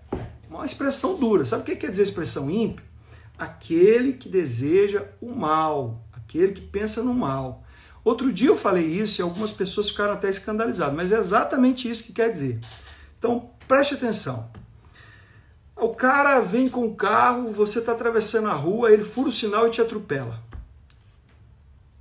uma 0.49 0.65
expressão 0.65 1.15
dura. 1.15 1.45
Sabe 1.45 1.61
o 1.61 1.65
que 1.65 1.75
quer 1.75 1.91
dizer 1.91 2.03
expressão 2.03 2.49
ímpio? 2.49 2.83
Aquele 3.37 4.13
que 4.13 4.27
deseja 4.27 5.05
o 5.21 5.31
mal, 5.31 6.03
aquele 6.11 6.53
que 6.53 6.61
pensa 6.61 7.03
no 7.03 7.13
mal. 7.13 7.63
Outro 8.07 8.31
dia 8.31 8.47
eu 8.47 8.55
falei 8.55 8.85
isso 8.85 9.19
e 9.19 9.21
algumas 9.21 9.51
pessoas 9.51 9.89
ficaram 9.89 10.13
até 10.13 10.29
escandalizadas, 10.29 10.95
mas 10.95 11.11
é 11.11 11.17
exatamente 11.17 11.89
isso 11.89 12.05
que 12.05 12.13
quer 12.13 12.31
dizer. 12.31 12.57
Então, 13.19 13.51
preste 13.67 13.95
atenção. 13.95 14.49
O 15.75 15.89
cara 15.89 16.39
vem 16.39 16.69
com 16.69 16.85
o 16.85 16.95
carro, 16.95 17.51
você 17.51 17.79
está 17.79 17.91
atravessando 17.91 18.47
a 18.47 18.53
rua, 18.53 18.93
ele 18.93 19.03
fura 19.03 19.27
o 19.27 19.31
sinal 19.31 19.67
e 19.67 19.71
te 19.71 19.81
atropela. 19.81 20.41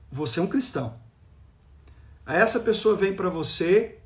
Você 0.09 0.39
é 0.39 0.43
um 0.45 0.47
cristão. 0.47 0.95
Aí 2.25 2.39
essa 2.39 2.61
pessoa 2.61 2.95
vem 2.95 3.13
para 3.13 3.29
você 3.29 3.99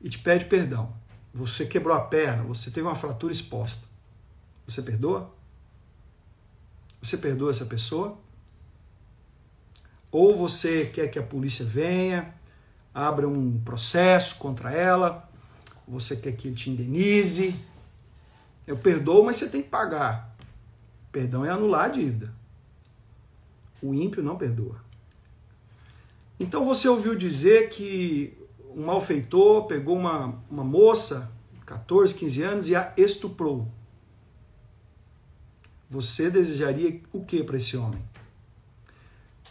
e 0.00 0.10
te 0.10 0.18
pede 0.18 0.46
perdão. 0.46 0.92
Você 1.32 1.66
quebrou 1.66 1.94
a 1.94 2.00
perna, 2.00 2.42
você 2.42 2.68
teve 2.68 2.84
uma 2.84 2.96
fratura 2.96 3.32
exposta. 3.32 3.86
Você 4.66 4.82
perdoa? 4.82 5.32
Você 7.00 7.16
perdoa 7.16 7.52
essa 7.52 7.64
pessoa? 7.64 8.18
Ou 10.10 10.36
você 10.36 10.86
quer 10.86 11.08
que 11.08 11.18
a 11.18 11.22
polícia 11.22 11.64
venha, 11.64 12.34
abra 12.94 13.28
um 13.28 13.60
processo 13.60 14.36
contra 14.38 14.72
ela, 14.72 15.28
você 15.86 16.16
quer 16.16 16.32
que 16.32 16.48
ele 16.48 16.56
te 16.56 16.70
indenize. 16.70 17.54
Eu 18.66 18.76
perdoo, 18.76 19.24
mas 19.24 19.36
você 19.36 19.48
tem 19.48 19.62
que 19.62 19.68
pagar. 19.68 20.34
Perdão 21.12 21.44
é 21.44 21.50
anular 21.50 21.84
a 21.84 21.88
dívida. 21.88 22.32
O 23.82 23.94
ímpio 23.94 24.22
não 24.22 24.36
perdoa. 24.36 24.84
Então 26.38 26.64
você 26.64 26.88
ouviu 26.88 27.14
dizer 27.14 27.68
que 27.68 28.36
um 28.74 28.84
malfeitor 28.84 29.66
pegou 29.66 29.96
uma, 29.96 30.42
uma 30.50 30.64
moça, 30.64 31.32
14, 31.64 32.14
15 32.14 32.42
anos, 32.42 32.68
e 32.68 32.76
a 32.76 32.92
estuprou. 32.96 33.66
Você 35.88 36.30
desejaria 36.30 37.00
o 37.12 37.24
que 37.24 37.42
para 37.42 37.56
esse 37.56 37.76
homem? 37.76 38.02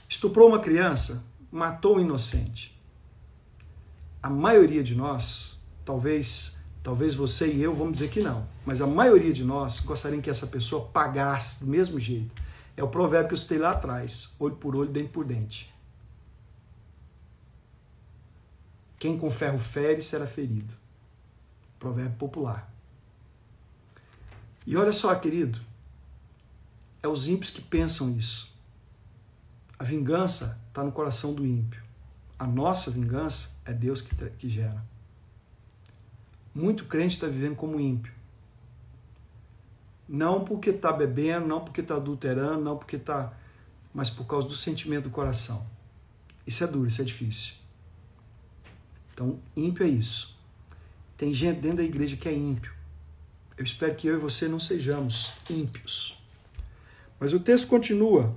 Estuprou 0.08 0.48
uma 0.48 0.60
criança, 0.60 1.26
matou 1.52 1.98
um 1.98 2.00
inocente. 2.00 2.80
A 4.22 4.30
maioria 4.30 4.84
de 4.84 4.96
nós, 4.96 5.60
talvez, 5.84 6.58
talvez 6.84 7.16
você 7.16 7.52
e 7.52 7.62
eu 7.62 7.74
vamos 7.74 7.94
dizer 7.94 8.10
que 8.10 8.22
não, 8.22 8.48
mas 8.66 8.82
a 8.82 8.88
maioria 8.88 9.34
de 9.34 9.44
nós 9.44 9.80
gostariam 9.80 10.22
que 10.22 10.30
essa 10.30 10.48
pessoa 10.48 10.88
pagasse 10.88 11.64
do 11.64 11.70
mesmo 11.70 12.00
jeito. 12.00 12.34
É 12.78 12.84
o 12.84 12.88
provérbio 12.88 13.30
que 13.30 13.34
eu 13.34 13.38
citei 13.38 13.58
lá 13.58 13.72
atrás: 13.72 14.36
olho 14.40 14.56
por 14.56 14.76
olho, 14.76 14.90
dente 14.90 15.10
por 15.10 15.26
dente. 15.26 15.74
Quem 18.98 19.18
com 19.18 19.30
ferro 19.30 19.60
fere 19.60 20.02
será 20.02 20.26
ferido. 20.26 20.76
Provérbio 21.78 22.18
popular. 22.18 22.74
E 24.66 24.76
olha 24.76 24.92
só, 24.92 25.14
querido, 25.14 25.60
é 27.04 27.08
os 27.08 27.28
ímpios 27.28 27.52
que 27.52 27.62
pensam 27.62 28.10
isso. 28.18 28.55
A 29.78 29.84
vingança 29.84 30.62
está 30.70 30.84
no 30.84 30.92
coração 30.92 31.34
do 31.34 31.46
ímpio. 31.46 31.84
A 32.38 32.48
nossa 32.48 32.92
vingança 32.92 33.52
é 33.66 33.74
Deus 33.74 34.02
que, 34.02 34.16
que 34.32 34.50
gera. 34.50 34.84
Muito 36.54 36.86
crente 36.86 37.16
está 37.16 37.28
vivendo 37.28 37.56
como 37.56 37.80
ímpio. 37.80 38.14
Não 40.08 40.44
porque 40.44 40.70
está 40.70 40.92
bebendo, 40.94 41.48
não 41.48 41.62
porque 41.62 41.82
está 41.82 41.96
adulterando, 41.96 42.64
não 42.64 42.78
porque 42.78 42.96
está. 42.96 43.34
mas 43.94 44.10
por 44.10 44.26
causa 44.26 44.48
do 44.48 44.56
sentimento 44.56 45.06
do 45.06 45.10
coração. 45.10 45.66
Isso 46.46 46.64
é 46.64 46.68
duro, 46.68 46.88
isso 46.88 47.02
é 47.02 47.06
difícil. 47.06 47.56
Então, 49.14 49.40
ímpio 49.56 49.86
é 49.86 49.90
isso. 49.90 50.36
Tem 51.18 51.34
gente 51.34 51.60
dentro 51.60 51.78
da 51.78 51.84
igreja 51.84 52.16
que 52.16 52.28
é 52.28 52.34
ímpio. 52.34 52.74
Eu 53.58 53.64
espero 53.64 53.96
que 53.96 54.08
eu 54.08 54.16
e 54.16 54.20
você 54.20 54.48
não 54.48 54.60
sejamos 54.60 55.32
ímpios. 55.50 56.22
Mas 57.20 57.34
o 57.34 57.40
texto 57.40 57.68
continua. 57.68 58.36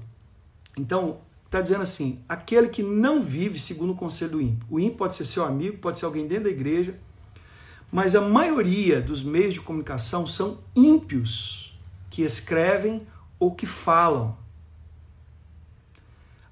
Então, 0.77 1.21
está 1.49 1.61
dizendo 1.61 1.83
assim: 1.83 2.21
aquele 2.29 2.69
que 2.69 2.83
não 2.83 3.21
vive 3.21 3.59
segundo 3.59 3.93
o 3.93 3.97
conselho 3.97 4.33
do 4.33 4.41
ímpio. 4.41 4.67
O 4.71 4.79
ímpio 4.79 4.99
pode 4.99 5.17
ser 5.17 5.25
seu 5.25 5.45
amigo, 5.45 5.79
pode 5.79 5.99
ser 5.99 6.05
alguém 6.05 6.27
dentro 6.27 6.45
da 6.45 6.51
igreja, 6.51 6.95
mas 7.91 8.15
a 8.15 8.21
maioria 8.21 9.01
dos 9.01 9.23
meios 9.23 9.55
de 9.55 9.61
comunicação 9.61 10.27
são 10.27 10.59
ímpios 10.77 11.79
que 12.11 12.23
escrevem 12.23 13.07
ou 13.39 13.55
que 13.55 13.67
falam. 13.67 14.37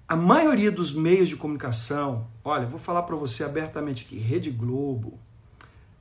A 0.09 0.16
maioria 0.16 0.70
dos 0.70 0.92
meios 0.94 1.28
de 1.28 1.36
comunicação, 1.36 2.28
olha, 2.44 2.64
vou 2.64 2.78
falar 2.78 3.03
para 3.03 3.16
você 3.16 3.44
abertamente 3.44 4.05
aqui: 4.05 4.16
Rede 4.16 4.51
Globo, 4.51 5.18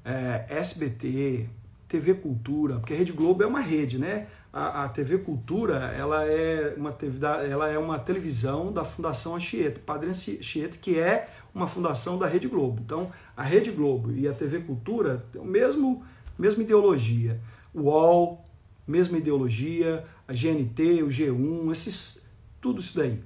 é, 0.05 0.45
SBT, 0.47 1.49
TV 1.87 2.13
Cultura, 2.13 2.75
porque 2.75 2.93
a 2.93 2.97
Rede 2.97 3.11
Globo 3.11 3.43
é 3.43 3.47
uma 3.47 3.59
rede, 3.59 3.97
né? 3.97 4.27
A, 4.55 4.85
a, 4.85 4.89
TV 4.89 5.17
Cultura 5.17 5.93
ela 5.97 6.23
é, 6.25 6.73
uma, 6.77 6.97
ela 7.43 7.69
é 7.69 7.77
uma 7.77 7.99
televisão 7.99 8.71
da 8.71 8.85
Fundação 8.85 9.35
Anchieta, 9.35 9.81
Padre 9.85 10.09
Anchieta, 10.09 10.77
que 10.77 10.97
é 10.97 11.27
uma 11.53 11.67
fundação 11.67 12.17
da 12.17 12.25
Rede 12.25 12.47
Globo. 12.47 12.81
Então, 12.81 13.11
a 13.35 13.43
Rede 13.43 13.69
Globo 13.69 14.13
e 14.13 14.29
a 14.29 14.33
TV 14.33 14.61
Cultura 14.61 15.25
têm 15.29 15.41
a 15.41 15.45
mesmo, 15.45 16.05
mesma 16.39 16.63
ideologia. 16.63 17.37
O 17.73 17.81
UOL, 17.81 18.45
mesma 18.87 19.17
ideologia, 19.17 20.05
a 20.25 20.31
GNT, 20.31 21.03
o 21.03 21.07
G1, 21.07 21.69
esses, 21.73 22.25
tudo 22.61 22.79
isso 22.79 22.95
daí. 22.95 23.21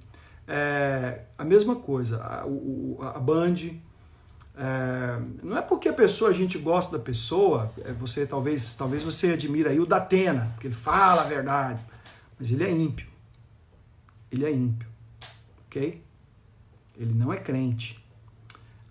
É, 0.48 1.26
a 1.38 1.46
mesma 1.46 1.76
coisa, 1.76 2.24
a, 2.24 2.48
o, 2.48 2.98
a 3.02 3.20
Band. 3.20 3.56
É, 4.62 5.22
não 5.42 5.58
é 5.58 5.62
porque 5.62 5.88
a 5.88 5.94
pessoa, 5.94 6.30
a 6.30 6.34
gente 6.34 6.58
gosta 6.58 6.98
da 6.98 7.04
pessoa, 7.04 7.72
é, 7.86 7.94
você 7.94 8.28
talvez, 8.28 8.74
talvez 8.74 9.02
você 9.02 9.32
admira 9.32 9.70
aí 9.70 9.80
o 9.80 9.86
Datena, 9.86 10.52
porque 10.54 10.68
ele 10.68 10.76
fala 10.76 11.22
a 11.22 11.26
verdade, 11.26 11.82
mas 12.38 12.52
ele 12.52 12.66
é 12.66 12.70
ímpio. 12.70 13.08
Ele 14.30 14.46
é 14.46 14.52
ímpio, 14.52 14.88
ok? 15.66 16.04
Ele 16.98 17.14
não 17.14 17.32
é 17.32 17.38
crente. 17.38 18.06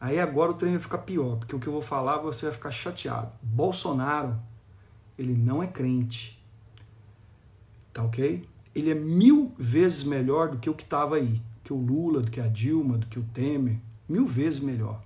Aí 0.00 0.18
agora 0.18 0.52
o 0.52 0.54
trem 0.54 0.72
vai 0.72 0.80
ficar 0.80 0.98
pior, 0.98 1.36
porque 1.36 1.54
o 1.54 1.60
que 1.60 1.66
eu 1.66 1.72
vou 1.72 1.82
falar 1.82 2.16
você 2.16 2.46
vai 2.46 2.54
ficar 2.54 2.70
chateado. 2.70 3.30
Bolsonaro, 3.42 4.38
ele 5.18 5.34
não 5.34 5.62
é 5.62 5.66
crente. 5.66 6.42
Tá 7.92 8.02
ok? 8.02 8.48
Ele 8.74 8.90
é 8.90 8.94
mil 8.94 9.54
vezes 9.58 10.02
melhor 10.02 10.48
do 10.48 10.58
que 10.58 10.70
o 10.70 10.74
que 10.74 10.84
estava 10.84 11.16
aí 11.16 11.42
que 11.68 11.74
o 11.74 11.76
Lula, 11.76 12.22
do 12.22 12.30
que 12.30 12.40
a 12.40 12.46
Dilma, 12.46 12.96
do 12.96 13.06
que 13.06 13.18
o 13.18 13.22
Temer, 13.22 13.76
mil 14.08 14.26
vezes 14.26 14.58
melhor. 14.58 15.02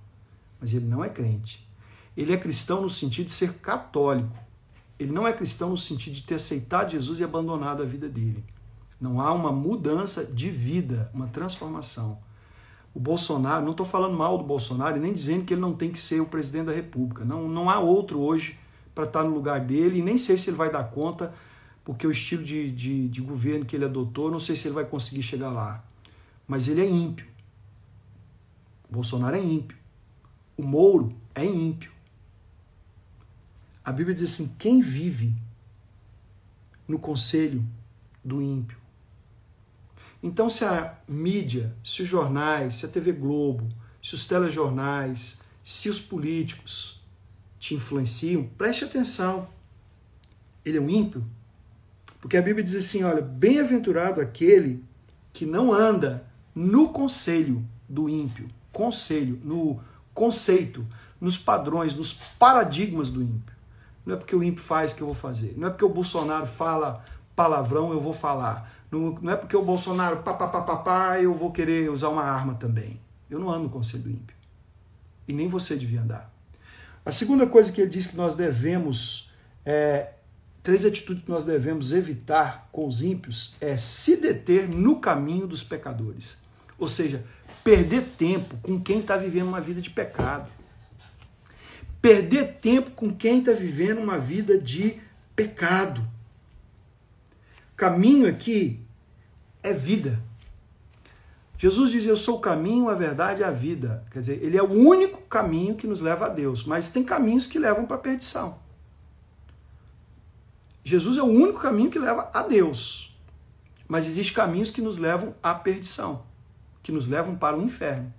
Mas 0.63 0.73
ele 0.73 0.85
não 0.85 1.03
é 1.03 1.09
crente. 1.09 1.67
Ele 2.15 2.31
é 2.31 2.37
cristão 2.37 2.81
no 2.81 2.89
sentido 2.89 3.25
de 3.25 3.31
ser 3.31 3.55
católico. 3.55 4.37
Ele 4.97 5.11
não 5.11 5.27
é 5.27 5.33
cristão 5.33 5.71
no 5.71 5.77
sentido 5.77 6.13
de 6.13 6.23
ter 6.23 6.35
aceitado 6.35 6.91
Jesus 6.91 7.19
e 7.19 7.23
abandonado 7.23 7.81
a 7.81 7.85
vida 7.85 8.07
dele. 8.07 8.45
Não 9.01 9.19
há 9.19 9.33
uma 9.33 9.51
mudança 9.51 10.25
de 10.25 10.49
vida, 10.49 11.11
uma 11.13 11.27
transformação. 11.27 12.19
O 12.93 12.99
Bolsonaro, 12.99 13.65
não 13.65 13.71
estou 13.71 13.85
falando 13.85 14.15
mal 14.15 14.37
do 14.37 14.43
Bolsonaro 14.45 14.99
nem 14.99 15.11
dizendo 15.11 15.43
que 15.43 15.53
ele 15.53 15.61
não 15.61 15.73
tem 15.73 15.91
que 15.91 15.99
ser 15.99 16.21
o 16.21 16.25
presidente 16.27 16.67
da 16.67 16.73
República. 16.73 17.25
Não, 17.25 17.49
não 17.49 17.69
há 17.69 17.79
outro 17.79 18.21
hoje 18.21 18.57
para 18.93 19.03
estar 19.03 19.23
no 19.23 19.33
lugar 19.33 19.59
dele 19.59 19.99
e 19.99 20.01
nem 20.01 20.17
sei 20.17 20.37
se 20.37 20.49
ele 20.51 20.57
vai 20.57 20.71
dar 20.71 20.83
conta, 20.85 21.33
porque 21.83 22.07
o 22.07 22.11
estilo 22.11 22.43
de, 22.43 22.71
de, 22.71 23.09
de 23.09 23.21
governo 23.21 23.65
que 23.65 23.75
ele 23.75 23.85
adotou, 23.85 24.31
não 24.31 24.39
sei 24.39 24.55
se 24.55 24.67
ele 24.67 24.75
vai 24.75 24.85
conseguir 24.85 25.23
chegar 25.23 25.49
lá 25.49 25.83
mas 26.47 26.67
ele 26.67 26.81
é 26.81 26.89
ímpio. 26.89 27.25
O 28.89 28.93
Bolsonaro 28.93 29.35
é 29.35 29.39
ímpio. 29.39 29.77
O 30.57 30.63
Mouro 30.63 31.15
é 31.33 31.45
ímpio. 31.45 31.91
A 33.83 33.91
Bíblia 33.91 34.15
diz 34.15 34.31
assim: 34.31 34.55
quem 34.57 34.81
vive 34.81 35.33
no 36.87 36.99
conselho 36.99 37.65
do 38.23 38.41
ímpio? 38.41 38.77
Então, 40.21 40.49
se 40.49 40.63
a 40.63 40.97
mídia, 41.07 41.75
se 41.83 42.01
os 42.01 42.07
jornais, 42.07 42.75
se 42.75 42.85
a 42.85 42.89
TV 42.89 43.11
Globo, 43.11 43.67
se 44.01 44.13
os 44.13 44.25
telejornais, 44.25 45.41
se 45.63 45.89
os 45.89 45.99
políticos 45.99 47.01
te 47.59 47.75
influenciam, 47.75 48.43
preste 48.57 48.85
atenção. 48.85 49.49
Ele 50.63 50.77
é 50.77 50.81
um 50.81 50.89
ímpio? 50.89 51.25
Porque 52.21 52.37
a 52.37 52.41
Bíblia 52.41 52.63
diz 52.63 52.75
assim: 52.75 53.03
olha, 53.03 53.21
bem-aventurado 53.21 54.21
aquele 54.21 54.83
que 55.33 55.45
não 55.45 55.73
anda 55.73 56.25
no 56.55 56.89
conselho 56.89 57.65
do 57.89 58.07
ímpio, 58.07 58.47
conselho, 58.71 59.39
no 59.43 59.81
conceito, 60.13 60.85
nos 61.19 61.37
padrões, 61.37 61.95
nos 61.95 62.13
paradigmas 62.13 63.09
do 63.09 63.21
ímpio. 63.21 63.55
Não 64.05 64.15
é 64.15 64.17
porque 64.17 64.35
o 64.35 64.43
ímpio 64.43 64.61
faz 64.61 64.91
que 64.91 65.01
eu 65.01 65.07
vou 65.07 65.15
fazer. 65.15 65.53
Não 65.57 65.67
é 65.67 65.71
porque 65.71 65.85
o 65.85 65.89
Bolsonaro 65.89 66.45
fala 66.45 67.03
palavrão, 67.35 67.91
eu 67.91 67.99
vou 67.99 68.13
falar. 68.13 68.71
Não, 68.91 69.17
não 69.21 69.33
é 69.33 69.35
porque 69.35 69.55
o 69.55 69.63
Bolsonaro 69.63 70.17
papapá, 70.17 71.19
eu 71.19 71.33
vou 71.33 71.51
querer 71.51 71.89
usar 71.89 72.09
uma 72.09 72.23
arma 72.23 72.55
também. 72.55 72.99
Eu 73.29 73.39
não 73.39 73.49
ando 73.49 73.63
no 73.63 73.69
conselho 73.69 74.03
do 74.03 74.09
ímpio. 74.09 74.35
E 75.27 75.33
nem 75.33 75.47
você 75.47 75.75
devia 75.75 76.01
andar. 76.01 76.31
A 77.05 77.11
segunda 77.11 77.47
coisa 77.47 77.71
que 77.71 77.81
ele 77.81 77.89
diz 77.89 78.05
que 78.05 78.15
nós 78.15 78.35
devemos, 78.35 79.31
é, 79.65 80.11
três 80.61 80.85
atitudes 80.85 81.23
que 81.23 81.31
nós 81.31 81.43
devemos 81.43 81.91
evitar 81.91 82.69
com 82.71 82.87
os 82.87 83.01
ímpios 83.01 83.55
é 83.59 83.77
se 83.77 84.17
deter 84.17 84.69
no 84.69 84.99
caminho 84.99 85.47
dos 85.47 85.63
pecadores. 85.63 86.37
Ou 86.77 86.87
seja, 86.87 87.25
perder 87.63 88.01
tempo 88.17 88.57
com 88.57 88.79
quem 88.79 88.99
está 88.99 89.15
vivendo 89.15 89.47
uma 89.47 89.61
vida 89.61 89.81
de 89.81 89.89
pecado. 89.89 90.51
Perder 92.01 92.57
tempo 92.59 92.91
com 92.91 93.15
quem 93.15 93.39
está 93.39 93.53
vivendo 93.53 93.99
uma 93.99 94.19
vida 94.19 94.57
de 94.57 94.99
pecado. 95.35 96.05
Caminho 97.77 98.27
aqui 98.27 98.79
é 99.63 99.71
vida. 99.71 100.21
Jesus 101.57 101.91
diz: 101.91 102.05
Eu 102.05 102.17
sou 102.17 102.37
o 102.37 102.41
caminho, 102.41 102.89
a 102.89 102.95
verdade 102.95 103.39
e 103.39 103.43
a 103.45 103.51
vida. 103.51 104.05
Quer 104.11 104.19
dizer, 104.19 104.43
ele 104.43 104.57
é 104.57 104.61
o 104.61 104.71
único 104.71 105.21
caminho 105.21 105.75
que 105.75 105.87
nos 105.87 106.01
leva 106.01 106.25
a 106.25 106.29
Deus, 106.29 106.65
mas 106.65 106.89
tem 106.89 107.05
caminhos 107.05 107.47
que 107.47 107.57
levam 107.57 107.85
para 107.85 107.95
a 107.95 107.99
perdição. 107.99 108.59
Jesus 110.83 111.15
é 111.15 111.21
o 111.21 111.27
único 111.27 111.61
caminho 111.61 111.89
que 111.89 111.97
leva 111.97 112.29
a 112.33 112.43
Deus, 112.43 113.17
mas 113.87 114.05
existem 114.05 114.35
caminhos 114.35 114.69
que 114.69 114.81
nos 114.81 114.97
levam 114.97 115.33
à 115.41 115.55
perdição 115.55 116.32
que 116.83 116.91
nos 116.91 117.07
levam 117.07 117.35
para 117.35 117.57
o 117.57 117.63
inferno. 117.63 118.13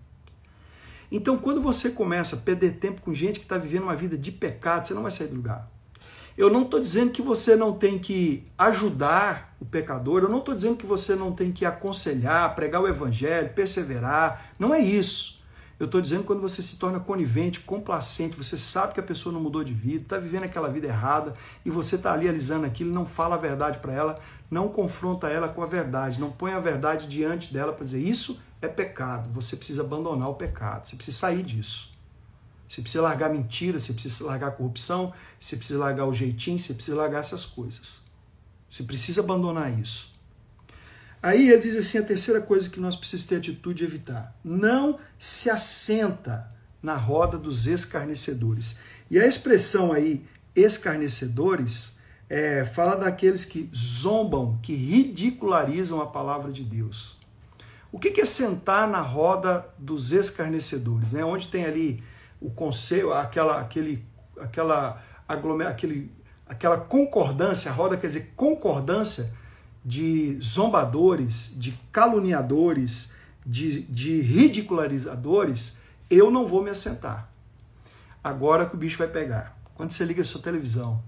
Então, 1.12 1.36
quando 1.36 1.60
você 1.60 1.90
começa 1.90 2.34
a 2.34 2.38
perder 2.40 2.78
tempo 2.78 3.02
com 3.02 3.14
gente 3.14 3.38
que 3.38 3.44
está 3.44 3.56
vivendo 3.56 3.84
uma 3.84 3.94
vida 3.94 4.18
de 4.18 4.32
pecado, 4.32 4.86
você 4.86 4.94
não 4.94 5.02
vai 5.02 5.10
sair 5.10 5.28
do 5.28 5.36
lugar. 5.36 5.70
Eu 6.36 6.50
não 6.50 6.62
estou 6.62 6.80
dizendo 6.80 7.12
que 7.12 7.22
você 7.22 7.54
não 7.54 7.72
tem 7.72 7.96
que 7.96 8.44
ajudar 8.58 9.54
o 9.60 9.64
pecador, 9.64 10.22
eu 10.22 10.28
não 10.28 10.40
estou 10.40 10.52
dizendo 10.52 10.76
que 10.76 10.86
você 10.86 11.14
não 11.14 11.30
tem 11.30 11.52
que 11.52 11.64
aconselhar, 11.64 12.52
pregar 12.56 12.82
o 12.82 12.88
evangelho, 12.88 13.50
perseverar. 13.50 14.50
Não 14.58 14.74
é 14.74 14.80
isso. 14.80 15.44
Eu 15.78 15.86
estou 15.86 16.00
dizendo 16.00 16.24
quando 16.24 16.40
você 16.40 16.62
se 16.62 16.76
torna 16.76 16.98
conivente, 16.98 17.60
complacente, 17.60 18.36
você 18.36 18.56
sabe 18.56 18.94
que 18.94 19.00
a 19.00 19.02
pessoa 19.02 19.32
não 19.32 19.40
mudou 19.40 19.62
de 19.62 19.74
vida, 19.74 20.02
está 20.02 20.18
vivendo 20.18 20.44
aquela 20.44 20.68
vida 20.68 20.86
errada 20.86 21.34
e 21.64 21.70
você 21.70 21.96
está 21.96 22.12
ali 22.12 22.28
alisando 22.28 22.64
aquilo, 22.64 22.92
não 22.92 23.04
fala 23.04 23.34
a 23.34 23.38
verdade 23.38 23.78
para 23.78 23.92
ela, 23.92 24.18
não 24.50 24.68
confronta 24.68 25.28
ela 25.28 25.48
com 25.48 25.62
a 25.62 25.66
verdade, 25.66 26.20
não 26.20 26.30
põe 26.30 26.52
a 26.52 26.60
verdade 26.60 27.06
diante 27.06 27.52
dela 27.52 27.72
para 27.72 27.84
dizer 27.84 28.00
isso 28.00 28.40
é 28.64 28.68
pecado, 28.68 29.30
você 29.30 29.56
precisa 29.56 29.82
abandonar 29.82 30.28
o 30.28 30.34
pecado, 30.34 30.86
você 30.86 30.96
precisa 30.96 31.16
sair 31.16 31.42
disso. 31.42 31.92
Você 32.68 32.80
precisa 32.80 33.02
largar 33.02 33.30
mentira, 33.30 33.78
você 33.78 33.92
precisa 33.92 34.24
largar 34.24 34.52
corrupção, 34.52 35.12
você 35.38 35.56
precisa 35.56 35.78
largar 35.78 36.06
o 36.06 36.14
jeitinho, 36.14 36.58
você 36.58 36.74
precisa 36.74 36.96
largar 36.96 37.20
essas 37.20 37.46
coisas. 37.46 38.02
Você 38.70 38.82
precisa 38.82 39.20
abandonar 39.20 39.78
isso. 39.78 40.12
Aí 41.22 41.48
ele 41.50 41.62
diz 41.62 41.76
assim: 41.76 41.98
a 41.98 42.02
terceira 42.02 42.40
coisa 42.40 42.68
que 42.68 42.80
nós 42.80 42.96
precisamos 42.96 43.28
ter 43.28 43.36
atitude 43.36 43.78
de 43.78 43.84
evitar. 43.84 44.36
Não 44.42 44.98
se 45.18 45.48
assenta 45.48 46.50
na 46.82 46.96
roda 46.96 47.38
dos 47.38 47.66
escarnecedores. 47.66 48.76
E 49.10 49.18
a 49.18 49.26
expressão 49.26 49.92
aí, 49.92 50.26
escarnecedores, 50.54 51.98
é, 52.28 52.64
fala 52.64 52.96
daqueles 52.96 53.44
que 53.44 53.70
zombam, 53.74 54.58
que 54.62 54.74
ridicularizam 54.74 56.00
a 56.00 56.06
palavra 56.06 56.50
de 56.50 56.62
Deus. 56.62 57.16
O 57.94 57.98
que 58.00 58.20
é 58.20 58.24
sentar 58.24 58.88
na 58.88 59.00
roda 59.00 59.72
dos 59.78 60.10
escarnecedores? 60.10 61.12
Né? 61.12 61.24
Onde 61.24 61.46
tem 61.46 61.64
ali 61.64 62.02
o 62.40 62.50
conselho, 62.50 63.12
aquela, 63.12 63.60
aquele, 63.60 64.04
aquela, 64.40 65.00
aglomer, 65.28 65.68
aquele, 65.68 66.10
aquela 66.44 66.76
concordância, 66.76 67.70
a 67.70 67.74
roda 67.74 67.96
quer 67.96 68.08
dizer 68.08 68.32
concordância 68.34 69.32
de 69.84 70.36
zombadores, 70.42 71.54
de 71.56 71.78
caluniadores, 71.92 73.14
de, 73.46 73.82
de 73.82 74.20
ridicularizadores, 74.20 75.78
eu 76.10 76.32
não 76.32 76.48
vou 76.48 76.64
me 76.64 76.70
assentar. 76.70 77.30
Agora 78.24 78.66
que 78.66 78.74
o 78.74 78.78
bicho 78.78 78.98
vai 78.98 79.06
pegar. 79.06 79.56
Quando 79.76 79.92
você 79.92 80.04
liga 80.04 80.22
a 80.22 80.24
sua 80.24 80.42
televisão 80.42 81.00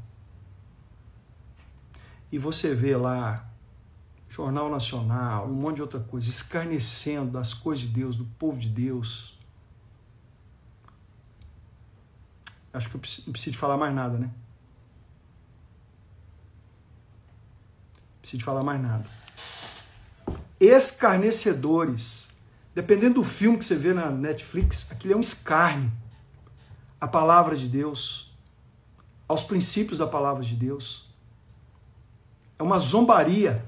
e 2.31 2.39
você 2.39 2.77
vê 2.77 2.97
lá 2.97 3.46
Jornal 4.37 4.71
Nacional, 4.71 5.47
um 5.47 5.55
monte 5.55 5.77
de 5.77 5.83
outra 5.83 6.01
coisa, 6.01 6.29
escarnecendo 6.29 7.31
das 7.33 7.55
coisas 7.55 7.87
de 7.87 7.93
Deus, 7.93 8.17
do 8.17 8.25
povo 8.39 8.59
de 8.59 8.69
Deus, 8.69 9.37
Acho 12.77 12.91
que 12.91 12.97
eu 12.97 13.01
não 13.27 13.33
preciso 13.33 13.53
de 13.53 13.57
falar 13.57 13.79
mais 13.79 13.95
nada, 13.95 14.19
né? 14.19 14.31
Preciso 18.21 18.39
de 18.39 18.45
falar 18.45 18.63
mais 18.63 18.81
nada. 18.83 19.07
Escarnecedores. 20.61 22.29
Dependendo 22.75 23.15
do 23.15 23.25
filme 23.25 23.57
que 23.57 23.65
você 23.65 23.77
vê 23.77 23.95
na 23.95 24.11
Netflix, 24.11 24.93
aquilo 24.93 25.15
é 25.15 25.17
um 25.17 25.23
escárnio. 25.23 25.91
A 27.01 27.09
palavra 27.09 27.57
de 27.57 27.67
Deus, 27.67 28.37
aos 29.27 29.43
princípios 29.43 29.99
da 29.99 30.07
palavra 30.07 30.45
de 30.45 30.55
Deus. 30.55 31.09
É 32.59 32.63
uma 32.63 32.79
zombaria. 32.79 33.67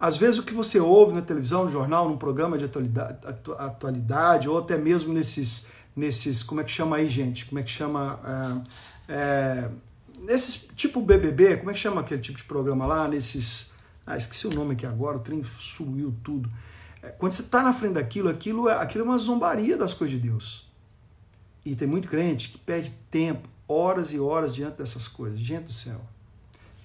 Às 0.00 0.16
vezes 0.16 0.38
o 0.38 0.42
que 0.42 0.54
você 0.54 0.80
ouve 0.80 1.12
na 1.12 1.20
televisão, 1.20 1.64
no 1.64 1.70
jornal, 1.70 2.08
num 2.08 2.16
programa 2.16 2.56
de 2.56 2.64
atualidade, 2.64 3.18
atualidade 3.58 4.48
ou 4.48 4.58
até 4.58 4.78
mesmo 4.78 5.12
nesses 5.12 5.68
nesses, 5.94 6.42
como 6.42 6.60
é 6.60 6.64
que 6.64 6.70
chama 6.70 6.96
aí, 6.96 7.08
gente? 7.08 7.46
Como 7.46 7.58
é 7.58 7.62
que 7.62 7.70
chama? 7.70 8.62
É, 9.08 9.12
é, 9.12 9.70
nesses 10.20 10.68
tipo 10.74 11.00
BBB, 11.00 11.58
como 11.58 11.70
é 11.70 11.74
que 11.74 11.80
chama 11.80 12.00
aquele 12.00 12.20
tipo 12.20 12.38
de 12.38 12.44
programa 12.44 12.86
lá? 12.86 13.08
Nesses, 13.08 13.72
ah, 14.06 14.16
esqueci 14.16 14.46
o 14.46 14.54
nome 14.54 14.74
aqui 14.74 14.86
agora, 14.86 15.16
o 15.16 15.20
trem 15.20 15.42
sumiu 15.42 16.14
tudo. 16.22 16.50
É, 17.02 17.08
quando 17.08 17.32
você 17.32 17.42
está 17.42 17.62
na 17.62 17.72
frente 17.72 17.94
daquilo, 17.94 18.28
aquilo 18.28 18.68
é, 18.68 18.74
aquilo 18.74 19.04
é 19.04 19.08
uma 19.08 19.18
zombaria 19.18 19.76
das 19.76 19.92
coisas 19.92 20.18
de 20.18 20.28
Deus. 20.28 20.68
E 21.64 21.74
tem 21.74 21.86
muito 21.86 22.08
crente 22.08 22.50
que 22.50 22.58
perde 22.58 22.90
tempo, 23.10 23.48
horas 23.68 24.12
e 24.12 24.20
horas 24.20 24.54
diante 24.54 24.78
dessas 24.78 25.06
coisas. 25.06 25.38
Gente 25.38 25.64
do 25.64 25.72
céu. 25.72 26.00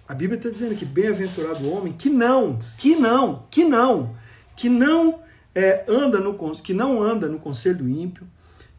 A 0.07 0.13
Bíblia 0.13 0.37
está 0.37 0.49
dizendo 0.49 0.75
que 0.75 0.85
bem-aventurado 0.85 1.65
o 1.65 1.71
homem 1.71 1.91
que 1.93 2.09
não, 2.09 2.59
que 2.77 2.95
não, 2.95 3.47
que 3.49 3.63
não, 3.63 4.15
que 4.55 4.69
não 4.69 5.19
é, 5.53 5.83
anda 5.87 6.19
no 6.19 6.35
que 6.61 6.73
não 6.73 7.01
anda 7.01 7.27
no 7.27 7.39
conselho 7.39 7.89
ímpio, 7.89 8.27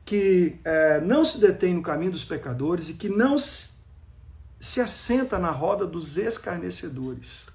que 0.04 0.60
é, 0.64 1.00
não 1.00 1.24
se 1.24 1.40
detém 1.40 1.74
no 1.74 1.82
caminho 1.82 2.12
dos 2.12 2.24
pecadores 2.24 2.88
e 2.90 2.94
que 2.94 3.08
não 3.08 3.36
se 3.38 4.80
assenta 4.80 5.36
na 5.38 5.50
roda 5.50 5.84
dos 5.84 6.16
escarnecedores. 6.16 7.48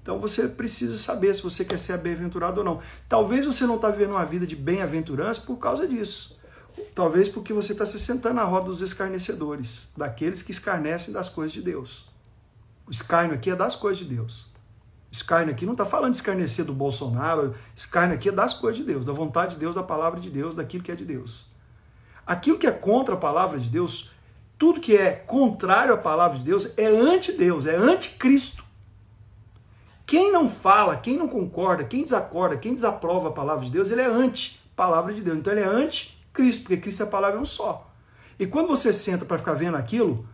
Então 0.00 0.18
você 0.18 0.48
precisa 0.48 0.96
saber 0.96 1.34
se 1.34 1.42
você 1.42 1.64
quer 1.64 1.78
ser 1.78 1.98
bem-aventurado 1.98 2.60
ou 2.60 2.64
não. 2.64 2.80
Talvez 3.08 3.44
você 3.44 3.66
não 3.66 3.76
está 3.76 3.90
vivendo 3.90 4.12
uma 4.12 4.24
vida 4.24 4.46
de 4.46 4.56
bem-aventurança 4.56 5.42
por 5.42 5.56
causa 5.58 5.86
disso. 5.86 6.38
Talvez 6.94 7.28
porque 7.28 7.52
você 7.52 7.72
está 7.72 7.84
se 7.84 7.98
sentando 7.98 8.36
na 8.36 8.44
roda 8.44 8.66
dos 8.66 8.80
escarnecedores, 8.80 9.88
daqueles 9.96 10.42
que 10.42 10.50
escarnecem 10.50 11.12
das 11.12 11.28
coisas 11.28 11.52
de 11.52 11.60
Deus. 11.60 12.06
O 12.86 12.90
escárnio 12.90 13.34
aqui 13.34 13.50
é 13.50 13.56
das 13.56 13.74
coisas 13.74 13.98
de 13.98 14.14
Deus. 14.14 14.46
O 15.10 15.14
escárnio 15.14 15.52
aqui 15.52 15.64
não 15.64 15.72
está 15.72 15.84
falando 15.84 16.12
de 16.12 16.18
escarnecer 16.18 16.64
do 16.64 16.72
Bolsonaro, 16.72 17.54
escárnio 17.74 18.16
aqui 18.16 18.28
é 18.28 18.32
das 18.32 18.54
coisas 18.54 18.76
de 18.76 18.84
Deus, 18.84 19.04
da 19.04 19.12
vontade 19.12 19.54
de 19.54 19.58
Deus, 19.58 19.74
da 19.74 19.82
palavra 19.82 20.20
de 20.20 20.30
Deus, 20.30 20.54
daquilo 20.54 20.84
que 20.84 20.92
é 20.92 20.94
de 20.94 21.04
Deus. 21.04 21.48
Aquilo 22.26 22.58
que 22.58 22.66
é 22.66 22.72
contra 22.72 23.14
a 23.14 23.18
palavra 23.18 23.58
de 23.58 23.68
Deus, 23.68 24.10
tudo 24.58 24.80
que 24.80 24.96
é 24.96 25.12
contrário 25.12 25.94
à 25.94 25.96
palavra 25.96 26.38
de 26.38 26.44
Deus 26.44 26.76
é 26.76 26.86
anti-Deus, 26.86 27.66
é 27.66 27.76
anticristo. 27.76 28.64
Quem 30.04 30.30
não 30.32 30.48
fala, 30.48 30.96
quem 30.96 31.16
não 31.16 31.26
concorda, 31.26 31.82
quem 31.82 32.04
desacorda, 32.04 32.56
quem 32.56 32.74
desaprova 32.74 33.28
a 33.28 33.32
palavra 33.32 33.64
de 33.64 33.72
Deus, 33.72 33.90
ele 33.90 34.02
é 34.02 34.06
anti-palavra 34.06 35.12
de 35.12 35.20
Deus. 35.20 35.38
Então 35.38 35.52
ele 35.52 35.62
é 35.62 35.66
anti-Cristo, 35.66 36.62
porque 36.62 36.76
Cristo 36.76 37.02
é 37.02 37.06
a 37.06 37.08
palavra 37.08 37.40
um 37.40 37.44
só. 37.44 37.90
E 38.38 38.46
quando 38.46 38.68
você 38.68 38.92
senta 38.92 39.24
para 39.24 39.38
ficar 39.38 39.54
vendo 39.54 39.76
aquilo, 39.76 40.26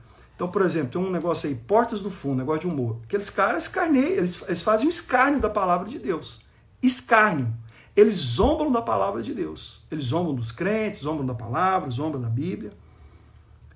então, 0.43 0.51
por 0.51 0.62
exemplo, 0.62 0.90
tem 0.90 1.01
um 1.01 1.09
negócio 1.09 1.49
aí, 1.49 1.55
Portas 1.55 2.01
do 2.01 2.11
Fundo, 2.11 2.38
negócio 2.38 2.62
de 2.62 2.66
humor. 2.66 2.99
Aqueles 3.05 3.30
caras 3.30 3.62
escarneiam, 3.62 4.16
eles, 4.16 4.43
eles 4.49 4.61
fazem 4.61 4.88
um 4.88 4.90
escárnio 4.90 5.38
da 5.38 5.49
palavra 5.49 5.88
de 5.88 6.01
Deus. 6.01 6.43
Escárnio. 6.82 7.55
Eles 7.95 8.16
zombam 8.16 8.72
da 8.72 8.82
palavra 8.82 9.22
de 9.22 9.32
Deus. 9.32 9.84
Eles 9.88 10.07
zombam 10.07 10.34
dos 10.34 10.51
crentes, 10.51 11.03
zombam 11.03 11.24
da 11.24 11.32
palavra, 11.32 11.88
zombam 11.90 12.20
da 12.20 12.28
Bíblia. 12.28 12.72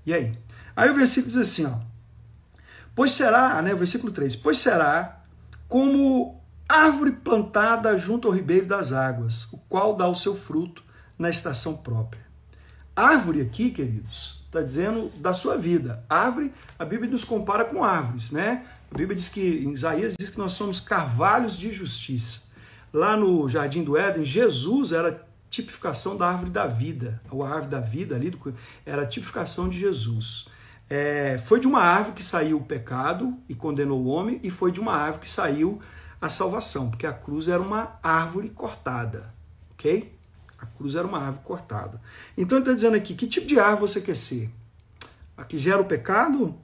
E 0.04 0.12
aí? 0.12 0.36
Aí 0.74 0.90
o 0.90 0.94
versículo 0.94 1.28
diz 1.28 1.36
assim, 1.36 1.66
ó. 1.66 1.78
Pois 2.96 3.12
será, 3.12 3.62
né, 3.62 3.72
versículo 3.72 4.10
3, 4.12 4.34
pois 4.34 4.58
será 4.58 5.20
como 5.68 6.42
árvore 6.68 7.12
plantada 7.12 7.96
junto 7.96 8.26
ao 8.26 8.34
ribeiro 8.34 8.66
das 8.66 8.92
águas, 8.92 9.44
o 9.52 9.58
qual 9.68 9.94
dá 9.94 10.08
o 10.08 10.16
seu 10.16 10.34
fruto 10.34 10.82
na 11.16 11.30
estação 11.30 11.76
própria. 11.76 12.26
Árvore 12.96 13.40
aqui, 13.40 13.70
queridos, 13.70 14.44
está 14.56 14.62
dizendo 14.62 15.10
da 15.16 15.34
sua 15.34 15.56
vida. 15.56 16.04
Árvore, 16.08 16.52
a 16.78 16.84
Bíblia 16.84 17.10
nos 17.10 17.24
compara 17.24 17.64
com 17.64 17.84
árvores, 17.84 18.30
né? 18.30 18.64
A 18.90 18.96
Bíblia 18.96 19.16
diz 19.16 19.28
que, 19.28 19.64
em 19.64 19.72
Isaías, 19.72 20.14
diz 20.18 20.30
que 20.30 20.38
nós 20.38 20.52
somos 20.52 20.80
carvalhos 20.80 21.58
de 21.58 21.70
justiça. 21.72 22.46
Lá 22.92 23.16
no 23.16 23.48
Jardim 23.48 23.84
do 23.84 23.96
Éden, 23.96 24.24
Jesus 24.24 24.92
era 24.92 25.26
tipificação 25.50 26.16
da 26.16 26.28
árvore 26.28 26.50
da 26.50 26.66
vida. 26.66 27.20
A 27.30 27.44
árvore 27.44 27.68
da 27.68 27.80
vida 27.80 28.14
ali 28.14 28.34
era 28.84 29.02
a 29.02 29.06
tipificação 29.06 29.68
de 29.68 29.78
Jesus. 29.78 30.48
É, 30.88 31.38
foi 31.44 31.60
de 31.60 31.66
uma 31.66 31.80
árvore 31.80 32.14
que 32.14 32.22
saiu 32.22 32.58
o 32.58 32.64
pecado 32.64 33.36
e 33.48 33.54
condenou 33.54 34.00
o 34.00 34.06
homem, 34.06 34.40
e 34.42 34.50
foi 34.50 34.72
de 34.72 34.80
uma 34.80 34.94
árvore 34.94 35.22
que 35.22 35.30
saiu 35.30 35.80
a 36.20 36.28
salvação, 36.28 36.90
porque 36.90 37.06
a 37.06 37.12
cruz 37.12 37.48
era 37.48 37.60
uma 37.60 37.98
árvore 38.02 38.48
cortada, 38.48 39.34
ok? 39.72 40.15
A 40.58 40.66
cruz 40.66 40.94
era 40.94 41.06
uma 41.06 41.18
árvore 41.18 41.44
cortada. 41.44 42.00
Então 42.36 42.58
ele 42.58 42.64
está 42.64 42.74
dizendo 42.74 42.96
aqui: 42.96 43.14
que 43.14 43.26
tipo 43.26 43.46
de 43.46 43.58
árvore 43.58 43.90
você 43.90 44.00
quer 44.00 44.16
ser? 44.16 44.50
A 45.36 45.44
que 45.44 45.58
gera 45.58 45.80
o 45.80 45.84
pecado? 45.84 46.54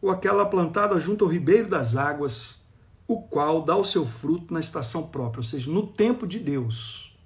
Ou 0.00 0.10
aquela 0.10 0.46
plantada 0.46 0.98
junto 0.98 1.24
ao 1.24 1.30
ribeiro 1.30 1.68
das 1.68 1.96
águas, 1.96 2.62
o 3.06 3.20
qual 3.22 3.62
dá 3.62 3.76
o 3.76 3.84
seu 3.84 4.06
fruto 4.06 4.52
na 4.52 4.60
estação 4.60 5.08
própria, 5.08 5.40
ou 5.40 5.44
seja, 5.44 5.70
no 5.70 5.86
tempo 5.86 6.26
de 6.26 6.38
Deus. 6.38 7.16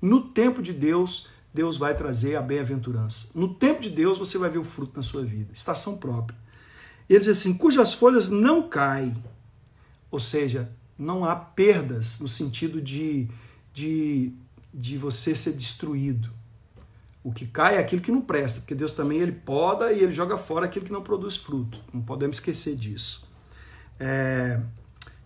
No 0.00 0.20
tempo 0.20 0.62
de 0.62 0.72
Deus, 0.72 1.28
Deus 1.52 1.76
vai 1.76 1.94
trazer 1.94 2.36
a 2.36 2.42
bem-aventurança. 2.42 3.28
No 3.34 3.54
tempo 3.54 3.80
de 3.80 3.90
Deus, 3.90 4.18
você 4.18 4.38
vai 4.38 4.50
ver 4.50 4.58
o 4.58 4.64
fruto 4.64 4.96
na 4.96 5.02
sua 5.02 5.24
vida, 5.24 5.52
estação 5.52 5.96
própria. 5.96 6.38
Ele 7.08 7.20
diz 7.20 7.28
assim: 7.28 7.54
cujas 7.54 7.94
folhas 7.94 8.28
não 8.28 8.68
caem, 8.68 9.16
ou 10.10 10.20
seja, 10.20 10.70
não 10.98 11.24
há 11.24 11.34
perdas 11.36 12.20
no 12.20 12.28
sentido 12.28 12.80
de, 12.80 13.28
de, 13.72 14.32
de 14.78 14.96
você 14.96 15.34
ser 15.34 15.54
destruído. 15.54 16.30
O 17.24 17.32
que 17.32 17.46
cai 17.46 17.76
é 17.76 17.78
aquilo 17.80 18.00
que 18.00 18.12
não 18.12 18.20
presta, 18.20 18.60
porque 18.60 18.76
Deus 18.76 18.92
também 18.92 19.18
ele 19.18 19.32
poda 19.32 19.92
e 19.92 19.98
ele 19.98 20.12
joga 20.12 20.38
fora 20.38 20.66
aquilo 20.66 20.86
que 20.86 20.92
não 20.92 21.02
produz 21.02 21.36
fruto. 21.36 21.80
Não 21.92 22.00
podemos 22.00 22.36
esquecer 22.36 22.76
disso. 22.76 23.28
É, 23.98 24.60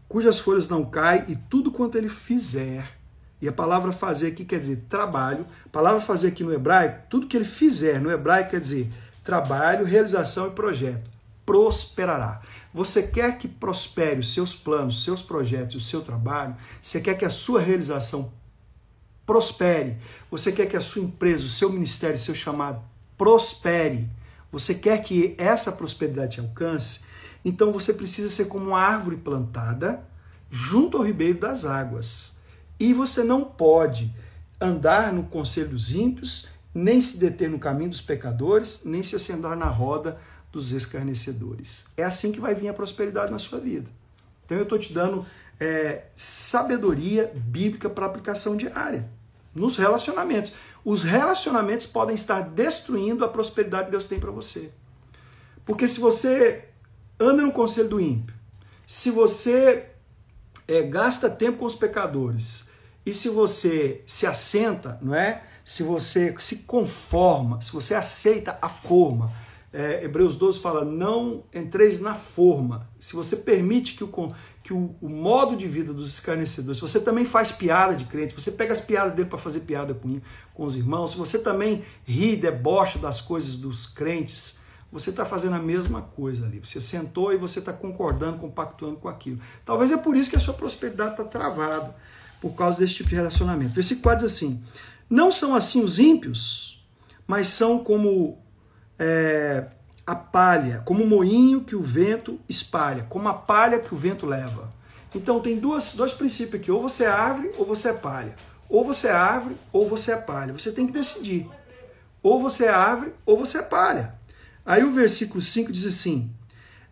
cujas 0.09 0.40
folhas 0.40 0.70
não 0.70 0.86
caem, 0.86 1.24
e 1.28 1.36
tudo 1.36 1.70
quanto 1.70 1.98
ele 1.98 2.09
fizer. 2.09 2.98
E 3.42 3.46
a 3.48 3.53
palavra 3.53 3.92
fazer 3.92 4.28
aqui 4.28 4.42
quer 4.42 4.59
dizer 4.59 4.84
trabalho. 4.88 5.46
A 5.66 5.68
palavra 5.68 6.00
fazer 6.00 6.28
aqui 6.28 6.42
no 6.42 6.53
hebraico, 6.53 7.07
tudo 7.11 7.26
que 7.26 7.36
ele 7.36 7.44
fizer 7.44 8.00
no 8.00 8.11
hebraico 8.11 8.53
quer 8.53 8.61
dizer 8.61 8.90
trabalho, 9.22 9.84
realização 9.84 10.48
e 10.48 10.53
projeto. 10.53 11.11
Prosperará. 11.44 12.40
Você 12.72 13.03
quer 13.03 13.36
que 13.36 13.46
prospere 13.46 14.20
os 14.20 14.32
seus 14.32 14.55
planos, 14.57 14.96
os 14.96 15.05
seus 15.05 15.20
projetos, 15.22 15.74
o 15.74 15.80
seu 15.80 16.00
trabalho? 16.00 16.57
Você 16.80 17.03
quer 17.03 17.14
que 17.16 17.24
a 17.24 17.30
sua 17.30 17.61
realização 17.61 18.32
prospere. 19.26 19.96
Você 20.30 20.52
quer 20.52 20.66
que 20.66 20.76
a 20.76 20.80
sua 20.80 21.02
empresa, 21.02 21.44
o 21.44 21.48
seu 21.48 21.70
ministério, 21.70 22.16
o 22.16 22.18
seu 22.18 22.34
chamado 22.34 22.82
prospere. 23.16 24.08
Você 24.50 24.74
quer 24.74 25.02
que 25.02 25.34
essa 25.38 25.72
prosperidade 25.72 26.40
alcance? 26.40 27.00
Então 27.44 27.72
você 27.72 27.92
precisa 27.92 28.28
ser 28.28 28.46
como 28.46 28.68
uma 28.68 28.80
árvore 28.80 29.16
plantada 29.16 30.02
junto 30.50 30.98
ao 30.98 31.04
ribeiro 31.04 31.38
das 31.38 31.64
águas. 31.64 32.32
E 32.78 32.92
você 32.92 33.22
não 33.24 33.44
pode 33.44 34.14
andar 34.60 35.12
no 35.12 35.24
conselho 35.24 35.70
dos 35.70 35.92
ímpios, 35.92 36.46
nem 36.74 37.00
se 37.00 37.18
deter 37.18 37.50
no 37.50 37.58
caminho 37.58 37.90
dos 37.90 38.00
pecadores, 38.00 38.82
nem 38.84 39.02
se 39.02 39.16
assentar 39.16 39.56
na 39.56 39.66
roda 39.66 40.18
dos 40.52 40.70
escarnecedores. 40.70 41.86
É 41.96 42.04
assim 42.04 42.30
que 42.30 42.40
vai 42.40 42.54
vir 42.54 42.68
a 42.68 42.74
prosperidade 42.74 43.32
na 43.32 43.38
sua 43.38 43.58
vida. 43.58 43.88
Então 44.44 44.56
eu 44.56 44.64
estou 44.64 44.78
te 44.78 44.92
dando 44.92 45.24
é, 45.62 46.06
sabedoria 46.16 47.30
bíblica 47.36 47.88
para 47.88 48.04
aplicação 48.04 48.56
diária 48.56 49.08
nos 49.54 49.76
relacionamentos. 49.76 50.54
Os 50.84 51.04
relacionamentos 51.04 51.86
podem 51.86 52.16
estar 52.16 52.40
destruindo 52.40 53.24
a 53.24 53.28
prosperidade 53.28 53.84
que 53.84 53.90
Deus 53.92 54.08
tem 54.08 54.18
para 54.18 54.32
você. 54.32 54.72
Porque 55.64 55.86
se 55.86 56.00
você 56.00 56.64
anda 57.20 57.42
no 57.42 57.52
conselho 57.52 57.90
do 57.90 58.00
ímpio, 58.00 58.34
se 58.84 59.12
você 59.12 59.86
é, 60.66 60.82
gasta 60.82 61.30
tempo 61.30 61.58
com 61.58 61.64
os 61.64 61.76
pecadores, 61.76 62.64
e 63.06 63.14
se 63.14 63.28
você 63.28 64.02
se 64.04 64.26
assenta, 64.26 64.98
não 65.00 65.14
é? 65.14 65.44
Se 65.64 65.84
você 65.84 66.34
se 66.40 66.56
conforma, 66.58 67.60
se 67.60 67.72
você 67.72 67.94
aceita 67.94 68.58
a 68.60 68.68
forma, 68.68 69.32
é, 69.72 70.04
Hebreus 70.04 70.36
12 70.36 70.60
fala: 70.60 70.84
não 70.84 71.44
entreis 71.52 72.00
na 72.00 72.14
forma. 72.14 72.88
Se 72.98 73.16
você 73.16 73.36
permite 73.36 73.94
que, 73.94 74.04
o, 74.04 74.34
que 74.62 74.72
o, 74.72 74.94
o, 75.00 75.08
modo 75.08 75.56
de 75.56 75.66
vida 75.66 75.92
dos 75.92 76.08
escarnecedores, 76.14 76.78
se 76.78 76.82
você 76.82 77.00
também 77.00 77.24
faz 77.24 77.50
piada 77.50 77.94
de 77.94 78.04
crente, 78.04 78.32
você 78.32 78.52
pega 78.52 78.72
as 78.72 78.80
piadas 78.80 79.14
dele 79.14 79.28
para 79.28 79.38
fazer 79.38 79.60
piada 79.60 79.92
com, 79.92 80.20
com 80.54 80.64
os 80.64 80.76
irmãos, 80.76 81.12
se 81.12 81.16
você 81.16 81.38
também 81.38 81.82
ri, 82.04 82.36
debocha 82.36 82.98
das 82.98 83.20
coisas 83.20 83.56
dos 83.56 83.86
crentes, 83.86 84.58
você 84.92 85.10
está 85.10 85.24
fazendo 85.24 85.56
a 85.56 85.58
mesma 85.58 86.02
coisa 86.02 86.46
ali. 86.46 86.60
Você 86.60 86.80
sentou 86.80 87.32
e 87.32 87.36
você 87.38 87.60
está 87.60 87.72
concordando, 87.72 88.36
compactuando 88.36 88.96
com 88.96 89.08
aquilo. 89.08 89.40
Talvez 89.64 89.90
é 89.90 89.96
por 89.96 90.14
isso 90.14 90.28
que 90.28 90.36
a 90.36 90.40
sua 90.40 90.52
prosperidade 90.52 91.12
está 91.12 91.24
travada, 91.24 91.96
por 92.40 92.54
causa 92.54 92.78
desse 92.78 92.94
tipo 92.94 93.08
de 93.08 93.14
relacionamento. 93.14 93.72
Versículo 93.72 94.02
4 94.02 94.26
diz 94.26 94.36
assim: 94.36 94.62
Não 95.08 95.32
são 95.32 95.54
assim 95.54 95.82
os 95.82 95.98
ímpios, 95.98 96.84
mas 97.26 97.48
são 97.48 97.82
como 97.82 98.38
é, 98.98 99.66
a 100.12 100.14
palha, 100.14 100.82
como 100.84 101.02
o 101.02 101.06
moinho 101.06 101.62
que 101.62 101.74
o 101.74 101.82
vento 101.82 102.38
espalha, 102.48 103.06
como 103.08 103.28
a 103.28 103.34
palha 103.34 103.78
que 103.78 103.94
o 103.94 103.96
vento 103.96 104.26
leva. 104.26 104.72
Então 105.14 105.40
tem 105.40 105.58
duas, 105.58 105.94
dois 105.94 106.12
princípios 106.12 106.60
aqui: 106.60 106.70
ou 106.70 106.82
você 106.82 107.04
é 107.04 107.08
árvore 107.08 107.52
ou 107.56 107.64
você 107.64 107.88
é 107.88 107.94
palha. 107.94 108.36
Ou 108.68 108.84
você 108.84 109.08
é 109.08 109.12
árvore 109.12 109.56
ou 109.72 109.86
você 109.86 110.12
é 110.12 110.16
palha. 110.16 110.52
Você 110.52 110.72
tem 110.72 110.86
que 110.86 110.92
decidir. 110.92 111.48
Ou 112.22 112.40
você 112.40 112.66
é 112.66 112.70
árvore 112.70 113.12
ou 113.26 113.38
você 113.38 113.58
é 113.58 113.62
palha. 113.62 114.14
Aí 114.64 114.84
o 114.84 114.92
versículo 114.92 115.40
5 115.40 115.72
diz 115.72 115.86
assim: 115.86 116.30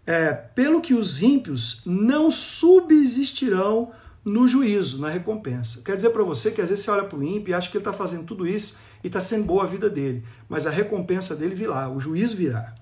é, 0.07 0.33
pelo 0.33 0.81
que 0.81 0.95
os 0.95 1.23
ímpios 1.23 1.83
não 1.85 2.31
subsistirão 2.31 3.93
no 4.25 4.49
juízo, 4.49 4.99
na 4.99 5.09
recompensa. 5.11 5.83
Quer 5.83 5.97
dizer 5.97 6.11
para 6.11 6.23
você 6.23 6.51
que 6.51 6.61
às 6.61 6.69
vezes 6.69 6.85
você 6.85 6.91
olha 6.91 7.05
para 7.05 7.19
o 7.19 7.23
ímpio 7.23 7.53
e 7.53 7.55
acha 7.55 7.71
que 7.71 7.77
ele 7.77 7.83
está 7.83 7.93
fazendo 7.93 8.25
tudo 8.25 8.47
isso 8.47 8.79
e 9.03 9.07
está 9.07 9.21
sendo 9.21 9.45
boa 9.45 9.65
a 9.65 9.67
vida 9.67 9.89
dele, 9.89 10.23
mas 10.49 10.67
a 10.67 10.71
recompensa 10.71 11.35
dele 11.35 11.55
virá, 11.55 11.89
o 11.89 11.99
juízo 11.99 12.37
virá. 12.37 12.75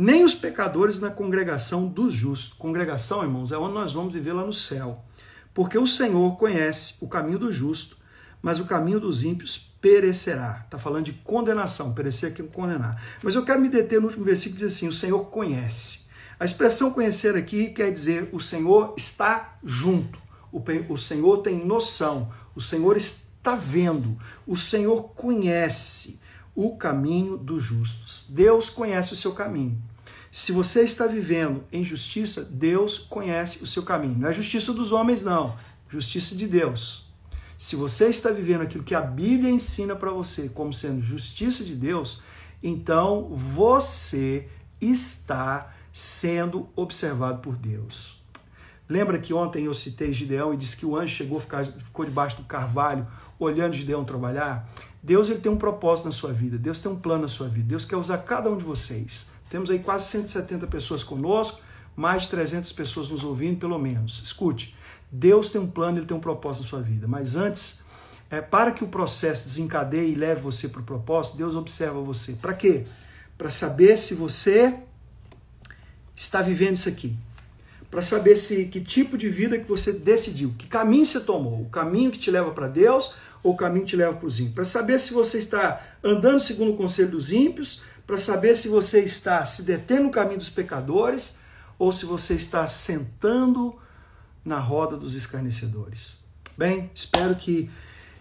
Nem 0.00 0.22
os 0.22 0.32
pecadores 0.32 1.00
na 1.00 1.10
congregação 1.10 1.88
dos 1.88 2.14
justos. 2.14 2.54
Congregação, 2.56 3.24
irmãos, 3.24 3.50
é 3.50 3.58
onde 3.58 3.74
nós 3.74 3.92
vamos 3.92 4.14
viver 4.14 4.32
lá 4.32 4.44
no 4.44 4.52
céu. 4.52 5.04
Porque 5.52 5.76
o 5.76 5.88
Senhor 5.88 6.36
conhece 6.36 6.94
o 7.00 7.08
caminho 7.08 7.40
do 7.40 7.52
justo, 7.52 7.96
mas 8.40 8.60
o 8.60 8.64
caminho 8.64 9.00
dos 9.00 9.24
ímpios 9.24 9.58
perecerá. 9.80 10.62
Está 10.64 10.78
falando 10.78 11.06
de 11.06 11.12
condenação, 11.12 11.94
perecer 11.94 12.30
aqui 12.30 12.42
é 12.42 12.44
condenar. 12.44 13.02
Mas 13.20 13.34
eu 13.34 13.44
quero 13.44 13.60
me 13.60 13.68
deter 13.68 14.00
no 14.00 14.06
último 14.06 14.24
versículo 14.24 14.60
que 14.60 14.66
diz 14.66 14.76
assim: 14.76 14.86
o 14.86 14.92
Senhor 14.92 15.24
conhece. 15.30 16.06
A 16.38 16.44
expressão 16.44 16.92
conhecer 16.92 17.34
aqui 17.34 17.70
quer 17.70 17.90
dizer 17.90 18.28
o 18.32 18.38
Senhor 18.38 18.94
está 18.96 19.58
junto, 19.64 20.22
o, 20.52 20.96
Senhor 20.96 21.38
tem 21.38 21.66
noção, 21.66 22.30
o 22.54 22.60
Senhor 22.60 22.96
está 22.96 23.56
vendo, 23.56 24.16
o 24.46 24.56
Senhor 24.56 25.08
conhece 25.14 26.20
o 26.54 26.76
caminho 26.76 27.36
dos 27.36 27.64
justos. 27.64 28.26
Deus 28.28 28.70
conhece 28.70 29.12
o 29.12 29.16
seu 29.16 29.32
caminho. 29.32 29.82
Se 30.30 30.52
você 30.52 30.82
está 30.82 31.06
vivendo 31.06 31.64
em 31.72 31.84
justiça, 31.84 32.44
Deus 32.44 32.98
conhece 32.98 33.62
o 33.62 33.66
seu 33.66 33.82
caminho. 33.82 34.18
Não 34.18 34.28
é 34.28 34.32
justiça 34.32 34.72
dos 34.72 34.92
homens, 34.92 35.22
não. 35.22 35.56
Justiça 35.88 36.36
de 36.36 36.46
Deus. 36.46 37.06
Se 37.56 37.74
você 37.74 38.08
está 38.08 38.30
vivendo 38.30 38.62
aquilo 38.62 38.84
que 38.84 38.94
a 38.94 39.00
Bíblia 39.00 39.50
ensina 39.50 39.96
para 39.96 40.10
você 40.10 40.48
como 40.48 40.72
sendo 40.72 41.00
justiça 41.00 41.64
de 41.64 41.74
Deus, 41.74 42.22
então 42.62 43.30
você 43.32 44.48
está 44.80 45.74
sendo 45.92 46.68
observado 46.76 47.40
por 47.40 47.56
Deus. 47.56 48.18
Lembra 48.88 49.18
que 49.18 49.34
ontem 49.34 49.64
eu 49.64 49.74
citei 49.74 50.12
Gideão 50.12 50.54
e 50.54 50.56
disse 50.56 50.76
que 50.76 50.86
o 50.86 50.96
anjo 50.96 51.14
chegou, 51.14 51.40
ficou 51.40 52.04
debaixo 52.04 52.36
do 52.36 52.44
carvalho, 52.44 53.06
olhando 53.38 53.74
Gideão 53.74 54.04
trabalhar? 54.04 54.68
Deus 55.02 55.28
ele 55.28 55.40
tem 55.40 55.50
um 55.50 55.58
propósito 55.58 56.06
na 56.06 56.12
sua 56.12 56.32
vida, 56.32 56.56
Deus 56.56 56.80
tem 56.80 56.90
um 56.90 56.96
plano 56.96 57.22
na 57.22 57.28
sua 57.28 57.48
vida, 57.48 57.68
Deus 57.68 57.84
quer 57.84 57.96
usar 57.96 58.18
cada 58.18 58.50
um 58.50 58.56
de 58.56 58.64
vocês. 58.64 59.28
Temos 59.50 59.70
aí 59.70 59.78
quase 59.78 60.06
170 60.08 60.66
pessoas 60.66 61.02
conosco, 61.02 61.60
mais 61.96 62.24
de 62.24 62.30
300 62.30 62.72
pessoas 62.72 63.08
nos 63.08 63.24
ouvindo, 63.24 63.58
pelo 63.58 63.78
menos. 63.78 64.22
Escute, 64.22 64.76
Deus 65.10 65.50
tem 65.50 65.60
um 65.60 65.66
plano, 65.66 65.98
ele 65.98 66.06
tem 66.06 66.16
um 66.16 66.20
propósito 66.20 66.64
na 66.64 66.68
sua 66.68 66.80
vida. 66.80 67.08
Mas 67.08 67.34
antes, 67.34 67.80
é, 68.30 68.40
para 68.40 68.72
que 68.72 68.84
o 68.84 68.88
processo 68.88 69.44
desencadeie 69.46 70.12
e 70.12 70.14
leve 70.14 70.40
você 70.40 70.68
para 70.68 70.80
o 70.80 70.84
propósito, 70.84 71.38
Deus 71.38 71.56
observa 71.56 72.00
você. 72.00 72.32
Para 72.32 72.52
quê? 72.52 72.84
Para 73.36 73.50
saber 73.50 73.96
se 73.96 74.14
você 74.14 74.74
está 76.14 76.42
vivendo 76.42 76.74
isso 76.74 76.88
aqui. 76.88 77.16
Para 77.90 78.02
saber 78.02 78.36
se 78.36 78.66
que 78.66 78.80
tipo 78.80 79.16
de 79.16 79.30
vida 79.30 79.58
que 79.58 79.66
você 79.66 79.92
decidiu, 79.92 80.54
que 80.58 80.66
caminho 80.66 81.06
você 81.06 81.20
tomou, 81.20 81.62
o 81.62 81.70
caminho 81.70 82.10
que 82.10 82.18
te 82.18 82.30
leva 82.30 82.50
para 82.50 82.68
Deus 82.68 83.14
ou 83.42 83.54
o 83.54 83.56
caminho 83.56 83.84
que 83.84 83.90
te 83.90 83.96
leva 83.96 84.12
para 84.12 84.26
os 84.26 84.38
ímpios. 84.38 84.54
Para 84.54 84.64
saber 84.66 85.00
se 85.00 85.14
você 85.14 85.38
está 85.38 85.80
andando 86.04 86.38
segundo 86.38 86.72
o 86.72 86.76
conselho 86.76 87.12
dos 87.12 87.32
ímpios, 87.32 87.80
para 88.08 88.16
saber 88.16 88.56
se 88.56 88.70
você 88.70 89.00
está 89.00 89.44
se 89.44 89.62
detendo 89.62 90.04
no 90.04 90.10
caminho 90.10 90.38
dos 90.38 90.48
pecadores 90.48 91.40
ou 91.78 91.92
se 91.92 92.06
você 92.06 92.32
está 92.32 92.66
sentando 92.66 93.78
na 94.42 94.58
roda 94.58 94.96
dos 94.96 95.14
escarnecedores. 95.14 96.24
Bem, 96.56 96.90
espero 96.94 97.36
que 97.36 97.70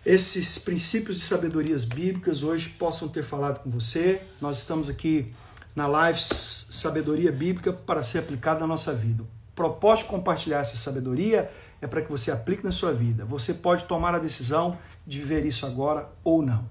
esses 0.06 0.60
princípios 0.60 1.18
de 1.18 1.24
sabedorias 1.24 1.86
bíblicas 1.86 2.44
hoje 2.44 2.68
possam 2.68 3.08
ter 3.08 3.24
falado 3.24 3.62
com 3.62 3.70
você. 3.70 4.22
Nós 4.42 4.58
estamos 4.58 4.90
aqui 4.90 5.34
na 5.74 5.88
live 5.88 6.20
Sabedoria 6.22 7.32
Bíblica 7.32 7.72
para 7.72 8.04
ser 8.04 8.20
aplicada 8.20 8.60
na 8.60 8.68
nossa 8.68 8.94
vida. 8.94 9.24
O 9.24 9.56
propósito 9.56 10.08
de 10.08 10.12
compartilhar 10.12 10.60
essa 10.60 10.76
sabedoria 10.76 11.50
é 11.82 11.88
para 11.88 12.02
que 12.02 12.12
você 12.12 12.30
aplique 12.30 12.62
na 12.62 12.72
sua 12.72 12.92
vida. 12.92 13.24
Você 13.24 13.54
pode 13.54 13.86
tomar 13.86 14.14
a 14.14 14.20
decisão 14.20 14.78
de 15.06 15.20
viver 15.20 15.46
isso 15.46 15.66
agora 15.66 16.10
ou 16.26 16.42
não. 16.42 16.70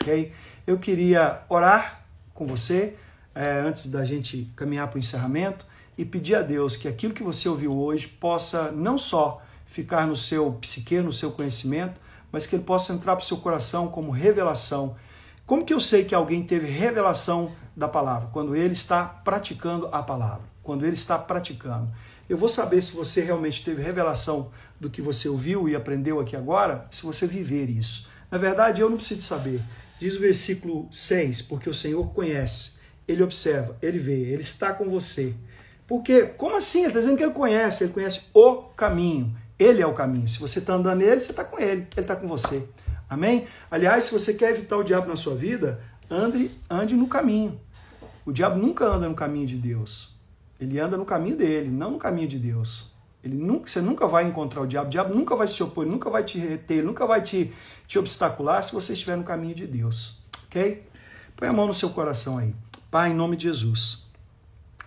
Ok? 0.00 0.32
Eu 0.66 0.78
queria 0.78 1.42
orar 1.50 2.03
com 2.34 2.46
você 2.46 2.94
é, 3.34 3.60
antes 3.60 3.86
da 3.86 4.04
gente 4.04 4.50
caminhar 4.54 4.88
para 4.88 4.96
o 4.96 5.00
encerramento 5.00 5.66
e 5.96 6.04
pedir 6.04 6.34
a 6.34 6.42
Deus 6.42 6.76
que 6.76 6.88
aquilo 6.88 7.14
que 7.14 7.22
você 7.22 7.48
ouviu 7.48 7.76
hoje 7.76 8.08
possa 8.08 8.70
não 8.70 8.98
só 8.98 9.42
ficar 9.66 10.06
no 10.06 10.16
seu 10.16 10.52
psique, 10.54 11.00
no 11.00 11.12
seu 11.12 11.30
conhecimento, 11.30 12.00
mas 12.30 12.46
que 12.46 12.56
ele 12.56 12.64
possa 12.64 12.92
entrar 12.92 13.14
para 13.14 13.22
o 13.22 13.26
seu 13.26 13.36
coração 13.36 13.88
como 13.88 14.10
revelação. 14.10 14.96
Como 15.46 15.64
que 15.64 15.72
eu 15.72 15.80
sei 15.80 16.04
que 16.04 16.14
alguém 16.14 16.42
teve 16.42 16.68
revelação 16.68 17.52
da 17.76 17.86
palavra? 17.86 18.28
Quando 18.32 18.56
ele 18.56 18.72
está 18.72 19.04
praticando 19.04 19.88
a 19.92 20.02
palavra, 20.02 20.42
quando 20.62 20.84
ele 20.84 20.94
está 20.94 21.18
praticando. 21.18 21.88
Eu 22.28 22.38
vou 22.38 22.48
saber 22.48 22.82
se 22.82 22.94
você 22.94 23.22
realmente 23.22 23.62
teve 23.62 23.82
revelação 23.82 24.50
do 24.80 24.88
que 24.88 25.02
você 25.02 25.28
ouviu 25.28 25.68
e 25.68 25.76
aprendeu 25.76 26.18
aqui 26.18 26.34
agora, 26.34 26.86
se 26.90 27.04
você 27.04 27.26
viver 27.26 27.68
isso. 27.68 28.08
Na 28.30 28.38
verdade, 28.38 28.80
eu 28.80 28.88
não 28.88 28.96
preciso 28.96 29.20
saber. 29.20 29.60
Diz 29.98 30.16
o 30.16 30.20
versículo 30.20 30.88
6, 30.90 31.42
porque 31.42 31.68
o 31.68 31.74
Senhor 31.74 32.12
conhece, 32.12 32.72
ele 33.06 33.22
observa, 33.22 33.76
ele 33.80 33.98
vê, 33.98 34.12
ele 34.12 34.42
está 34.42 34.72
com 34.72 34.90
você. 34.90 35.34
Porque, 35.86 36.22
como 36.22 36.56
assim? 36.56 36.80
Ele 36.80 36.88
está 36.88 37.00
dizendo 37.00 37.16
que 37.16 37.22
ele 37.22 37.32
conhece, 37.32 37.84
ele 37.84 37.92
conhece 37.92 38.22
o 38.32 38.62
caminho. 38.76 39.36
Ele 39.58 39.82
é 39.82 39.86
o 39.86 39.92
caminho. 39.92 40.26
Se 40.26 40.38
você 40.38 40.58
está 40.58 40.74
andando 40.74 40.98
nele, 40.98 41.20
você 41.20 41.30
está 41.30 41.44
com 41.44 41.58
ele, 41.58 41.86
ele 41.92 42.00
está 42.00 42.16
com 42.16 42.26
você. 42.26 42.66
Amém? 43.08 43.46
Aliás, 43.70 44.04
se 44.04 44.12
você 44.12 44.34
quer 44.34 44.50
evitar 44.50 44.76
o 44.76 44.82
diabo 44.82 45.06
na 45.06 45.16
sua 45.16 45.34
vida, 45.34 45.80
ande, 46.10 46.50
ande 46.68 46.94
no 46.94 47.06
caminho. 47.06 47.60
O 48.24 48.32
diabo 48.32 48.58
nunca 48.58 48.86
anda 48.86 49.08
no 49.08 49.14
caminho 49.14 49.46
de 49.46 49.56
Deus. 49.56 50.16
Ele 50.58 50.80
anda 50.80 50.96
no 50.96 51.04
caminho 51.04 51.36
dele, 51.36 51.68
não 51.68 51.92
no 51.92 51.98
caminho 51.98 52.26
de 52.26 52.38
Deus. 52.38 52.93
Ele 53.24 53.36
nunca, 53.36 53.66
você 53.66 53.80
nunca 53.80 54.06
vai 54.06 54.24
encontrar 54.24 54.60
o 54.60 54.66
diabo. 54.66 54.88
O 54.88 54.90
diabo 54.90 55.14
nunca 55.14 55.34
vai 55.34 55.48
se 55.48 55.62
opor, 55.62 55.86
nunca 55.86 56.10
vai 56.10 56.22
te 56.22 56.38
reter, 56.38 56.84
nunca 56.84 57.06
vai 57.06 57.22
te, 57.22 57.50
te 57.86 57.98
obstacular 57.98 58.62
se 58.62 58.74
você 58.74 58.92
estiver 58.92 59.16
no 59.16 59.24
caminho 59.24 59.54
de 59.54 59.66
Deus. 59.66 60.18
Ok? 60.46 60.86
Põe 61.34 61.48
a 61.48 61.52
mão 61.52 61.66
no 61.66 61.72
seu 61.72 61.88
coração 61.88 62.36
aí. 62.36 62.54
Pai, 62.90 63.10
em 63.10 63.14
nome 63.14 63.36
de 63.36 63.44
Jesus. 63.44 64.04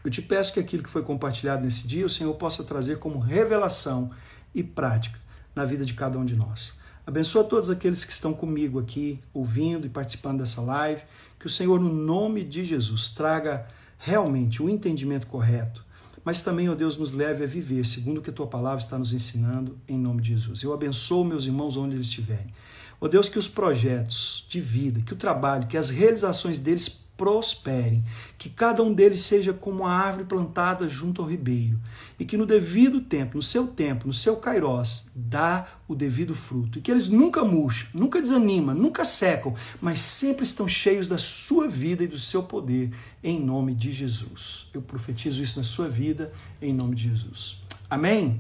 Eu 0.04 0.12
te 0.12 0.22
peço 0.22 0.54
que 0.54 0.60
aquilo 0.60 0.84
que 0.84 0.90
foi 0.90 1.02
compartilhado 1.02 1.64
nesse 1.64 1.88
dia, 1.88 2.06
o 2.06 2.10
Senhor 2.10 2.34
possa 2.36 2.64
trazer 2.64 3.00
como 3.00 3.18
revelação 3.18 4.12
e 4.54 4.64
prática 4.64 5.20
na 5.56 5.66
vida 5.66 5.84
de 5.84 5.96
cada 5.96 6.20
um 6.20 6.24
de 6.24 6.36
nós. 6.36 6.78
Abençoa 7.08 7.44
todos 7.44 7.72
aqueles 7.72 8.06
que 8.06 8.12
estão 8.12 8.34
comigo 8.34 8.80
aqui, 8.80 9.20
ouvindo 9.34 9.88
e 9.88 9.90
participando 9.90 10.40
dessa 10.40 10.62
live. 10.62 11.02
Que 11.40 11.48
o 11.48 11.50
Senhor, 11.50 11.80
no 11.80 11.92
nome 11.92 12.44
de 12.44 12.64
Jesus, 12.64 13.10
traga 13.10 13.68
realmente 13.98 14.62
o 14.62 14.70
entendimento 14.70 15.26
correto, 15.26 15.84
mas 16.28 16.42
também, 16.42 16.68
ó 16.68 16.76
Deus, 16.76 16.98
nos 16.98 17.14
leve 17.14 17.46
a 17.46 17.48
viver 17.48 17.86
segundo 17.86 18.18
o 18.18 18.22
que 18.22 18.30
a 18.30 18.34
tua 18.34 18.48
palavra 18.48 18.84
está 18.84 19.00
nos 19.00 19.14
ensinando, 19.14 19.78
em 19.88 19.98
nome 19.98 20.22
de 20.22 20.28
Jesus. 20.36 20.62
Eu 20.62 20.74
abençoo 20.74 21.24
meus 21.24 21.46
irmãos 21.46 21.78
onde 21.78 21.96
eles 21.96 22.08
estiverem. 22.08 22.54
Ó 23.00 23.08
Deus, 23.08 23.30
que 23.30 23.40
os 23.40 23.48
projetos 23.48 24.46
de 24.50 24.60
vida, 24.60 25.00
que 25.00 25.14
o 25.14 25.16
trabalho, 25.16 25.68
que 25.68 25.78
as 25.78 25.90
realizações 25.90 26.60
deles 26.60 27.07
prosperem, 27.18 28.06
que 28.38 28.50
cada 28.50 28.84
um 28.84 28.94
deles 28.94 29.22
seja 29.22 29.52
como 29.52 29.82
uma 29.82 29.92
árvore 29.92 30.26
plantada 30.26 30.88
junto 30.88 31.22
ao 31.22 31.28
ribeiro, 31.28 31.80
e 32.20 32.24
que 32.24 32.38
no 32.38 32.46
devido 32.46 33.02
tempo, 33.02 33.36
no 33.36 33.42
seu 33.42 33.68
tempo, 33.68 34.08
no 34.08 34.14
seu 34.14 34.38
kairós, 34.38 35.10
dá 35.16 35.68
o 35.88 35.96
devido 35.96 36.36
fruto, 36.36 36.78
e 36.78 36.82
que 36.82 36.92
eles 36.92 37.08
nunca 37.08 37.44
murcham, 37.44 37.90
nunca 37.94 38.22
desanimam, 38.22 38.76
nunca 38.76 39.04
secam, 39.04 39.56
mas 39.82 40.00
sempre 40.00 40.44
estão 40.44 40.68
cheios 40.68 41.08
da 41.08 41.18
sua 41.18 41.68
vida 41.68 42.04
e 42.04 42.08
do 42.08 42.20
seu 42.20 42.44
poder, 42.44 42.92
em 43.24 43.44
nome 43.44 43.74
de 43.74 43.92
Jesus. 43.92 44.68
Eu 44.74 44.82
profetizo 44.82 45.42
isso 45.42 45.58
na 45.58 45.64
sua 45.64 45.90
vida, 45.90 46.32
em 46.62 46.74
nome 46.74 46.96
de 46.96 47.10
Jesus. 47.10 47.58
Amém? 47.90 48.40